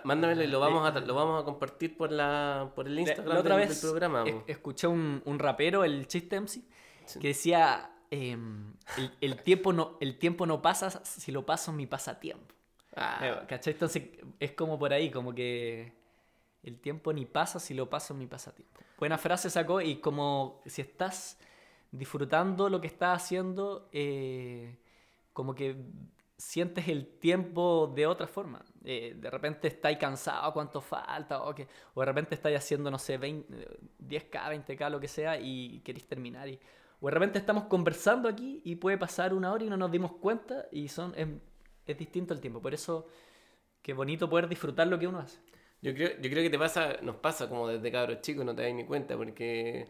Mándamelo 0.03 0.41
y 0.41 0.47
lo 0.47 0.59
vamos 0.59 0.87
a, 0.89 0.99
lo 0.99 1.13
vamos 1.13 1.41
a 1.41 1.45
compartir 1.45 1.95
por, 1.95 2.11
la, 2.11 2.71
por 2.75 2.87
el 2.87 2.97
Instagram 2.97 3.33
la 3.35 3.39
otra 3.39 3.57
del, 3.57 3.67
vez 3.67 3.81
del 3.81 3.91
programa. 3.91 4.23
es- 4.25 4.35
escuché 4.47 4.87
un, 4.87 5.21
un 5.25 5.37
rapero, 5.37 5.83
el 5.83 6.07
Chiste 6.07 6.37
MC, 6.37 6.61
Sí. 7.05 7.19
que 7.19 7.27
decía, 7.27 7.91
em, 8.09 8.73
el, 8.97 9.11
el 9.21 9.43
tiempo 9.43 9.73
no, 9.73 9.97
el 10.01 10.17
tiempo 10.17 10.47
no 10.47 10.59
pasa 10.63 10.89
si 11.05 11.31
lo 11.31 11.45
paso 11.45 11.69
en 11.69 11.77
mi 11.77 11.85
pasatiempo. 11.85 12.55
Ah, 12.95 13.19
Eh, 13.21 13.45
¿Cachai? 13.47 13.73
Entonces 13.73 14.03
es 14.39 14.53
como 14.53 14.79
por 14.79 14.91
ahí, 14.91 15.11
como 15.11 15.35
que 15.35 15.93
el 16.65 16.79
tiempo 16.79 17.13
ni 17.13 17.25
pasa 17.25 17.59
si 17.59 17.73
lo 17.73 17.89
paso 17.89 18.13
en 18.13 18.19
mi 18.19 18.27
pasatiempo. 18.27 18.81
Buena 18.97 19.17
frase 19.17 19.49
sacó 19.49 19.81
y 19.81 19.97
como 19.97 20.61
si 20.65 20.81
estás 20.81 21.37
disfrutando 21.91 22.69
lo 22.69 22.81
que 22.81 22.87
estás 22.87 23.23
haciendo, 23.23 23.87
eh, 23.91 24.77
como 25.31 25.53
que 25.53 25.77
sientes 26.37 26.87
el 26.87 27.07
tiempo 27.19 27.91
de 27.95 28.07
otra 28.07 28.27
forma. 28.27 28.65
Eh, 28.83 29.15
de 29.15 29.29
repente 29.29 29.67
estáis 29.67 29.97
cansado, 29.97 30.51
cuánto 30.53 30.81
falta, 30.81 31.43
o, 31.43 31.53
que, 31.53 31.67
o 31.93 31.99
de 32.01 32.05
repente 32.05 32.35
estáis 32.35 32.57
haciendo, 32.57 32.89
no 32.89 32.97
sé, 32.97 33.17
20, 33.17 33.53
eh, 33.53 33.79
10K, 33.99 34.65
20K, 34.65 34.89
lo 34.89 34.99
que 34.99 35.07
sea, 35.07 35.39
y 35.39 35.81
queréis 35.81 36.07
terminar. 36.07 36.49
Y, 36.49 36.59
o 36.99 37.05
de 37.05 37.11
repente 37.11 37.37
estamos 37.37 37.65
conversando 37.65 38.27
aquí 38.27 38.61
y 38.63 38.75
puede 38.75 38.97
pasar 38.97 39.33
una 39.33 39.51
hora 39.51 39.63
y 39.63 39.69
no 39.69 39.77
nos 39.77 39.91
dimos 39.91 40.13
cuenta 40.13 40.65
y 40.71 40.87
son, 40.87 41.13
es, 41.15 41.27
es 41.85 41.97
distinto 41.97 42.33
el 42.33 42.41
tiempo. 42.41 42.59
Por 42.61 42.73
eso, 42.73 43.07
qué 43.81 43.93
bonito 43.93 44.27
poder 44.27 44.47
disfrutar 44.49 44.87
lo 44.87 44.97
que 44.97 45.07
uno 45.07 45.19
hace. 45.19 45.39
Yo 45.85 45.93
creo, 45.93 46.09
yo 46.19 46.29
creo 46.31 46.43
que 46.43 46.49
te 46.49 46.57
pasa, 46.57 46.97
nos 47.03 47.17
pasa 47.17 47.47
como 47.47 47.67
desde 47.67 47.91
cabros 47.91 48.21
chicos, 48.21 48.43
no 48.45 48.55
te 48.55 48.63
das 48.63 48.73
ni 48.73 48.85
cuenta, 48.85 49.15
porque 49.17 49.87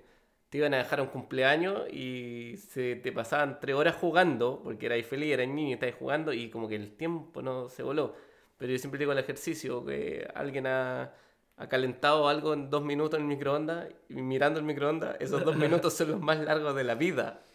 te 0.50 0.58
iban 0.58 0.74
a 0.74 0.78
dejar 0.80 1.00
un 1.02 1.08
cumpleaños 1.08 1.88
y 1.92 2.58
se 2.58 2.98
te 2.98 3.12
pasaban 3.14 3.60
tres 3.62 3.76
horas 3.76 3.96
jugando, 3.96 4.62
porque 4.64 4.88
erais 4.88 5.06
feliz, 5.08 5.32
erais 5.34 5.50
niño 5.50 5.70
y 5.70 5.74
estáis 5.74 5.96
jugando, 5.96 6.34
y 6.34 6.50
como 6.50 6.68
que 6.68 6.76
el 6.76 6.98
tiempo 6.98 7.42
no 7.42 7.70
se 7.70 7.82
voló. 7.84 8.14
Pero 8.58 8.72
yo 8.74 8.78
siempre 8.78 9.00
digo 9.00 9.14
el 9.14 9.20
ejercicio, 9.20 9.86
que 9.86 10.28
alguien 10.36 10.68
ha, 10.68 11.14
ha 11.58 11.70
calentado 11.70 12.28
algo 12.28 12.54
en 12.54 12.70
dos 12.70 12.84
minutos 12.84 13.18
en 13.20 13.24
el 13.26 13.30
microondas, 13.30 13.88
y 14.10 14.16
mirando 14.16 14.60
el 14.60 14.66
microondas, 14.66 15.16
esos 15.22 15.46
dos 15.46 15.56
minutos 15.56 15.94
son 15.94 16.12
los 16.12 16.22
más 16.22 16.40
largos 16.40 16.76
de 16.76 16.84
la 16.84 16.96
vida. 16.96 17.46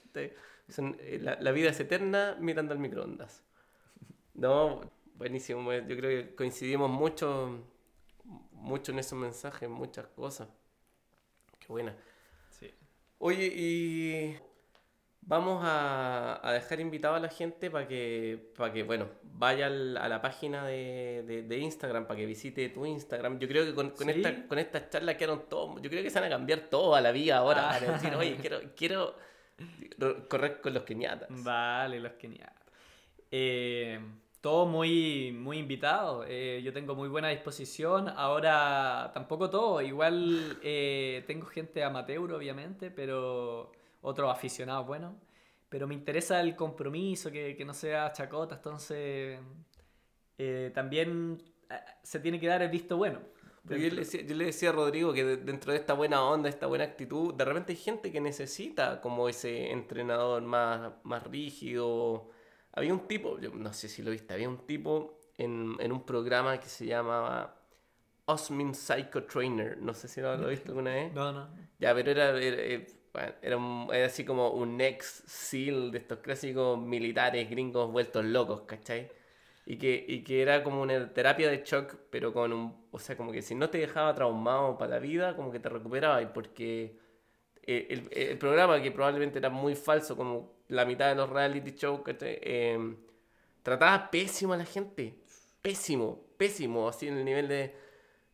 Son- 0.69 0.97
eh, 1.01 1.19
la, 1.23 1.37
la 1.41 1.53
vida 1.53 1.71
es 1.71 1.81
eterna 1.81 2.37
mirando 2.41 2.73
al 2.73 2.79
microondas. 2.79 3.45
No, 4.35 4.81
buenísimo, 5.17 5.73
yo 5.73 5.97
creo 5.97 6.27
que 6.29 6.35
coincidimos 6.35 6.91
mucho 6.91 7.65
mucho 8.61 8.93
en 8.93 8.99
esos 9.01 9.19
mensajes, 9.19 9.69
muchas 9.69 10.07
cosas. 10.09 10.49
Qué 11.59 11.67
buena. 11.69 11.95
Sí. 12.51 12.71
Oye, 13.19 13.47
y 13.55 14.39
vamos 15.23 15.63
a, 15.65 16.41
a 16.47 16.53
dejar 16.53 16.81
invitado 16.81 17.15
a 17.15 17.21
la 17.21 17.29
gente 17.29 17.71
para 17.71 17.87
que, 17.87 18.53
para 18.57 18.73
que, 18.73 18.83
bueno, 18.83 19.09
vaya 19.23 19.67
al- 19.67 19.97
a 19.97 20.09
la 20.09 20.21
página 20.23 20.65
de, 20.67 21.23
de- 21.27 21.43
de 21.43 21.59
Instagram, 21.59 22.07
para 22.07 22.19
que 22.19 22.27
visite 22.27 22.69
tu 22.71 22.87
Instagram. 22.87 23.39
Yo 23.39 23.47
creo 23.49 23.65
que 23.65 23.75
con, 23.75 23.91
con 23.91 24.07
Sí. 24.09 24.15
esta, 24.23 24.47
con 24.49 24.59
estas 24.59 24.91
charlas 24.91 25.17
quedaron 25.17 25.49
todos, 25.49 25.81
yo 25.83 25.91
creo 25.91 26.03
que 26.03 26.11
se 26.11 26.19
van 26.21 26.29
a 26.33 26.35
cambiar 26.37 26.61
todo 26.71 26.95
a 26.95 27.01
la 27.01 27.13
vida 27.13 27.37
ahora, 27.39 27.71
Ah. 27.71 27.79
para 27.79 27.93
decir, 27.93 28.15
oye, 28.15 28.37
quiero, 28.37 28.61
quiero 28.77 29.15
correr 30.29 30.61
con 30.61 30.73
los 30.75 30.85
keniatas. 30.85 31.29
Vale, 31.45 32.01
los 32.01 32.13
geniales. 32.19 32.55
Eh, 33.31 34.01
todo 34.41 34.67
muy, 34.67 35.33
muy 35.33 35.59
invitado. 35.59 36.25
eh, 36.27 36.61
yo 36.65 36.73
tengo 36.73 36.95
muy 36.95 37.09
buena 37.09 37.29
disposición. 37.29 38.09
Ahora 38.09 39.11
tampoco 39.15 39.51
todo. 39.51 39.81
Igual 39.83 40.59
eh, 40.63 41.25
tengo 41.27 41.47
gente 41.47 41.83
amateur, 41.85 42.33
obviamente, 42.33 42.91
pero 42.91 43.73
otros 44.03 44.31
aficionados, 44.33 44.87
bueno. 44.87 45.17
Pero 45.69 45.87
me 45.87 45.95
interesa 45.95 46.41
el 46.41 46.57
compromiso, 46.57 47.31
que, 47.31 47.57
que 47.57 47.65
no 47.65 47.75
sea 47.75 48.13
chacota. 48.13 48.57
Entonces, 48.57 49.39
eh, 50.39 50.71
también 50.75 51.43
eh, 51.71 51.75
se 52.03 52.21
tiene 52.21 52.41
que 52.41 52.47
dar 52.47 52.63
el 52.63 52.71
visto 52.71 52.97
bueno. 52.97 53.21
Yo, 53.69 53.77
le 53.77 53.91
decía, 53.91 54.23
yo 54.23 54.35
le 54.35 54.47
decía 54.47 54.71
a 54.71 54.73
Rodrigo 54.73 55.13
que 55.13 55.25
de- 55.25 55.37
dentro 55.37 55.73
de 55.73 55.79
esta 55.79 55.93
buena 55.95 56.25
onda, 56.25 56.49
esta 56.49 56.67
buena 56.67 56.85
actitud, 56.85 57.35
de 57.35 57.45
repente 57.45 57.73
hay 57.73 57.79
gente 57.79 58.11
que 58.11 58.21
necesita 58.21 59.01
como 59.01 59.29
ese 59.29 59.71
entrenador 59.71 60.43
más, 60.43 60.93
más 61.05 61.23
rígido. 61.25 62.31
Había 62.73 62.93
un 62.95 63.07
tipo, 63.09 63.39
yo 63.41 63.51
no 63.51 63.73
sé 63.73 63.89
si 63.89 64.03
lo 64.03 64.11
viste, 64.11 64.33
había 64.35 64.49
un 64.49 64.67
tipo 64.67 65.19
en, 65.39 65.77
en 65.81 65.93
un 65.93 66.05
programa 66.05 66.59
que 66.61 66.69
se 66.69 66.87
llamaba 66.87 67.57
Osmin 68.27 68.75
Psycho 68.75 69.25
Trainer. 69.25 69.79
No 69.79 69.95
sé 69.95 70.09
si 70.09 70.21
lo 70.21 70.37
lo 70.37 70.49
viste 70.49 70.69
alguna 70.69 70.95
vez. 70.95 71.13
No, 71.13 71.33
no. 71.33 71.49
Ya, 71.79 71.95
pero 71.95 72.11
era, 72.13 72.31
era, 72.39 72.57
eh, 72.63 72.87
bueno, 73.13 73.33
era 73.43 73.57
un- 73.57 73.89
era 73.93 74.07
así 74.07 74.25
como 74.25 74.51
un 74.51 74.81
ex 74.81 75.25
SEAL 75.27 75.91
de 75.91 75.99
estos 75.99 76.19
clásicos 76.21 76.79
militares 76.79 77.49
gringos 77.51 77.91
vueltos 77.91 78.25
locos, 78.25 78.63
¿cachai? 78.63 79.11
Y 79.67 79.77
que, 79.79 80.05
y 80.09 80.23
que 80.25 80.43
era 80.43 80.63
como 80.65 80.83
una 80.83 81.13
terapia 81.13 81.51
de 81.51 81.63
shock, 81.65 81.95
pero 82.11 82.33
con 82.33 82.53
un... 82.53 82.87
O 82.93 82.99
sea, 82.99 83.17
como 83.17 83.31
que 83.33 83.43
si 83.43 83.55
no 83.55 83.71
te 83.71 83.79
dejaba 83.79 84.15
traumado 84.15 84.77
para 84.79 84.93
la 84.93 84.99
vida, 85.01 85.37
como 85.37 85.51
que 85.53 85.61
te 85.61 85.69
recuperaba. 85.69 86.23
Y 86.23 86.27
porque 86.27 86.99
eh, 87.63 87.87
el, 87.91 88.09
el 88.13 88.39
programa, 88.39 88.81
que 88.83 88.91
probablemente 88.93 89.39
era 89.39 89.51
muy 89.51 89.75
falso, 89.77 90.17
como 90.17 90.53
la 90.71 90.85
mitad 90.85 91.09
de 91.09 91.15
los 91.17 91.29
reality 91.31 91.73
shows, 91.73 92.01
¿cachai? 92.03 92.39
Eh, 92.43 92.97
trataba 93.63 94.11
pésimo 94.11 94.53
a 94.55 94.57
la 94.57 94.65
gente. 94.65 95.15
Pésimo, 95.63 96.25
pésimo, 96.37 96.89
así 96.89 97.09
en 97.09 97.19
el 97.19 97.25
nivel 97.25 97.49
de... 97.49 97.75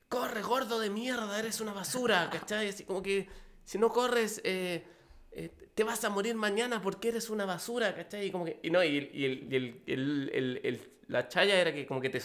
Corre, 0.08 0.40
gordo 0.42 0.78
de 0.78 0.88
mierda, 0.90 1.38
eres 1.38 1.60
una 1.60 1.72
basura, 1.72 2.30
¿cachai? 2.32 2.68
Así 2.68 2.84
como 2.84 3.02
que 3.02 3.28
si 3.64 3.78
no 3.78 3.90
corres, 3.90 4.40
eh, 4.44 4.84
eh, 5.32 5.50
te 5.74 5.82
vas 5.82 6.04
a 6.04 6.10
morir 6.10 6.36
mañana 6.36 6.80
porque 6.80 7.08
eres 7.08 7.28
una 7.30 7.44
basura, 7.44 7.94
¿cachai? 7.94 8.26
Y 8.26 8.30
como 8.30 8.44
que, 8.44 8.60
y 8.62 8.70
no, 8.70 8.84
y, 8.84 8.96
el- 8.98 9.10
y 9.12 9.24
el- 9.24 9.82
y 9.86 9.92
el- 9.92 10.92
la 11.08 11.28
chaya 11.28 11.60
era 11.60 11.72
que 11.72 11.86
como 11.86 12.00
que 12.00 12.10
te, 12.10 12.20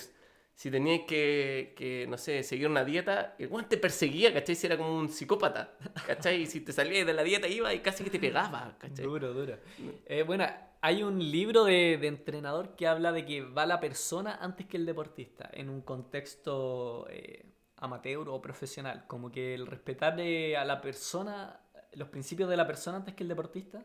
si 0.61 0.69
tenías 0.69 1.07
que, 1.07 1.73
que, 1.75 2.05
no 2.07 2.19
sé, 2.19 2.43
seguir 2.43 2.67
una 2.67 2.85
dieta, 2.85 3.33
el 3.39 3.47
weón 3.47 3.67
te 3.67 3.77
perseguía, 3.77 4.31
¿cachai? 4.31 4.53
Si 4.53 4.67
era 4.67 4.77
como 4.77 4.95
un 4.95 5.09
psicópata, 5.09 5.75
¿cachai? 6.05 6.43
Y 6.43 6.45
si 6.45 6.61
te 6.61 6.71
salías 6.71 7.03
de 7.07 7.13
la 7.13 7.23
dieta 7.23 7.47
iba 7.47 7.73
y 7.73 7.79
casi 7.79 8.03
que 8.03 8.11
te 8.11 8.19
pegaba, 8.19 8.75
¿cachai? 8.77 9.03
Duro, 9.03 9.33
duro. 9.33 9.57
Eh, 10.05 10.21
bueno, 10.21 10.45
hay 10.81 11.01
un 11.01 11.17
libro 11.17 11.63
de, 11.63 11.97
de 11.97 12.05
entrenador 12.05 12.75
que 12.75 12.85
habla 12.85 13.11
de 13.11 13.25
que 13.25 13.41
va 13.41 13.65
la 13.65 13.79
persona 13.79 14.37
antes 14.39 14.67
que 14.67 14.77
el 14.77 14.85
deportista, 14.85 15.49
en 15.51 15.67
un 15.67 15.81
contexto 15.81 17.07
eh, 17.09 17.43
amateur 17.77 18.29
o 18.29 18.39
profesional. 18.39 19.05
Como 19.07 19.31
que 19.31 19.55
el 19.55 19.65
respetar 19.65 20.13
a 20.13 20.63
la 20.63 20.79
persona, 20.79 21.59
los 21.93 22.09
principios 22.09 22.47
de 22.47 22.57
la 22.57 22.67
persona 22.67 22.97
antes 22.97 23.15
que 23.15 23.23
el 23.23 23.29
deportista, 23.29 23.83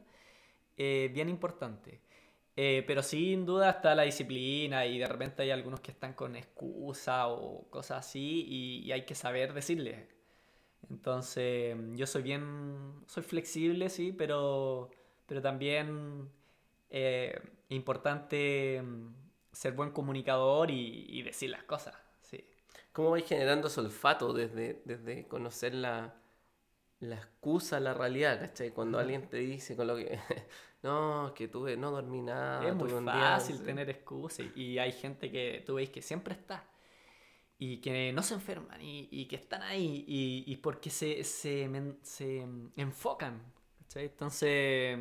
eh, 0.76 1.10
bien 1.14 1.30
importante. 1.30 2.02
Eh, 2.56 2.84
pero 2.86 3.02
sin 3.02 3.44
duda 3.44 3.70
está 3.70 3.94
la 3.94 4.04
disciplina 4.04 4.86
y 4.86 4.98
de 4.98 5.06
repente 5.06 5.42
hay 5.42 5.50
algunos 5.50 5.80
que 5.80 5.90
están 5.92 6.14
con 6.14 6.36
excusa 6.36 7.28
o 7.28 7.68
cosas 7.68 7.98
así 8.06 8.46
y, 8.48 8.86
y 8.86 8.92
hay 8.92 9.04
que 9.04 9.14
saber 9.14 9.52
decirles. 9.52 10.08
Entonces, 10.90 11.76
yo 11.94 12.06
soy 12.06 12.22
bien, 12.22 13.02
soy 13.06 13.22
flexible, 13.22 13.90
sí, 13.90 14.12
pero, 14.12 14.90
pero 15.26 15.42
también 15.42 16.30
eh, 16.90 17.38
importante 17.68 18.80
mm, 18.82 19.08
ser 19.52 19.72
buen 19.72 19.90
comunicador 19.90 20.70
y, 20.70 21.06
y 21.08 21.22
decir 21.22 21.50
las 21.50 21.64
cosas, 21.64 21.96
sí. 22.22 22.44
¿Cómo 22.92 23.10
vais 23.10 23.26
generando 23.26 23.68
ese 23.68 23.80
olfato 23.80 24.32
desde, 24.32 24.80
desde 24.84 25.26
conocer 25.28 25.74
la, 25.74 26.14
la 27.00 27.16
excusa, 27.16 27.78
la 27.80 27.94
realidad, 27.94 28.40
¿cachai? 28.40 28.70
Cuando 28.70 28.98
alguien 28.98 29.28
te 29.28 29.38
dice 29.38 29.76
con 29.76 29.86
lo 29.86 29.96
que... 29.96 30.18
no, 30.82 31.32
que 31.34 31.48
tuve, 31.48 31.76
no 31.76 31.90
dormí 31.90 32.22
nada. 32.22 32.66
es 32.66 32.74
muy 32.74 32.88
tuve 32.88 32.98
un 32.98 33.04
día", 33.04 33.14
fácil 33.14 33.62
tener 33.62 33.90
excusas 33.90 34.46
y, 34.54 34.78
hay 34.78 34.92
gente 34.92 35.30
que 35.30 35.62
tú 35.66 35.74
veis 35.74 35.90
que 35.90 36.00
siempre 36.02 36.34
está 36.34 36.64
y 37.58 37.78
que 37.78 38.12
no 38.12 38.22
se 38.22 38.34
enferman 38.34 38.80
y, 38.80 39.08
y 39.10 39.26
que 39.26 39.36
están 39.36 39.62
ahí 39.62 40.04
y, 40.06 40.44
y 40.46 40.56
porque 40.56 40.90
se, 40.90 41.24
se, 41.24 41.68
se 42.02 42.46
enfocan, 42.76 43.42
¿cachai? 43.78 44.06
Entonces, 44.06 44.98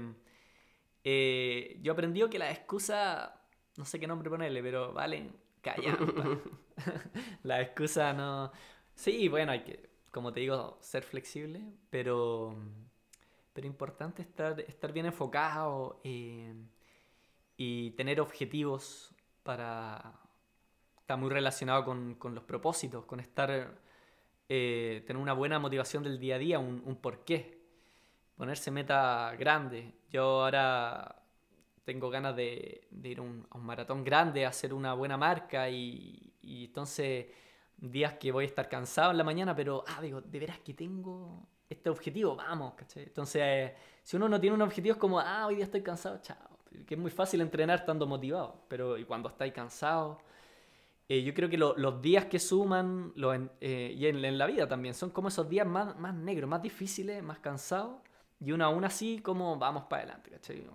eh, 1.03 1.79
yo 1.81 1.93
aprendí 1.93 2.27
que 2.29 2.39
la 2.39 2.49
excusa, 2.51 3.41
no 3.77 3.85
sé 3.85 3.99
qué 3.99 4.07
nombre 4.07 4.29
ponerle, 4.29 4.63
pero 4.63 4.93
valen 4.93 5.35
callampa. 5.61 6.39
la 7.43 7.61
excusa 7.61 8.13
no... 8.13 8.51
Sí, 8.93 9.27
bueno, 9.27 9.51
hay 9.51 9.63
que, 9.63 9.94
como 10.15 10.31
te 10.31 10.39
digo, 10.39 10.77
ser 10.79 11.03
flexible, 11.03 11.61
pero, 11.89 12.55
pero 13.51 13.67
importante 13.67 14.21
estar, 14.21 14.57
estar 14.61 14.93
bien 14.93 15.07
enfocado 15.07 15.99
eh, 16.05 16.53
y 17.57 17.91
tener 17.91 18.21
objetivos 18.21 19.13
para... 19.43 20.13
Está 21.01 21.17
muy 21.17 21.29
relacionado 21.29 21.83
con, 21.83 22.15
con 22.15 22.33
los 22.33 22.45
propósitos, 22.45 23.03
con 23.03 23.19
estar... 23.19 23.77
eh, 24.47 25.03
tener 25.05 25.21
una 25.21 25.33
buena 25.33 25.59
motivación 25.59 26.01
del 26.03 26.17
día 26.17 26.35
a 26.35 26.39
día, 26.39 26.59
un, 26.59 26.95
porqué. 26.95 27.59
Ponerse 28.37 28.71
meta 28.71 29.35
grande. 29.37 29.95
Yo 30.11 30.45
ahora 30.45 31.23
tengo 31.83 32.09
ganas 32.09 32.37
de, 32.37 32.87
ir 33.03 33.19
a 33.19 33.21
un 33.21 33.45
maratón 33.59 34.05
grande, 34.05 34.45
hacer 34.45 34.73
una 34.73 34.93
buena 34.93 35.17
marca 35.17 35.69
y, 35.69 36.31
y 36.41 36.63
entonces 36.67 37.25
días 37.77 38.13
que 38.13 38.31
voy 38.31 38.45
a 38.45 38.47
estar 38.47 38.67
cansado 38.69 39.11
en 39.11 39.17
la 39.17 39.23
mañana, 39.23 39.55
pero, 39.55 39.83
ah, 39.87 40.01
digo, 40.01 40.21
de 40.21 40.39
veras 40.39 40.59
que 40.59 40.73
tengo 40.73 41.45
este 41.69 41.89
objetivo, 41.89 42.35
vamos. 42.35 42.73
Entonces, 42.95 43.41
eh, 43.43 43.75
si 44.03 44.15
uno 44.17 44.29
no 44.29 44.39
tiene 44.39 44.55
un 44.55 44.61
objetivo 44.61 44.93
es 44.93 44.99
como, 44.99 45.19
ah, 45.19 45.45
hoy 45.47 45.55
día 45.55 45.65
estoy 45.65 45.81
cansado, 45.81 46.19
chao. 46.21 46.37
Que 46.85 46.95
es 46.95 46.99
muy 46.99 47.11
fácil 47.11 47.41
entrenar 47.41 47.79
estando 47.79 48.05
motivado, 48.05 48.63
pero 48.67 48.97
y 48.97 49.05
cuando 49.05 49.29
estáis 49.29 49.53
cansado, 49.53 50.19
eh, 51.07 51.23
yo 51.23 51.33
creo 51.33 51.49
que 51.49 51.57
lo- 51.57 51.75
los 51.77 52.01
días 52.01 52.25
que 52.25 52.39
suman, 52.39 53.13
lo 53.15 53.33
en- 53.33 53.51
eh, 53.61 53.93
y 53.97 54.07
en, 54.07 54.23
en 54.25 54.37
la 54.37 54.45
vida 54.47 54.67
también, 54.67 54.93
son 54.93 55.09
como 55.11 55.27
esos 55.29 55.47
días 55.49 55.65
más, 55.67 55.95
más 55.97 56.13
negros, 56.15 56.49
más 56.49 56.61
difíciles, 56.61 57.23
más 57.23 57.39
cansados, 57.39 57.97
y 58.39 58.51
uno 58.51 58.65
aún 58.65 58.83
así 58.85 59.19
como 59.19 59.57
vamos 59.57 59.83
para 59.85 60.03
adelante, 60.03 60.31
¿cachai? 60.31 60.65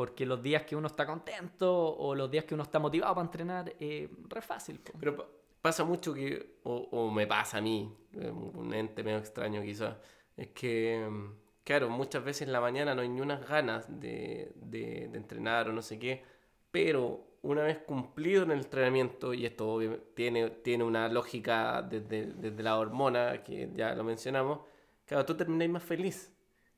Porque 0.00 0.24
los 0.24 0.40
días 0.42 0.62
que 0.62 0.74
uno 0.80 0.86
está 0.86 1.04
contento 1.04 1.66
o 2.04 2.14
los 2.14 2.30
días 2.30 2.44
que 2.46 2.54
uno 2.54 2.62
está 2.62 2.78
motivado 2.78 3.14
para 3.16 3.26
entrenar, 3.26 3.64
eh, 3.78 4.08
re 4.34 4.40
fácil. 4.40 4.76
po. 4.80 4.92
Pero 4.98 5.14
pa- 5.18 5.26
pasa 5.60 5.84
mucho 5.84 6.14
que, 6.14 6.56
o, 6.62 6.74
o 6.90 7.10
me 7.10 7.26
pasa 7.26 7.58
a 7.58 7.60
mí, 7.60 7.78
eh, 8.14 8.30
un 8.30 8.72
ente 8.72 9.02
medio 9.02 9.18
extraño 9.18 9.60
quizás, 9.62 9.94
es 10.38 10.48
que, 10.58 11.06
mm, 11.06 11.24
claro, 11.64 11.90
muchas 11.90 12.24
veces 12.24 12.42
en 12.48 12.52
la 12.52 12.62
mañana 12.62 12.94
no 12.94 13.02
hay 13.02 13.10
ni 13.10 13.20
unas 13.20 13.46
ganas 13.46 13.84
de, 14.04 14.52
de- 14.56 15.08
de 15.12 15.18
entrenar 15.18 15.68
o 15.68 15.72
no 15.74 15.82
sé 15.82 15.98
qué, 15.98 16.24
pero 16.70 17.02
una 17.42 17.62
vez 17.64 17.78
cumplido 17.86 18.42
en 18.44 18.52
el 18.52 18.60
entrenamiento, 18.60 19.34
y 19.34 19.44
esto 19.44 19.78
tiene, 20.14 20.48
tiene 20.64 20.84
una 20.84 21.08
lógica 21.08 21.82
desde, 21.82 22.26
desde 22.44 22.62
la 22.62 22.78
hormona, 22.78 23.42
que 23.44 23.68
ya 23.74 23.94
lo 23.94 24.02
mencionamos, 24.04 24.60
claro, 25.06 25.26
tú 25.26 25.34
termináis 25.36 25.70
más 25.70 25.82
feliz. 25.82 26.32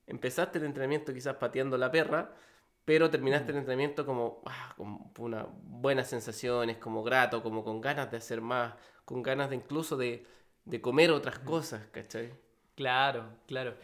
Empezaste 0.09 0.59
el 0.59 0.65
entrenamiento 0.65 1.15
quizás 1.15 1.37
pateando 1.37 1.79
la 1.79 1.91
perra, 1.93 2.35
pero 2.85 3.11
terminaste 3.11 3.53
el 3.53 3.59
entrenamiento 3.59 4.05
como 4.07 4.43
ah, 4.47 4.75
con 4.77 5.13
unas 5.19 5.47
buenas 5.65 6.09
sensaciones, 6.09 6.79
como 6.79 7.03
grato, 7.03 7.43
como 7.43 7.65
con 7.65 7.81
ganas 7.81 8.11
de 8.11 8.17
hacer 8.19 8.41
más, 8.41 8.75
con 9.05 9.23
ganas 9.23 9.51
de 9.51 9.57
incluso 9.57 9.97
de, 9.97 10.27
de 10.65 10.81
comer 10.81 11.11
otras 11.13 11.39
cosas, 11.41 11.87
¿cachai? 11.93 12.33
Claro, 12.75 13.39
claro. 13.47 13.77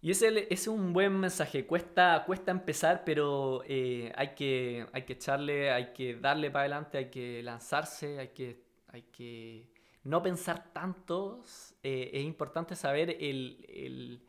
Y 0.00 0.10
ese 0.12 0.28
ese 0.28 0.48
es 0.54 0.68
un 0.68 0.92
buen 0.92 1.18
mensaje. 1.20 1.66
Cuesta, 1.66 2.24
cuesta 2.26 2.50
empezar, 2.52 3.04
pero 3.04 3.62
eh, 3.66 4.12
hay, 4.16 4.34
que, 4.34 4.86
hay 4.92 5.04
que 5.04 5.14
echarle, 5.14 5.72
hay 5.72 5.92
que 5.94 6.16
darle 6.16 6.50
para 6.50 6.62
adelante, 6.62 6.98
hay 6.98 7.10
que 7.10 7.42
lanzarse, 7.42 8.18
hay 8.20 8.28
que, 8.28 8.62
hay 8.88 9.02
que 9.04 9.70
no 10.04 10.22
pensar 10.22 10.72
tanto. 10.72 11.42
Eh, 11.82 12.10
es 12.14 12.24
importante 12.24 12.76
saber 12.76 13.10
el, 13.20 13.64
el- 13.68 14.22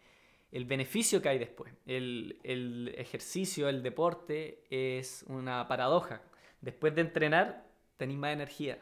el 0.52 0.66
beneficio 0.66 1.22
que 1.22 1.30
hay 1.30 1.40
después. 1.40 1.74
El, 1.86 2.40
el 2.44 2.94
ejercicio, 2.98 3.68
el 3.70 3.84
deporte 3.84 4.64
es 4.70 5.24
una 5.28 5.68
paradoja. 5.68 6.22
Después 6.62 6.96
de 6.96 7.02
entrenar, 7.02 7.66
tenéis 7.98 8.20
más 8.20 8.34
energía. 8.34 8.78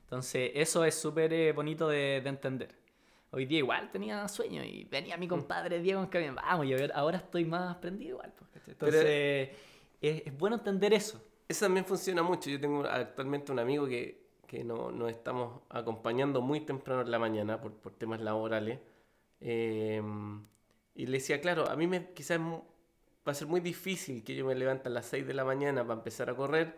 Entonces, 0.00 0.52
eso 0.54 0.84
es 0.84 0.94
súper 0.94 1.32
eh, 1.32 1.52
bonito 1.52 1.88
de, 1.88 2.20
de 2.22 2.28
entender. 2.28 2.74
Hoy 3.30 3.44
día 3.44 3.58
igual 3.58 3.90
tenía 3.92 4.26
sueño 4.26 4.64
y 4.64 4.84
venía 4.84 5.18
mi 5.18 5.28
compadre 5.28 5.80
Diego 5.82 6.00
en 6.00 6.06
camión, 6.08 6.34
vamos, 6.34 6.64
y 6.66 6.72
ahora- 6.94 7.18
estoy 7.18 7.44
más 7.44 7.76
prendido 7.76 8.12
igual. 8.16 8.32
pues. 8.38 8.68
Entonces, 8.68 9.50
es, 10.00 10.22
es 10.26 10.38
bueno 10.38 10.56
entender 10.56 10.94
eso. 10.94 11.22
Eso 11.46 11.66
también 11.66 11.84
funciona 11.84 12.22
mucho. 12.22 12.48
Yo 12.48 12.58
tengo 12.58 12.84
actualmente 12.86 13.52
un 13.52 13.58
amigo 13.58 13.86
que, 13.86 14.22
que 14.46 14.64
no- 14.64 14.90
nos 14.90 15.10
estamos 15.10 15.60
acompañando 15.68 16.40
muy 16.40 16.60
temprano 16.62 17.02
en 17.02 17.10
la 17.10 17.18
mañana 17.18 17.60
por, 17.60 17.72
por 17.74 17.92
temas 17.92 18.20
laborales. 18.22 18.78
Eh, 19.40 20.00
y 20.98 21.06
le 21.06 21.18
decía, 21.18 21.40
claro, 21.40 21.70
a 21.70 21.76
mí 21.76 21.86
me, 21.86 22.12
quizás 22.12 22.40
va 22.40 22.60
a 23.24 23.32
ser 23.32 23.46
muy 23.46 23.60
difícil 23.60 24.24
que 24.24 24.34
yo 24.34 24.44
me 24.44 24.56
levante 24.56 24.88
a 24.88 24.90
las 24.90 25.06
6 25.06 25.28
de 25.28 25.32
la 25.32 25.44
mañana 25.44 25.84
para 25.84 25.94
empezar 25.94 26.28
a 26.28 26.34
correr, 26.34 26.74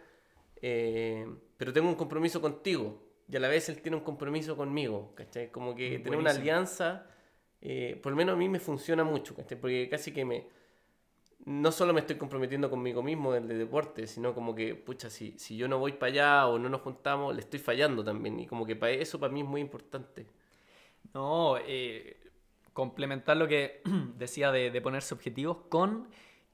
eh, 0.61 1.27
pero 1.57 1.73
tengo 1.73 1.89
un 1.89 1.95
compromiso 1.95 2.39
contigo. 2.39 3.03
Y 3.27 3.37
a 3.37 3.41
la 3.41 3.49
vez 3.49 3.71
él 3.71 3.81
tiene 3.81 3.97
un 3.97 4.03
compromiso 4.03 4.59
conmigo, 4.59 5.15
¿cachai? 5.15 5.51
Como 5.51 5.75
que 5.75 6.01
tener 6.01 6.19
una 6.19 6.33
alianza, 6.33 7.07
eh, 7.63 7.99
por 8.03 8.13
lo 8.13 8.17
menos 8.17 8.35
a 8.35 8.37
mí 8.37 8.47
me 8.47 8.61
funciona 8.61 9.05
mucho, 9.05 9.35
¿cachai? 9.35 9.59
Porque 9.59 9.89
casi 9.89 10.13
que 10.13 10.27
me, 10.27 10.49
no 11.47 11.73
solo 11.73 11.95
me 11.95 12.01
estoy 12.01 12.17
comprometiendo 12.17 12.69
conmigo 12.69 13.03
mismo 13.03 13.35
en 13.35 13.51
el 13.51 13.59
deporte, 13.59 14.07
sino 14.07 14.35
como 14.35 14.55
que, 14.55 14.75
pucha, 14.75 15.09
si, 15.09 15.39
si 15.39 15.57
yo 15.57 15.67
no 15.67 15.79
voy 15.79 15.93
para 15.93 16.13
allá 16.13 16.47
o 16.47 16.59
no 16.59 16.69
nos 16.69 16.83
juntamos, 16.83 17.35
le 17.35 17.41
estoy 17.41 17.59
fallando 17.59 18.05
también. 18.05 18.39
Y 18.39 18.47
como 18.47 18.67
que 18.67 18.77
para 18.77 18.93
eso 18.93 19.19
para 19.19 19.33
mí 19.33 19.41
es 19.41 19.47
muy 19.47 19.63
importante. 19.63 20.27
No, 21.15 21.57
eh, 21.57 22.21
complementar 22.81 23.37
lo 23.37 23.47
que 23.47 23.83
decía 24.17 24.51
de, 24.51 24.71
de 24.71 24.81
ponerse 24.81 25.13
objetivos 25.13 25.59
con 25.69 26.09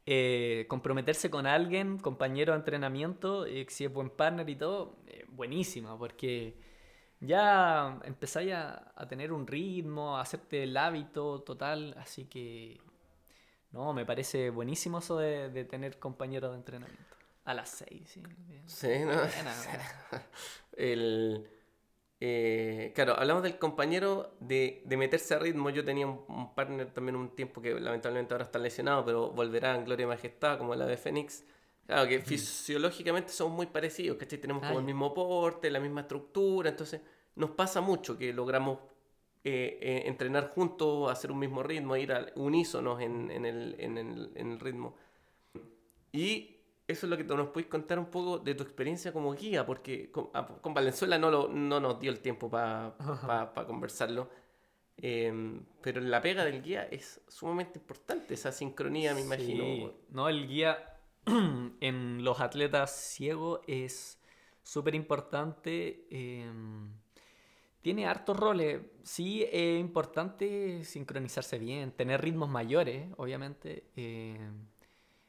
eh, 0.09 0.67
comprometerse 0.69 1.31
con 1.31 1.47
alguien, 1.47 1.99
compañero 1.99 2.53
de 2.53 2.59
entrenamiento, 2.59 3.47
eh, 3.47 3.67
si 3.69 3.85
es 3.85 3.93
buen 3.93 4.11
partner 4.11 4.49
y 4.49 4.57
todo, 4.57 4.97
eh, 5.07 5.25
buenísimo, 5.29 5.99
porque 5.99 6.57
ya 7.21 8.01
empezáis 8.05 8.53
a, 8.53 8.93
a 8.95 9.09
tener 9.09 9.33
un 9.33 9.47
ritmo, 9.47 10.17
a 10.17 10.21
hacerte 10.21 10.63
el 10.63 10.77
hábito 10.77 11.43
total, 11.43 11.95
así 11.99 12.25
que 12.27 12.81
no, 13.73 13.93
me 13.93 14.05
parece 14.05 14.51
buenísimo 14.51 14.99
eso 14.99 15.19
de, 15.19 15.49
de 15.51 15.65
tener 15.65 15.99
compañeros 15.99 16.53
de 16.53 16.59
entrenamiento. 16.59 17.17
A 17.45 17.55
las 17.55 17.71
seis, 17.71 18.09
sí. 18.09 18.23
bien. 18.47 18.69
Sí, 18.69 18.89
¿no? 19.05 19.13
El, 20.77 21.49
eh, 22.21 22.93
claro, 22.95 23.15
hablamos 23.19 23.43
del 23.43 23.59
compañero 23.59 24.35
de, 24.41 24.83
de 24.85 24.97
meterse 24.97 25.35
a 25.35 25.39
ritmo. 25.39 25.71
Yo 25.71 25.85
tenía 25.85 26.07
un, 26.07 26.25
un 26.29 26.55
partner 26.55 26.93
también 26.93 27.17
un 27.17 27.35
tiempo 27.35 27.61
que 27.61 27.79
lamentablemente 27.79 28.35
ahora 28.35 28.45
está 28.47 28.59
lesionado, 28.59 29.05
pero 29.05 29.31
volverá 29.31 29.75
en 29.75 29.85
gloria 29.85 30.05
y 30.05 30.07
majestad, 30.07 30.59
como 30.59 30.75
la 30.75 30.87
de 30.87 30.97
Fénix. 30.97 31.45
Claro, 31.87 32.09
que 32.09 32.21
fisiológicamente 32.21 33.33
somos 33.33 33.55
muy 33.55 33.67
parecidos, 33.67 34.17
¿cachai? 34.19 34.41
Tenemos 34.41 34.63
Ah, 34.65 34.69
como 34.69 34.81
el 34.81 34.85
mismo 34.87 35.15
porte, 35.15 35.71
la 35.71 35.79
misma 35.79 36.01
estructura, 36.01 36.71
entonces 36.71 37.01
nos 37.37 37.51
pasa 37.51 37.81
mucho 37.81 38.19
que 38.19 38.33
logramos 38.33 38.79
eh, 39.45 39.79
eh, 39.81 40.03
entrenar 40.07 40.51
juntos, 40.51 41.09
hacer 41.13 41.31
un 41.31 41.39
mismo 41.39 41.63
ritmo, 41.63 41.97
ir 41.97 42.13
al 42.13 42.33
unísonos 42.35 43.01
en, 43.01 43.31
en 43.31 43.45
el, 43.47 43.77
en, 43.79 43.99
el, 43.99 44.33
en 44.35 44.51
el 44.53 44.59
ritmo. 44.59 44.97
Y 46.13 46.56
eso 46.89 47.07
es 47.07 47.11
lo 47.11 47.17
que 47.17 47.25
nos 47.25 47.49
puedes 47.49 47.69
contar 47.69 47.99
un 47.99 48.07
poco 48.07 48.39
de 48.39 48.55
tu 48.55 48.63
experiencia 48.63 49.13
como 49.13 49.35
guía, 49.35 49.67
porque 49.67 50.11
con, 50.11 50.31
a- 50.35 50.47
con 50.47 50.75
Valenzuela 50.75 51.19
no, 51.19 51.31
lo, 51.31 51.49
no 51.49 51.81
nos 51.81 52.01
dio 52.01 52.11
el 52.13 52.21
tiempo 52.21 52.51
para 52.51 52.95
conversarlo. 53.67 54.29
Eh, 54.99 55.61
pero 55.83 56.01
la 56.01 56.23
pega 56.23 56.45
del 56.45 56.63
guía 56.63 56.85
es 56.91 57.21
sumamente 57.29 57.79
importante, 57.79 58.35
esa 58.35 58.53
sincronía, 58.53 59.15
me 59.15 59.21
imagino. 59.23 59.65
Sí, 59.65 59.93
no, 60.11 60.29
el 60.29 60.47
guía 60.49 60.79
en 61.81 62.25
los 62.25 62.41
atletas 62.41 62.93
ciegos 62.97 63.61
es 63.67 64.19
súper 64.63 64.95
importante. 64.95 66.07
eh, 66.11 66.51
tiene 67.83 68.07
hartos 68.07 68.37
roles. 68.37 68.81
Sí, 69.03 69.45
es 69.51 69.79
importante 69.81 70.85
sincronizarse 70.85 71.59
bien, 71.59 71.93
tener 71.93 72.21
ritmos 72.21 72.49
mayores, 72.49 73.09
obviamente. 73.17 73.85
eh, 73.97 74.39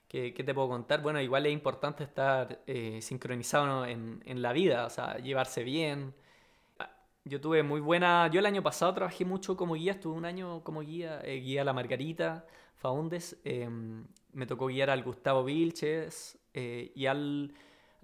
¿qué, 0.07 0.33
qué 0.33 0.43
te 0.43 0.53
puedo 0.53 0.69
contar? 0.69 1.01
Bueno, 1.01 1.21
igual 1.21 1.45
es 1.45 1.53
importante 1.53 2.03
estar 2.03 2.61
eh, 2.67 2.99
sincronizado 3.01 3.85
en, 3.85 4.21
en 4.25 4.41
la 4.41 4.53
vida, 4.53 4.85
o 4.85 4.89
sea, 4.89 5.17
llevarse 5.17 5.63
bien. 5.63 6.13
Ah, 6.79 6.89
Yo 7.25 7.39
tuve 7.41 7.63
muy 7.63 7.79
buena. 7.81 8.27
Yo 8.31 8.39
el 8.39 8.45
año 8.45 8.63
pasado 8.63 8.93
trabajé 8.93 9.25
mucho 9.25 9.55
como 9.57 9.75
guía, 9.75 9.93
estuve 9.93 10.15
un 10.15 10.25
año 10.25 10.63
como 10.63 10.81
guía, 10.81 11.21
eh, 11.23 11.35
guía 11.39 11.61
a 11.61 11.65
la 11.65 11.73
Margarita 11.73 12.45
Faundes. 12.75 13.37
eh, 13.43 13.69
me 14.33 14.45
tocó 14.45 14.67
guiar 14.67 14.89
al 14.91 15.01
Gustavo 15.03 15.43
Vilches 15.43 16.37
eh, 16.53 16.91
y 16.95 17.07
al, 17.07 17.51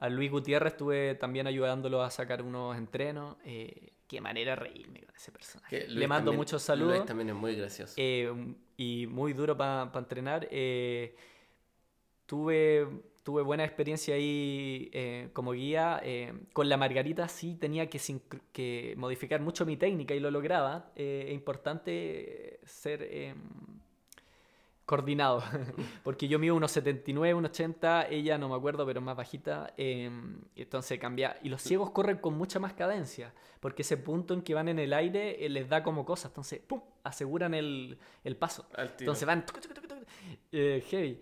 Luis 0.09 0.31
Gutiérrez 0.31 0.73
estuve 0.73 1.13
también 1.15 1.45
ayudándolo 1.47 2.01
a 2.01 2.09
sacar 2.09 2.41
unos 2.41 2.75
entrenos. 2.77 3.37
eh, 3.45 3.91
qué 4.07 4.19
manera 4.21 4.51
de 4.51 4.55
reírme 4.57 5.01
con 5.05 5.15
ese 5.15 5.31
personaje. 5.31 5.87
Le 5.87 6.07
mando 6.07 6.25
también- 6.31 6.37
muchos 6.37 6.61
saludos. 6.61 6.97
Luis 6.97 7.05
también 7.07 7.29
es 7.29 7.35
muy 7.35 7.55
gracioso. 7.55 7.93
Eh, 7.97 8.31
y 8.77 9.07
muy 9.07 9.33
duro 9.33 9.57
para 9.57 9.89
entrenar. 9.95 10.47
Eh, 10.51 11.15
tuve, 12.25 12.87
tuve 13.23 13.41
buena 13.41 13.63
experiencia 13.63 14.15
ahí 14.15 14.89
eh, 14.93 15.29
como 15.33 15.51
guía. 15.53 15.99
eh, 16.03 16.33
con 16.53 16.69
la 16.69 16.77
Margarita 16.77 17.27
sí 17.27 17.55
tenía 17.55 17.89
que, 17.89 17.99
que 18.51 18.93
modificar 18.97 19.41
mucho 19.41 19.65
mi 19.65 19.77
técnica 19.77 20.13
y 20.15 20.19
lo 20.19 20.31
lograba. 20.31 20.91
Eh, 20.95 21.25
es 21.27 21.33
importante 21.33 22.59
ser 22.65 22.99
eh, 23.09 23.35
coordinado. 24.85 25.43
Porque 26.03 26.27
yo 26.27 26.39
mido 26.39 26.55
unos 26.55 26.71
79, 26.71 27.33
unos 27.33 27.51
80, 27.51 28.07
ella 28.09 28.37
no 28.37 28.49
me 28.49 28.55
acuerdo, 28.55 28.85
pero 28.85 29.01
más 29.01 29.15
bajita. 29.15 29.73
eh, 29.77 30.09
entonces 30.55 30.99
cambia. 30.99 31.37
Y 31.43 31.49
los 31.49 31.61
ciegos 31.61 31.91
corren 31.91 32.17
con 32.17 32.37
mucha 32.37 32.59
más 32.59 32.73
cadencia. 32.73 33.33
Porque 33.59 33.83
ese 33.83 33.95
punto 33.95 34.33
en 34.33 34.41
que 34.41 34.53
van 34.53 34.67
en 34.67 34.79
el 34.79 34.91
aire 34.93 35.45
eh, 35.45 35.49
les 35.49 35.69
da 35.69 35.83
como 35.83 36.03
cosas. 36.05 36.31
Entonces, 36.31 36.59
¡pum! 36.59 36.81
aseguran 37.03 37.53
el, 37.53 37.97
el 38.23 38.35
paso. 38.35 38.67
Entonces 39.05 39.25
van 39.25 39.45
tuc, 39.45 39.59
tuc, 39.61 39.73
tuc, 39.73 39.87
tuc, 39.87 39.97
eh, 40.51 40.83
heavy. 40.89 41.19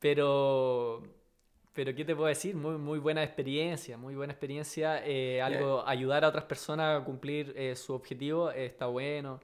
Pero, 0.00 1.02
pero 1.72 1.94
¿qué 1.94 2.04
te 2.04 2.14
puedo 2.14 2.28
decir? 2.28 2.54
Muy, 2.54 2.76
muy 2.78 2.98
buena 2.98 3.22
experiencia, 3.22 3.96
muy 3.96 4.14
buena 4.14 4.32
experiencia. 4.32 5.04
eh, 5.06 5.40
algo, 5.42 5.86
ayudar 5.86 6.24
a 6.24 6.28
otras 6.28 6.44
personas 6.44 7.00
a 7.00 7.04
cumplir 7.04 7.52
eh, 7.56 7.74
su 7.74 7.94
objetivo 7.94 8.50
eh, 8.50 8.66
está 8.66 8.86
bueno. 8.86 9.40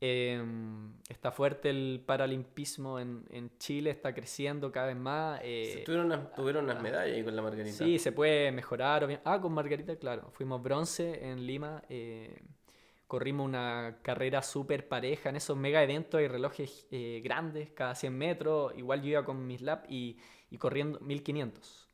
Eh, 0.00 0.42
está 1.08 1.30
fuerte 1.32 1.70
el 1.70 2.02
paralimpismo 2.04 3.00
en, 3.00 3.24
en 3.30 3.50
Chile, 3.58 3.88
está 3.90 4.12
creciendo 4.12 4.70
cada 4.70 4.88
vez 4.88 4.96
más. 4.96 5.40
eh, 5.42 5.82
tuvieron, 5.86 6.06
unas, 6.06 6.34
tuvieron 6.34 6.64
unas 6.64 6.82
medallas 6.82 7.16
ahí 7.16 7.24
con 7.24 7.34
la 7.34 7.40
Margarita. 7.40 7.76
Sí, 7.76 7.98
se 7.98 8.12
puede 8.12 8.52
mejorar. 8.52 9.20
Ah, 9.24 9.40
con 9.40 9.52
Margarita, 9.54 9.96
claro. 9.96 10.28
Fuimos 10.32 10.62
bronce 10.62 11.24
en 11.26 11.46
Lima. 11.46 11.82
Corrimos 13.06 13.46
una 13.46 13.98
carrera 14.02 14.42
súper 14.42 14.88
pareja. 14.88 15.28
En 15.30 15.36
esos 15.36 15.56
mega 15.56 15.82
eventos 15.82 16.18
hay 16.18 16.28
relojes 16.28 16.86
eh, 16.90 17.20
grandes, 17.24 17.70
cada 17.70 17.94
100 17.94 18.16
metros. 18.16 18.72
Igual 18.76 19.02
yo 19.02 19.08
iba 19.10 19.24
con 19.24 19.46
mis 19.46 19.60
lap 19.62 19.84
y, 19.88 20.18
y 20.50 20.58
corriendo 20.58 21.00
1500 21.00 21.88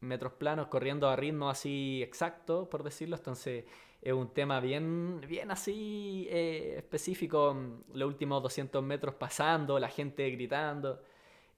metros 0.00 0.32
planos, 0.34 0.68
corriendo 0.68 1.08
a 1.08 1.16
ritmo 1.16 1.50
así 1.50 2.02
exacto, 2.02 2.68
por 2.70 2.82
decirlo. 2.84 3.16
Entonces 3.16 3.64
es 4.00 4.12
un 4.12 4.32
tema 4.32 4.60
bien, 4.60 5.20
bien 5.26 5.50
así 5.50 6.26
eh, 6.30 6.74
específico. 6.78 7.56
Los 7.92 8.08
últimos 8.08 8.42
200 8.42 8.82
metros 8.82 9.14
pasando, 9.16 9.78
la 9.78 9.88
gente 9.88 10.30
gritando. 10.30 11.02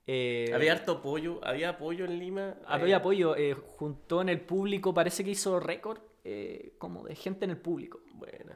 eh, 0.07 0.51
Había 0.55 0.72
harto 0.72 0.93
apoyo, 0.93 1.41
había 1.45 1.70
apoyo 1.70 2.05
en 2.05 2.18
Lima. 2.18 2.57
había 2.66 2.97
eh, 2.97 2.97
apoyo, 2.97 3.36
eh, 3.36 3.55
juntó 3.55 4.20
en 4.22 4.28
el 4.28 4.41
público, 4.41 4.95
parece 4.95 5.24
que 5.24 5.30
hizo 5.30 5.61
récord 5.61 6.01
eh, 6.24 6.74
como 6.78 7.05
de 7.05 7.14
gente 7.14 7.45
en 7.45 7.51
el 7.53 7.59
público. 7.59 8.01
Bueno. 8.14 8.49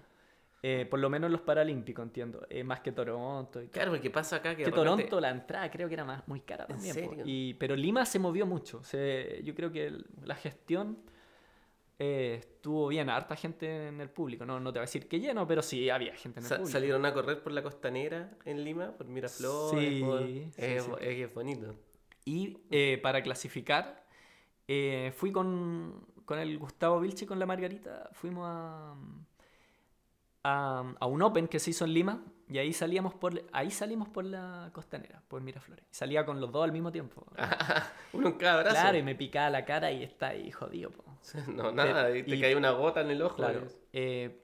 Eh, 0.66 0.86
por 0.86 0.98
lo 0.98 1.10
menos 1.10 1.26
en 1.28 1.32
los 1.32 1.42
Paralímpicos, 1.42 2.02
entiendo. 2.02 2.46
eh, 2.48 2.64
más 2.64 2.80
que 2.80 2.90
Toronto 2.90 3.62
y. 3.62 3.68
Claro, 3.68 3.90
porque 3.90 4.08
pasa 4.08 4.36
acá 4.36 4.50
que, 4.56 4.64
que 4.64 4.64
de 4.64 4.70
repente- 4.70 4.84
Toronto 4.92 5.20
la 5.20 5.28
entrada 5.28 5.70
creo 5.70 5.88
que 5.88 5.94
era 5.94 6.04
más 6.06 6.26
muy 6.26 6.40
cara 6.40 6.64
¿En 6.64 6.76
también. 6.76 6.94
po. 6.94 7.00
serio? 7.10 7.24
Y, 7.26 7.52
pero 7.54 7.76
Lima 7.76 8.06
se 8.06 8.18
movió 8.18 8.46
mucho. 8.46 8.82
se- 8.82 9.42
yo 9.44 9.54
creo 9.54 9.70
que 9.70 9.88
el- 9.88 10.06
la 10.24 10.34
gestión 10.36 10.96
eh, 11.98 12.36
estuvo 12.40 12.88
bien. 12.88 13.10
Harta 13.10 13.36
gente 13.36 13.88
en 13.88 14.00
el 14.00 14.08
público. 14.08 14.46
No, 14.46 14.58
no 14.58 14.72
te 14.72 14.78
voy 14.78 14.84
a 14.84 14.86
decir 14.88 15.06
que 15.06 15.20
lleno, 15.20 15.46
pero 15.46 15.60
sí 15.60 15.90
había 15.90 16.14
gente 16.16 16.40
en 16.40 16.44
el 16.44 16.48
Sa- 16.48 16.56
público. 16.56 16.72
salieron 16.72 17.04
a 17.04 17.12
correr 17.12 17.42
por 17.42 17.52
la 17.52 17.62
costanera 17.62 18.30
en 18.46 18.64
Lima, 18.64 18.92
por 18.92 19.06
Miraflores. 19.06 19.78
Sí, 19.78 20.00
por- 20.02 20.22
sí, 20.26 20.48
es, 20.56 20.82
sí. 20.84 20.90
es 21.00 21.34
bonito. 21.34 21.74
Y 22.24 22.56
para 23.02 23.22
clasificar, 23.22 24.02
fui 25.14 25.30
con, 25.30 26.06
con 26.24 26.38
el 26.38 26.56
Gustavo 26.58 27.00
Vilche 27.00 27.26
y 27.26 27.28
con 27.28 27.38
la 27.38 27.44
Margarita. 27.44 28.08
Fuimos 28.14 28.46
a, 28.48 28.94
a, 30.44 30.84
a 31.00 31.06
un 31.06 31.22
Open 31.22 31.48
que 31.48 31.58
se 31.58 31.70
hizo 31.70 31.84
en 31.84 31.92
Lima. 31.94 32.22
Y 32.46 32.58
ahí 32.58 32.74
salíamos 32.74 33.14
por 33.14 33.42
ahí 33.52 33.70
salimos 33.70 34.06
por 34.10 34.24
la 34.26 34.68
costanera, 34.74 35.22
por 35.28 35.40
Miraflores. 35.40 35.86
Y 35.90 35.94
salía 35.94 36.26
con 36.26 36.40
los 36.42 36.52
dos 36.52 36.62
al 36.62 36.72
mismo 36.72 36.92
tiempo. 36.92 37.26
Uno 38.12 38.28
en 38.28 38.34
cada 38.34 38.60
brazo. 38.62 38.76
Claro, 38.76 38.98
y 38.98 39.02
me 39.02 39.14
picaba 39.14 39.48
la 39.48 39.64
cara 39.64 39.90
y 39.90 40.02
está 40.02 40.28
ahí 40.28 40.50
jodido. 40.50 40.90
po. 40.90 41.04
No, 41.48 41.72
nada, 41.72 42.14
y 42.16 42.22
te 42.22 42.38
cae 42.40 42.54
una 42.54 42.70
gota 42.72 43.00
en 43.00 43.10
el 43.10 43.22
ojo. 43.22 43.36
Claro. 43.36 43.64
es- 43.64 43.78
eh, 43.94 44.40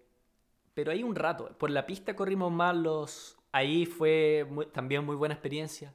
pero 0.73 0.93
ahí 0.93 1.03
un 1.03 1.15
rato. 1.15 1.51
Por 1.59 1.71
la 1.71 1.85
pista 1.85 2.17
corrimos 2.17 2.51
más 2.51 2.75
los. 2.75 3.37
Ahí 3.53 3.85
fue 3.85 4.47
muy- 4.49 4.67
también 4.67 5.05
muy 5.05 5.17
buena 5.17 5.35
experiencia. 5.35 5.93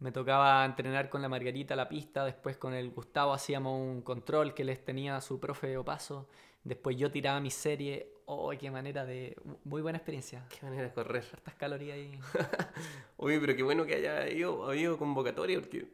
Me 0.00 0.12
tocaba 0.12 0.64
entrenar 0.66 1.08
con 1.08 1.22
la 1.22 1.28
Margarita 1.30 1.74
la 1.76 1.88
pista. 1.88 2.24
Después 2.26 2.58
con 2.58 2.74
el 2.74 2.90
Gustavo 2.90 3.32
hacíamos 3.32 3.80
un 3.80 4.02
control 4.02 4.52
que 4.52 4.64
les 4.64 4.84
tenía 4.84 5.18
su 5.22 5.40
profe 5.40 5.76
Opaso. 5.78 6.28
Después 6.64 6.96
yo 6.96 7.10
tiraba 7.10 7.40
mi 7.40 7.50
serie. 7.50 8.12
¡Oh, 8.26 8.50
qué 8.58 8.70
manera 8.70 9.06
de. 9.06 9.36
Muy 9.64 9.80
buena 9.80 9.98
experiencia! 9.98 10.44
Qué 10.50 10.64
manera 10.66 10.84
de 10.84 10.92
correr. 10.92 11.24
Hartas 11.32 11.54
calorías 11.54 11.96
ahí. 11.96 12.18
Oye, 13.16 13.40
pero 13.40 13.56
qué 13.56 13.62
bueno 13.62 13.86
que 13.86 13.94
haya 13.94 14.28
ido, 14.28 14.68
habido 14.68 14.98
convocatoria, 14.98 15.58
porque 15.60 15.86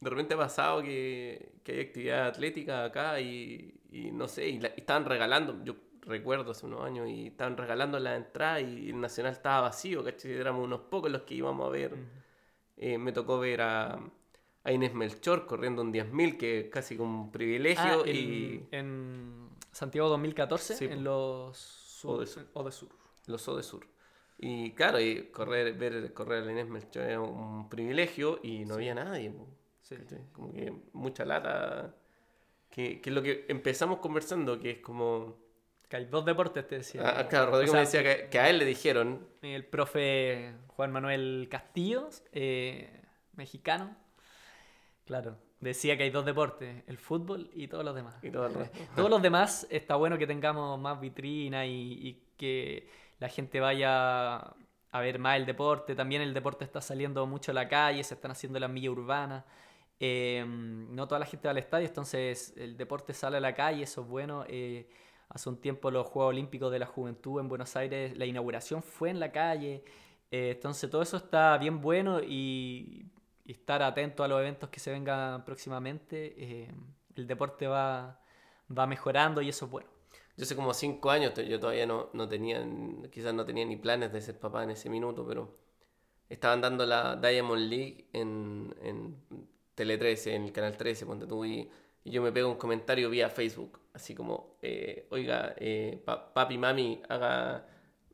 de 0.00 0.10
repente 0.10 0.34
ha 0.34 0.38
pasado 0.38 0.82
que, 0.82 1.52
que 1.62 1.72
hay 1.72 1.80
actividad 1.80 2.26
atlética 2.26 2.84
acá 2.84 3.20
y, 3.20 3.74
y 3.90 4.10
no 4.10 4.26
sé, 4.28 4.48
y, 4.48 4.58
la- 4.58 4.68
y 4.76 4.80
estaban 4.80 5.04
regalando, 5.04 5.62
yo 5.64 5.76
recuerdo 6.02 6.50
hace 6.50 6.66
unos 6.66 6.84
años, 6.84 7.08
y 7.08 7.28
estaban 7.28 7.56
regalando 7.56 7.98
la 7.98 8.16
entrada 8.16 8.60
y 8.60 8.90
el 8.90 9.00
Nacional 9.00 9.32
estaba 9.32 9.62
vacío, 9.62 10.04
¿cachai? 10.04 10.32
Éramos 10.32 10.64
unos 10.64 10.80
pocos 10.82 11.10
los 11.10 11.22
que 11.22 11.34
íbamos 11.34 11.66
a 11.66 11.70
ver. 11.70 11.94
Eh, 12.76 12.98
me 12.98 13.12
tocó 13.12 13.38
ver 13.38 13.62
a, 13.62 13.98
a 14.64 14.72
Inés 14.72 14.92
Melchor 14.92 15.46
corriendo 15.46 15.82
un 15.82 15.92
10.000, 15.92 16.36
que 16.36 16.60
es 16.60 16.68
casi 16.68 16.96
como 16.96 17.22
un 17.22 17.32
privilegio, 17.32 18.02
Ah, 18.02 18.02
en, 18.06 18.16
y 18.16 18.66
en 18.72 19.45
Santiago 19.76 20.08
2014, 20.08 20.74
Sí, 20.74 20.86
en 20.86 21.04
los 21.04 21.58
sur, 21.58 22.20
Odesur. 22.20 22.46
Odesur. 22.54 22.88
los 23.26 23.46
O 23.46 23.56
de 23.58 23.62
Sur. 23.62 23.86
Y 24.38 24.72
claro, 24.72 24.98
y 24.98 25.24
correr, 25.30 25.74
ver 25.74 26.14
correr 26.14 26.48
a 26.48 26.50
Inés 26.50 26.66
Melchor 26.66 27.02
era 27.02 27.20
un 27.20 27.68
privilegio 27.68 28.40
y 28.42 28.64
no 28.64 28.76
había 28.76 28.94
nadie. 28.94 29.34
Sí. 29.82 29.96
Como 30.32 30.50
que 30.54 30.72
mucha 30.94 31.26
lata. 31.26 31.94
Que, 32.70 33.02
que 33.02 33.10
es 33.10 33.14
lo 33.14 33.22
que 33.22 33.44
empezamos 33.48 33.98
conversando, 33.98 34.58
que 34.58 34.70
es 34.70 34.78
como... 34.78 35.36
Que 35.88 35.96
hay 35.96 36.06
dos 36.06 36.24
deportes, 36.24 36.66
te 36.66 36.76
decía. 36.76 37.02
Ah, 37.04 37.28
claro, 37.28 37.50
Rodrigo 37.50 37.72
O 37.72 37.74
sea, 37.74 37.80
me 37.80 37.86
decía 37.86 38.02
que, 38.02 38.30
que 38.30 38.38
a 38.38 38.48
él 38.48 38.58
le 38.58 38.64
dijeron, 38.64 39.28
El 39.42 39.66
profe 39.66 40.54
Juan 40.68 40.90
Manuel 40.90 41.48
Castillos, 41.50 42.22
eh, 42.32 43.02
mexicano, 43.34 43.94
claro, 45.04 45.36
decía 45.60 45.96
que 45.96 46.04
hay 46.04 46.10
dos 46.10 46.24
deportes, 46.24 46.84
el 46.86 46.98
fútbol 46.98 47.50
y 47.54 47.68
todos 47.68 47.84
los 47.84 47.94
demás. 47.94 48.16
y 48.22 48.30
todo 48.30 48.46
el 48.46 48.54
resto. 48.54 48.78
Todos 48.96 49.10
los 49.10 49.22
demás 49.22 49.66
está 49.70 49.96
bueno 49.96 50.18
que 50.18 50.26
tengamos 50.26 50.78
más 50.78 51.00
vitrina 51.00 51.66
y, 51.66 51.92
y 51.92 52.22
que 52.36 52.88
la 53.18 53.28
gente 53.28 53.60
vaya 53.60 54.54
a 54.96 55.00
ver 55.00 55.18
más 55.18 55.36
el 55.36 55.46
deporte. 55.46 55.94
También 55.94 56.22
el 56.22 56.34
deporte 56.34 56.64
está 56.64 56.80
saliendo 56.80 57.26
mucho 57.26 57.50
a 57.52 57.54
la 57.54 57.68
calle, 57.68 58.02
se 58.04 58.14
están 58.14 58.30
haciendo 58.30 58.58
las 58.58 58.70
millas 58.70 58.92
urbanas. 58.92 59.44
Eh, 59.98 60.44
no 60.46 61.08
toda 61.08 61.18
la 61.18 61.26
gente 61.26 61.48
va 61.48 61.52
al 61.52 61.58
estadio, 61.58 61.86
entonces 61.86 62.52
el 62.56 62.76
deporte 62.76 63.14
sale 63.14 63.38
a 63.38 63.40
la 63.40 63.54
calle, 63.54 63.82
eso 63.84 64.02
es 64.02 64.08
bueno. 64.08 64.44
Eh, 64.48 64.88
hace 65.28 65.48
un 65.48 65.60
tiempo 65.60 65.90
los 65.90 66.06
Juegos 66.06 66.30
Olímpicos 66.30 66.70
de 66.70 66.78
la 66.78 66.86
Juventud 66.86 67.40
en 67.40 67.48
Buenos 67.48 67.76
Aires, 67.76 68.16
la 68.16 68.26
inauguración 68.26 68.82
fue 68.82 69.10
en 69.10 69.20
la 69.20 69.32
calle. 69.32 69.84
Eh, 70.30 70.52
entonces 70.56 70.90
todo 70.90 71.02
eso 71.02 71.16
está 71.16 71.56
bien 71.58 71.80
bueno 71.80 72.20
y, 72.22 73.06
y 73.46 73.52
estar 73.52 73.82
atento 73.82 74.24
a 74.24 74.28
los 74.28 74.40
eventos 74.40 74.70
que 74.70 74.80
se 74.80 74.90
vengan 74.92 75.44
próximamente. 75.44 76.34
eh, 76.38 76.72
el 77.16 77.26
deporte 77.26 77.66
va, 77.66 78.20
va 78.76 78.86
mejorando 78.86 79.40
y 79.42 79.48
eso 79.48 79.64
es 79.66 79.70
bueno. 79.70 79.88
Yo 80.36 80.44
hace 80.44 80.54
como 80.56 80.74
cinco 80.74 81.10
años, 81.10 81.32
yo 81.34 81.58
todavía 81.60 81.86
no, 81.86 82.10
no 82.12 82.28
tenía, 82.28 82.64
quizás 83.10 83.32
no 83.34 83.46
tenía 83.46 83.64
ni 83.64 83.76
planes 83.76 84.12
de 84.12 84.20
ser 84.20 84.38
papá 84.38 84.64
en 84.64 84.70
ese 84.70 84.90
minuto, 84.90 85.26
pero 85.26 85.56
estaban 86.28 86.60
dando 86.60 86.86
la 86.86 87.16
Diamond 87.16 87.62
League 87.70 88.08
en, 88.12 88.74
en 88.82 89.16
Tele 89.74 89.98
13, 89.98 90.34
en 90.34 90.44
el 90.44 90.52
canal 90.52 90.76
13, 90.76 91.06
ponte 91.06 91.26
tú, 91.26 91.44
y, 91.44 91.70
y 92.04 92.10
yo 92.10 92.22
me 92.22 92.32
pego 92.32 92.50
un 92.50 92.56
comentario 92.58 93.10
vía 93.10 93.30
Facebook, 93.30 93.80
así 93.94 94.14
como, 94.14 94.56
eh, 94.62 95.06
oiga, 95.10 95.54
eh, 95.58 96.02
pa- 96.04 96.32
papi, 96.34 96.58
mami, 96.58 97.02
haga, 97.08 97.66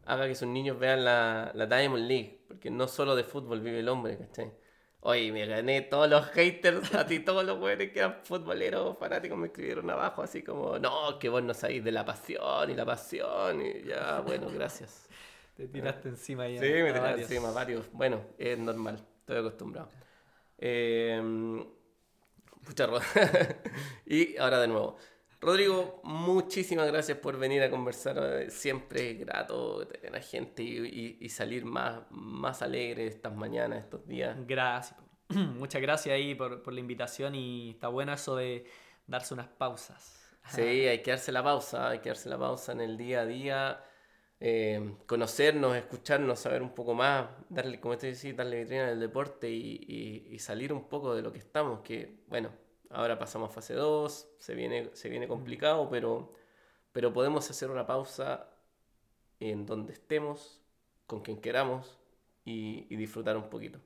haga 0.06 0.28
que 0.28 0.34
sus 0.36 0.48
niños 0.48 0.78
vean 0.78 1.04
la, 1.04 1.52
la 1.54 1.66
Diamond 1.66 2.06
League, 2.06 2.44
porque 2.48 2.70
no 2.70 2.88
solo 2.88 3.16
de 3.16 3.24
fútbol 3.24 3.60
vive 3.60 3.80
el 3.80 3.88
hombre, 3.88 4.18
¿cachai? 4.18 4.52
Oye, 5.04 5.32
me 5.32 5.44
gané 5.46 5.82
todos 5.82 6.08
los 6.08 6.26
haters, 6.26 6.94
a 6.94 7.04
ti 7.04 7.18
todos 7.18 7.44
los 7.44 7.58
güeyes 7.58 7.90
que 7.90 7.98
eran 7.98 8.18
futboleros, 8.22 8.96
fanáticos, 8.98 9.36
me 9.36 9.48
escribieron 9.48 9.90
abajo 9.90 10.22
así 10.22 10.44
como, 10.44 10.78
no, 10.78 11.18
que 11.18 11.28
vos 11.28 11.42
no 11.42 11.54
sabéis 11.54 11.82
de 11.82 11.90
la 11.90 12.04
pasión 12.04 12.70
y 12.70 12.74
la 12.74 12.86
pasión, 12.86 13.60
y 13.60 13.82
ya, 13.82 14.20
bueno, 14.20 14.48
gracias. 14.54 15.08
Te 15.56 15.66
tiraste 15.66 16.08
encima 16.08 16.46
ya. 16.46 16.60
Sí, 16.60 16.66
me 16.66 16.82
a 16.82 16.86
tiraron 16.86 17.02
varios. 17.02 17.30
encima 17.30 17.50
varios. 17.50 17.92
Bueno, 17.92 18.20
es 18.38 18.56
normal, 18.56 19.04
estoy 19.18 19.38
acostumbrado. 19.38 19.90
Eh, 20.58 21.20
pucha, 22.64 22.88
y 24.06 24.36
ahora 24.36 24.60
de 24.60 24.68
nuevo. 24.68 24.98
Rodrigo, 25.42 26.00
muchísimas 26.04 26.86
gracias 26.86 27.18
por 27.18 27.36
venir 27.36 27.62
a 27.64 27.70
conversar. 27.70 28.48
Siempre 28.50 29.10
es 29.10 29.18
grato 29.18 29.86
tener 29.88 30.14
a 30.14 30.20
gente 30.22 30.62
y, 30.62 30.76
y- 30.86 31.18
y 31.20 31.28
salir 31.30 31.64
más, 31.64 32.02
más 32.10 32.62
alegre 32.62 33.06
estas 33.08 33.34
mañanas, 33.34 33.80
estos 33.80 34.06
días. 34.06 34.36
Gracias. 34.46 35.00
Muchas 35.30 35.82
gracias 35.82 36.14
ahí 36.14 36.34
por, 36.36 36.62
por 36.62 36.72
la 36.72 36.78
invitación 36.80 37.34
y 37.34 37.70
está 37.70 37.88
bueno 37.88 38.12
eso 38.12 38.36
de 38.36 38.66
darse 39.06 39.34
unas 39.34 39.48
pausas. 39.48 40.20
Sí, 40.46 40.60
hay 40.62 41.02
que 41.02 41.10
darse 41.10 41.32
la 41.32 41.42
pausa, 41.42 41.88
hay 41.90 41.98
que 42.00 42.10
darse 42.10 42.28
la 42.28 42.38
pausa 42.38 42.72
en 42.72 42.80
el 42.80 42.96
día 42.96 43.20
a 43.22 43.26
día, 43.26 43.84
eh, 44.40 44.96
conocernos, 45.06 45.76
escucharnos, 45.76 46.38
saber 46.40 46.62
un 46.62 46.74
poco 46.74 46.94
más, 46.94 47.28
darle, 47.48 47.80
como 47.80 47.96
te 47.98 48.08
decía, 48.08 48.32
darle 48.34 48.60
vitrina 48.60 48.88
al 48.88 49.00
deporte 49.00 49.48
y 49.50 50.38
salir 50.38 50.72
un 50.72 50.88
poco 50.88 51.14
de 51.14 51.22
lo 51.22 51.32
que 51.32 51.38
estamos, 51.38 51.80
que 51.82 52.24
bueno, 52.28 52.50
ahora 52.92 53.18
pasamos 53.18 53.50
a 53.50 53.52
fase 53.52 53.74
2, 53.74 54.28
se 54.38 54.54
viene, 54.54 54.90
se 54.94 55.08
viene 55.08 55.28
complicado, 55.28 55.88
pero, 55.90 56.32
pero 56.92 57.12
podemos 57.12 57.48
hacer 57.50 57.70
una 57.70 57.86
pausa 57.86 58.48
en 59.40 59.66
donde 59.66 59.92
estemos, 59.92 60.60
con 61.06 61.20
quien 61.20 61.40
queramos 61.40 61.98
y, 62.44 62.86
y 62.88 62.96
disfrutar 62.96 63.36
un 63.36 63.50
poquito. 63.50 63.80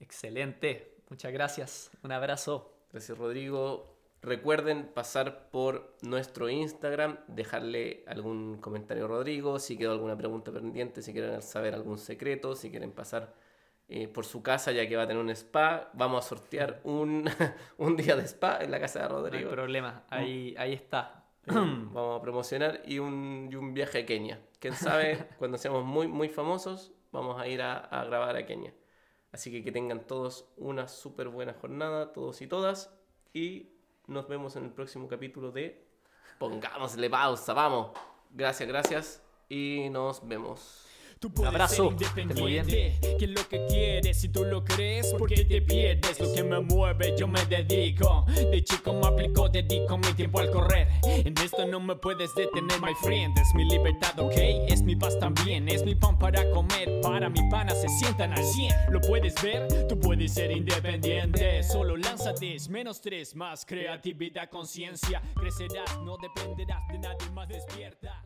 Excelente. 0.00 1.02
Muchas 1.08 1.32
gracias. 1.32 1.90
Un 2.02 2.12
abrazo. 2.12 2.72
Gracias 2.92 3.16
Rodrigo. 3.16 3.96
Recuerden 4.22 4.88
pasar 4.92 5.50
por 5.50 5.94
nuestro 6.02 6.48
Instagram, 6.48 7.18
dejarle 7.28 8.02
algún 8.08 8.58
comentario 8.58 9.04
a 9.04 9.08
Rodrigo, 9.08 9.60
si 9.60 9.76
quedó 9.76 9.92
alguna 9.92 10.16
pregunta 10.16 10.50
pendiente, 10.50 11.02
si 11.02 11.12
quieren 11.12 11.42
saber 11.42 11.74
algún 11.74 11.96
secreto, 11.96 12.56
si 12.56 12.70
quieren 12.70 12.90
pasar 12.90 13.34
eh, 13.88 14.08
por 14.08 14.24
su 14.24 14.42
casa 14.42 14.72
ya 14.72 14.88
que 14.88 14.96
va 14.96 15.04
a 15.04 15.06
tener 15.06 15.22
un 15.22 15.30
spa, 15.30 15.90
vamos 15.94 16.24
a 16.24 16.28
sortear 16.28 16.80
un, 16.84 17.28
un 17.78 17.96
día 17.96 18.16
de 18.16 18.24
spa 18.26 18.58
en 18.60 18.70
la 18.70 18.80
casa 18.80 19.00
de 19.02 19.08
No 19.08 19.16
hay 19.16 19.22
Rodrigo. 19.22 19.50
problema. 19.50 20.04
Ahí, 20.10 20.54
ahí 20.58 20.72
está. 20.72 21.24
Eh, 21.46 21.52
vamos 21.52 22.18
a 22.18 22.22
promocionar 22.22 22.82
y 22.84 22.98
un, 22.98 23.48
y 23.50 23.54
un 23.56 23.74
viaje 23.74 24.00
a 24.00 24.06
Kenia. 24.06 24.40
Quién 24.58 24.74
sabe, 24.74 25.28
cuando 25.38 25.58
seamos 25.58 25.84
muy, 25.84 26.08
muy 26.08 26.28
famosos, 26.28 26.92
vamos 27.12 27.40
a 27.40 27.46
ir 27.48 27.62
a, 27.62 27.76
a 27.78 28.04
grabar 28.04 28.36
a 28.36 28.46
Kenia. 28.46 28.74
Así 29.32 29.50
que 29.52 29.62
que 29.62 29.70
tengan 29.72 30.06
todos 30.06 30.48
una 30.56 30.88
súper 30.88 31.28
buena 31.28 31.52
jornada, 31.54 32.12
todos 32.12 32.40
y 32.42 32.46
todas. 32.46 32.96
Y 33.32 33.72
nos 34.06 34.28
vemos 34.28 34.56
en 34.56 34.64
el 34.64 34.70
próximo 34.70 35.08
capítulo 35.08 35.52
de 35.52 35.86
Pongámosle 36.38 37.08
pausa, 37.10 37.54
vamos. 37.54 37.92
Gracias, 38.30 38.68
gracias 38.68 39.22
y 39.48 39.88
nos 39.90 40.26
vemos. 40.26 40.85
Tú 41.18 41.32
puedes 41.32 41.48
abrazo, 41.48 41.74
ser 41.74 41.92
independiente, 41.92 43.00
que 43.18 43.26
lo 43.26 43.48
que 43.48 43.64
quieres, 43.68 44.20
si 44.20 44.28
tú 44.28 44.44
lo 44.44 44.62
crees, 44.62 45.14
porque 45.18 45.46
te 45.46 45.62
pierdes 45.62 46.20
lo 46.20 46.30
que 46.34 46.44
me 46.44 46.60
mueve, 46.60 47.14
yo 47.18 47.26
me 47.26 47.42
dedico. 47.46 48.26
De 48.28 48.62
chico 48.62 48.92
me 48.92 49.06
aplico, 49.06 49.48
dedico 49.48 49.96
mi 49.96 50.12
tiempo 50.12 50.40
al 50.40 50.50
correr. 50.50 50.88
En 51.06 51.34
esto 51.38 51.64
no 51.64 51.80
me 51.80 51.96
puedes 51.96 52.34
detener, 52.34 52.78
my 52.82 52.92
friend. 53.02 53.36
Es 53.38 53.48
mi 53.54 53.64
libertad, 53.64 54.18
ok, 54.18 54.34
es 54.68 54.82
mi 54.82 54.94
paz 54.94 55.18
también, 55.18 55.70
es 55.70 55.82
mi 55.84 55.94
pan 55.94 56.18
para 56.18 56.50
comer. 56.50 57.00
Para 57.00 57.30
mi 57.30 57.40
pana 57.48 57.74
se 57.74 57.88
sientan 57.88 58.34
al 58.34 58.44
100. 58.44 58.74
Lo 58.90 59.00
puedes 59.00 59.34
ver, 59.42 59.86
tú 59.88 59.98
puedes 59.98 60.34
ser 60.34 60.50
independiente. 60.50 61.62
Solo 61.62 61.96
lánzate, 61.96 62.58
menos 62.68 63.00
tres, 63.00 63.34
más 63.34 63.64
creatividad, 63.64 64.50
conciencia. 64.50 65.22
Crecerás, 65.34 65.98
no 66.04 66.18
dependerás 66.18 66.86
de 66.88 66.98
nadie 66.98 67.30
más 67.30 67.48
despierta. 67.48 68.22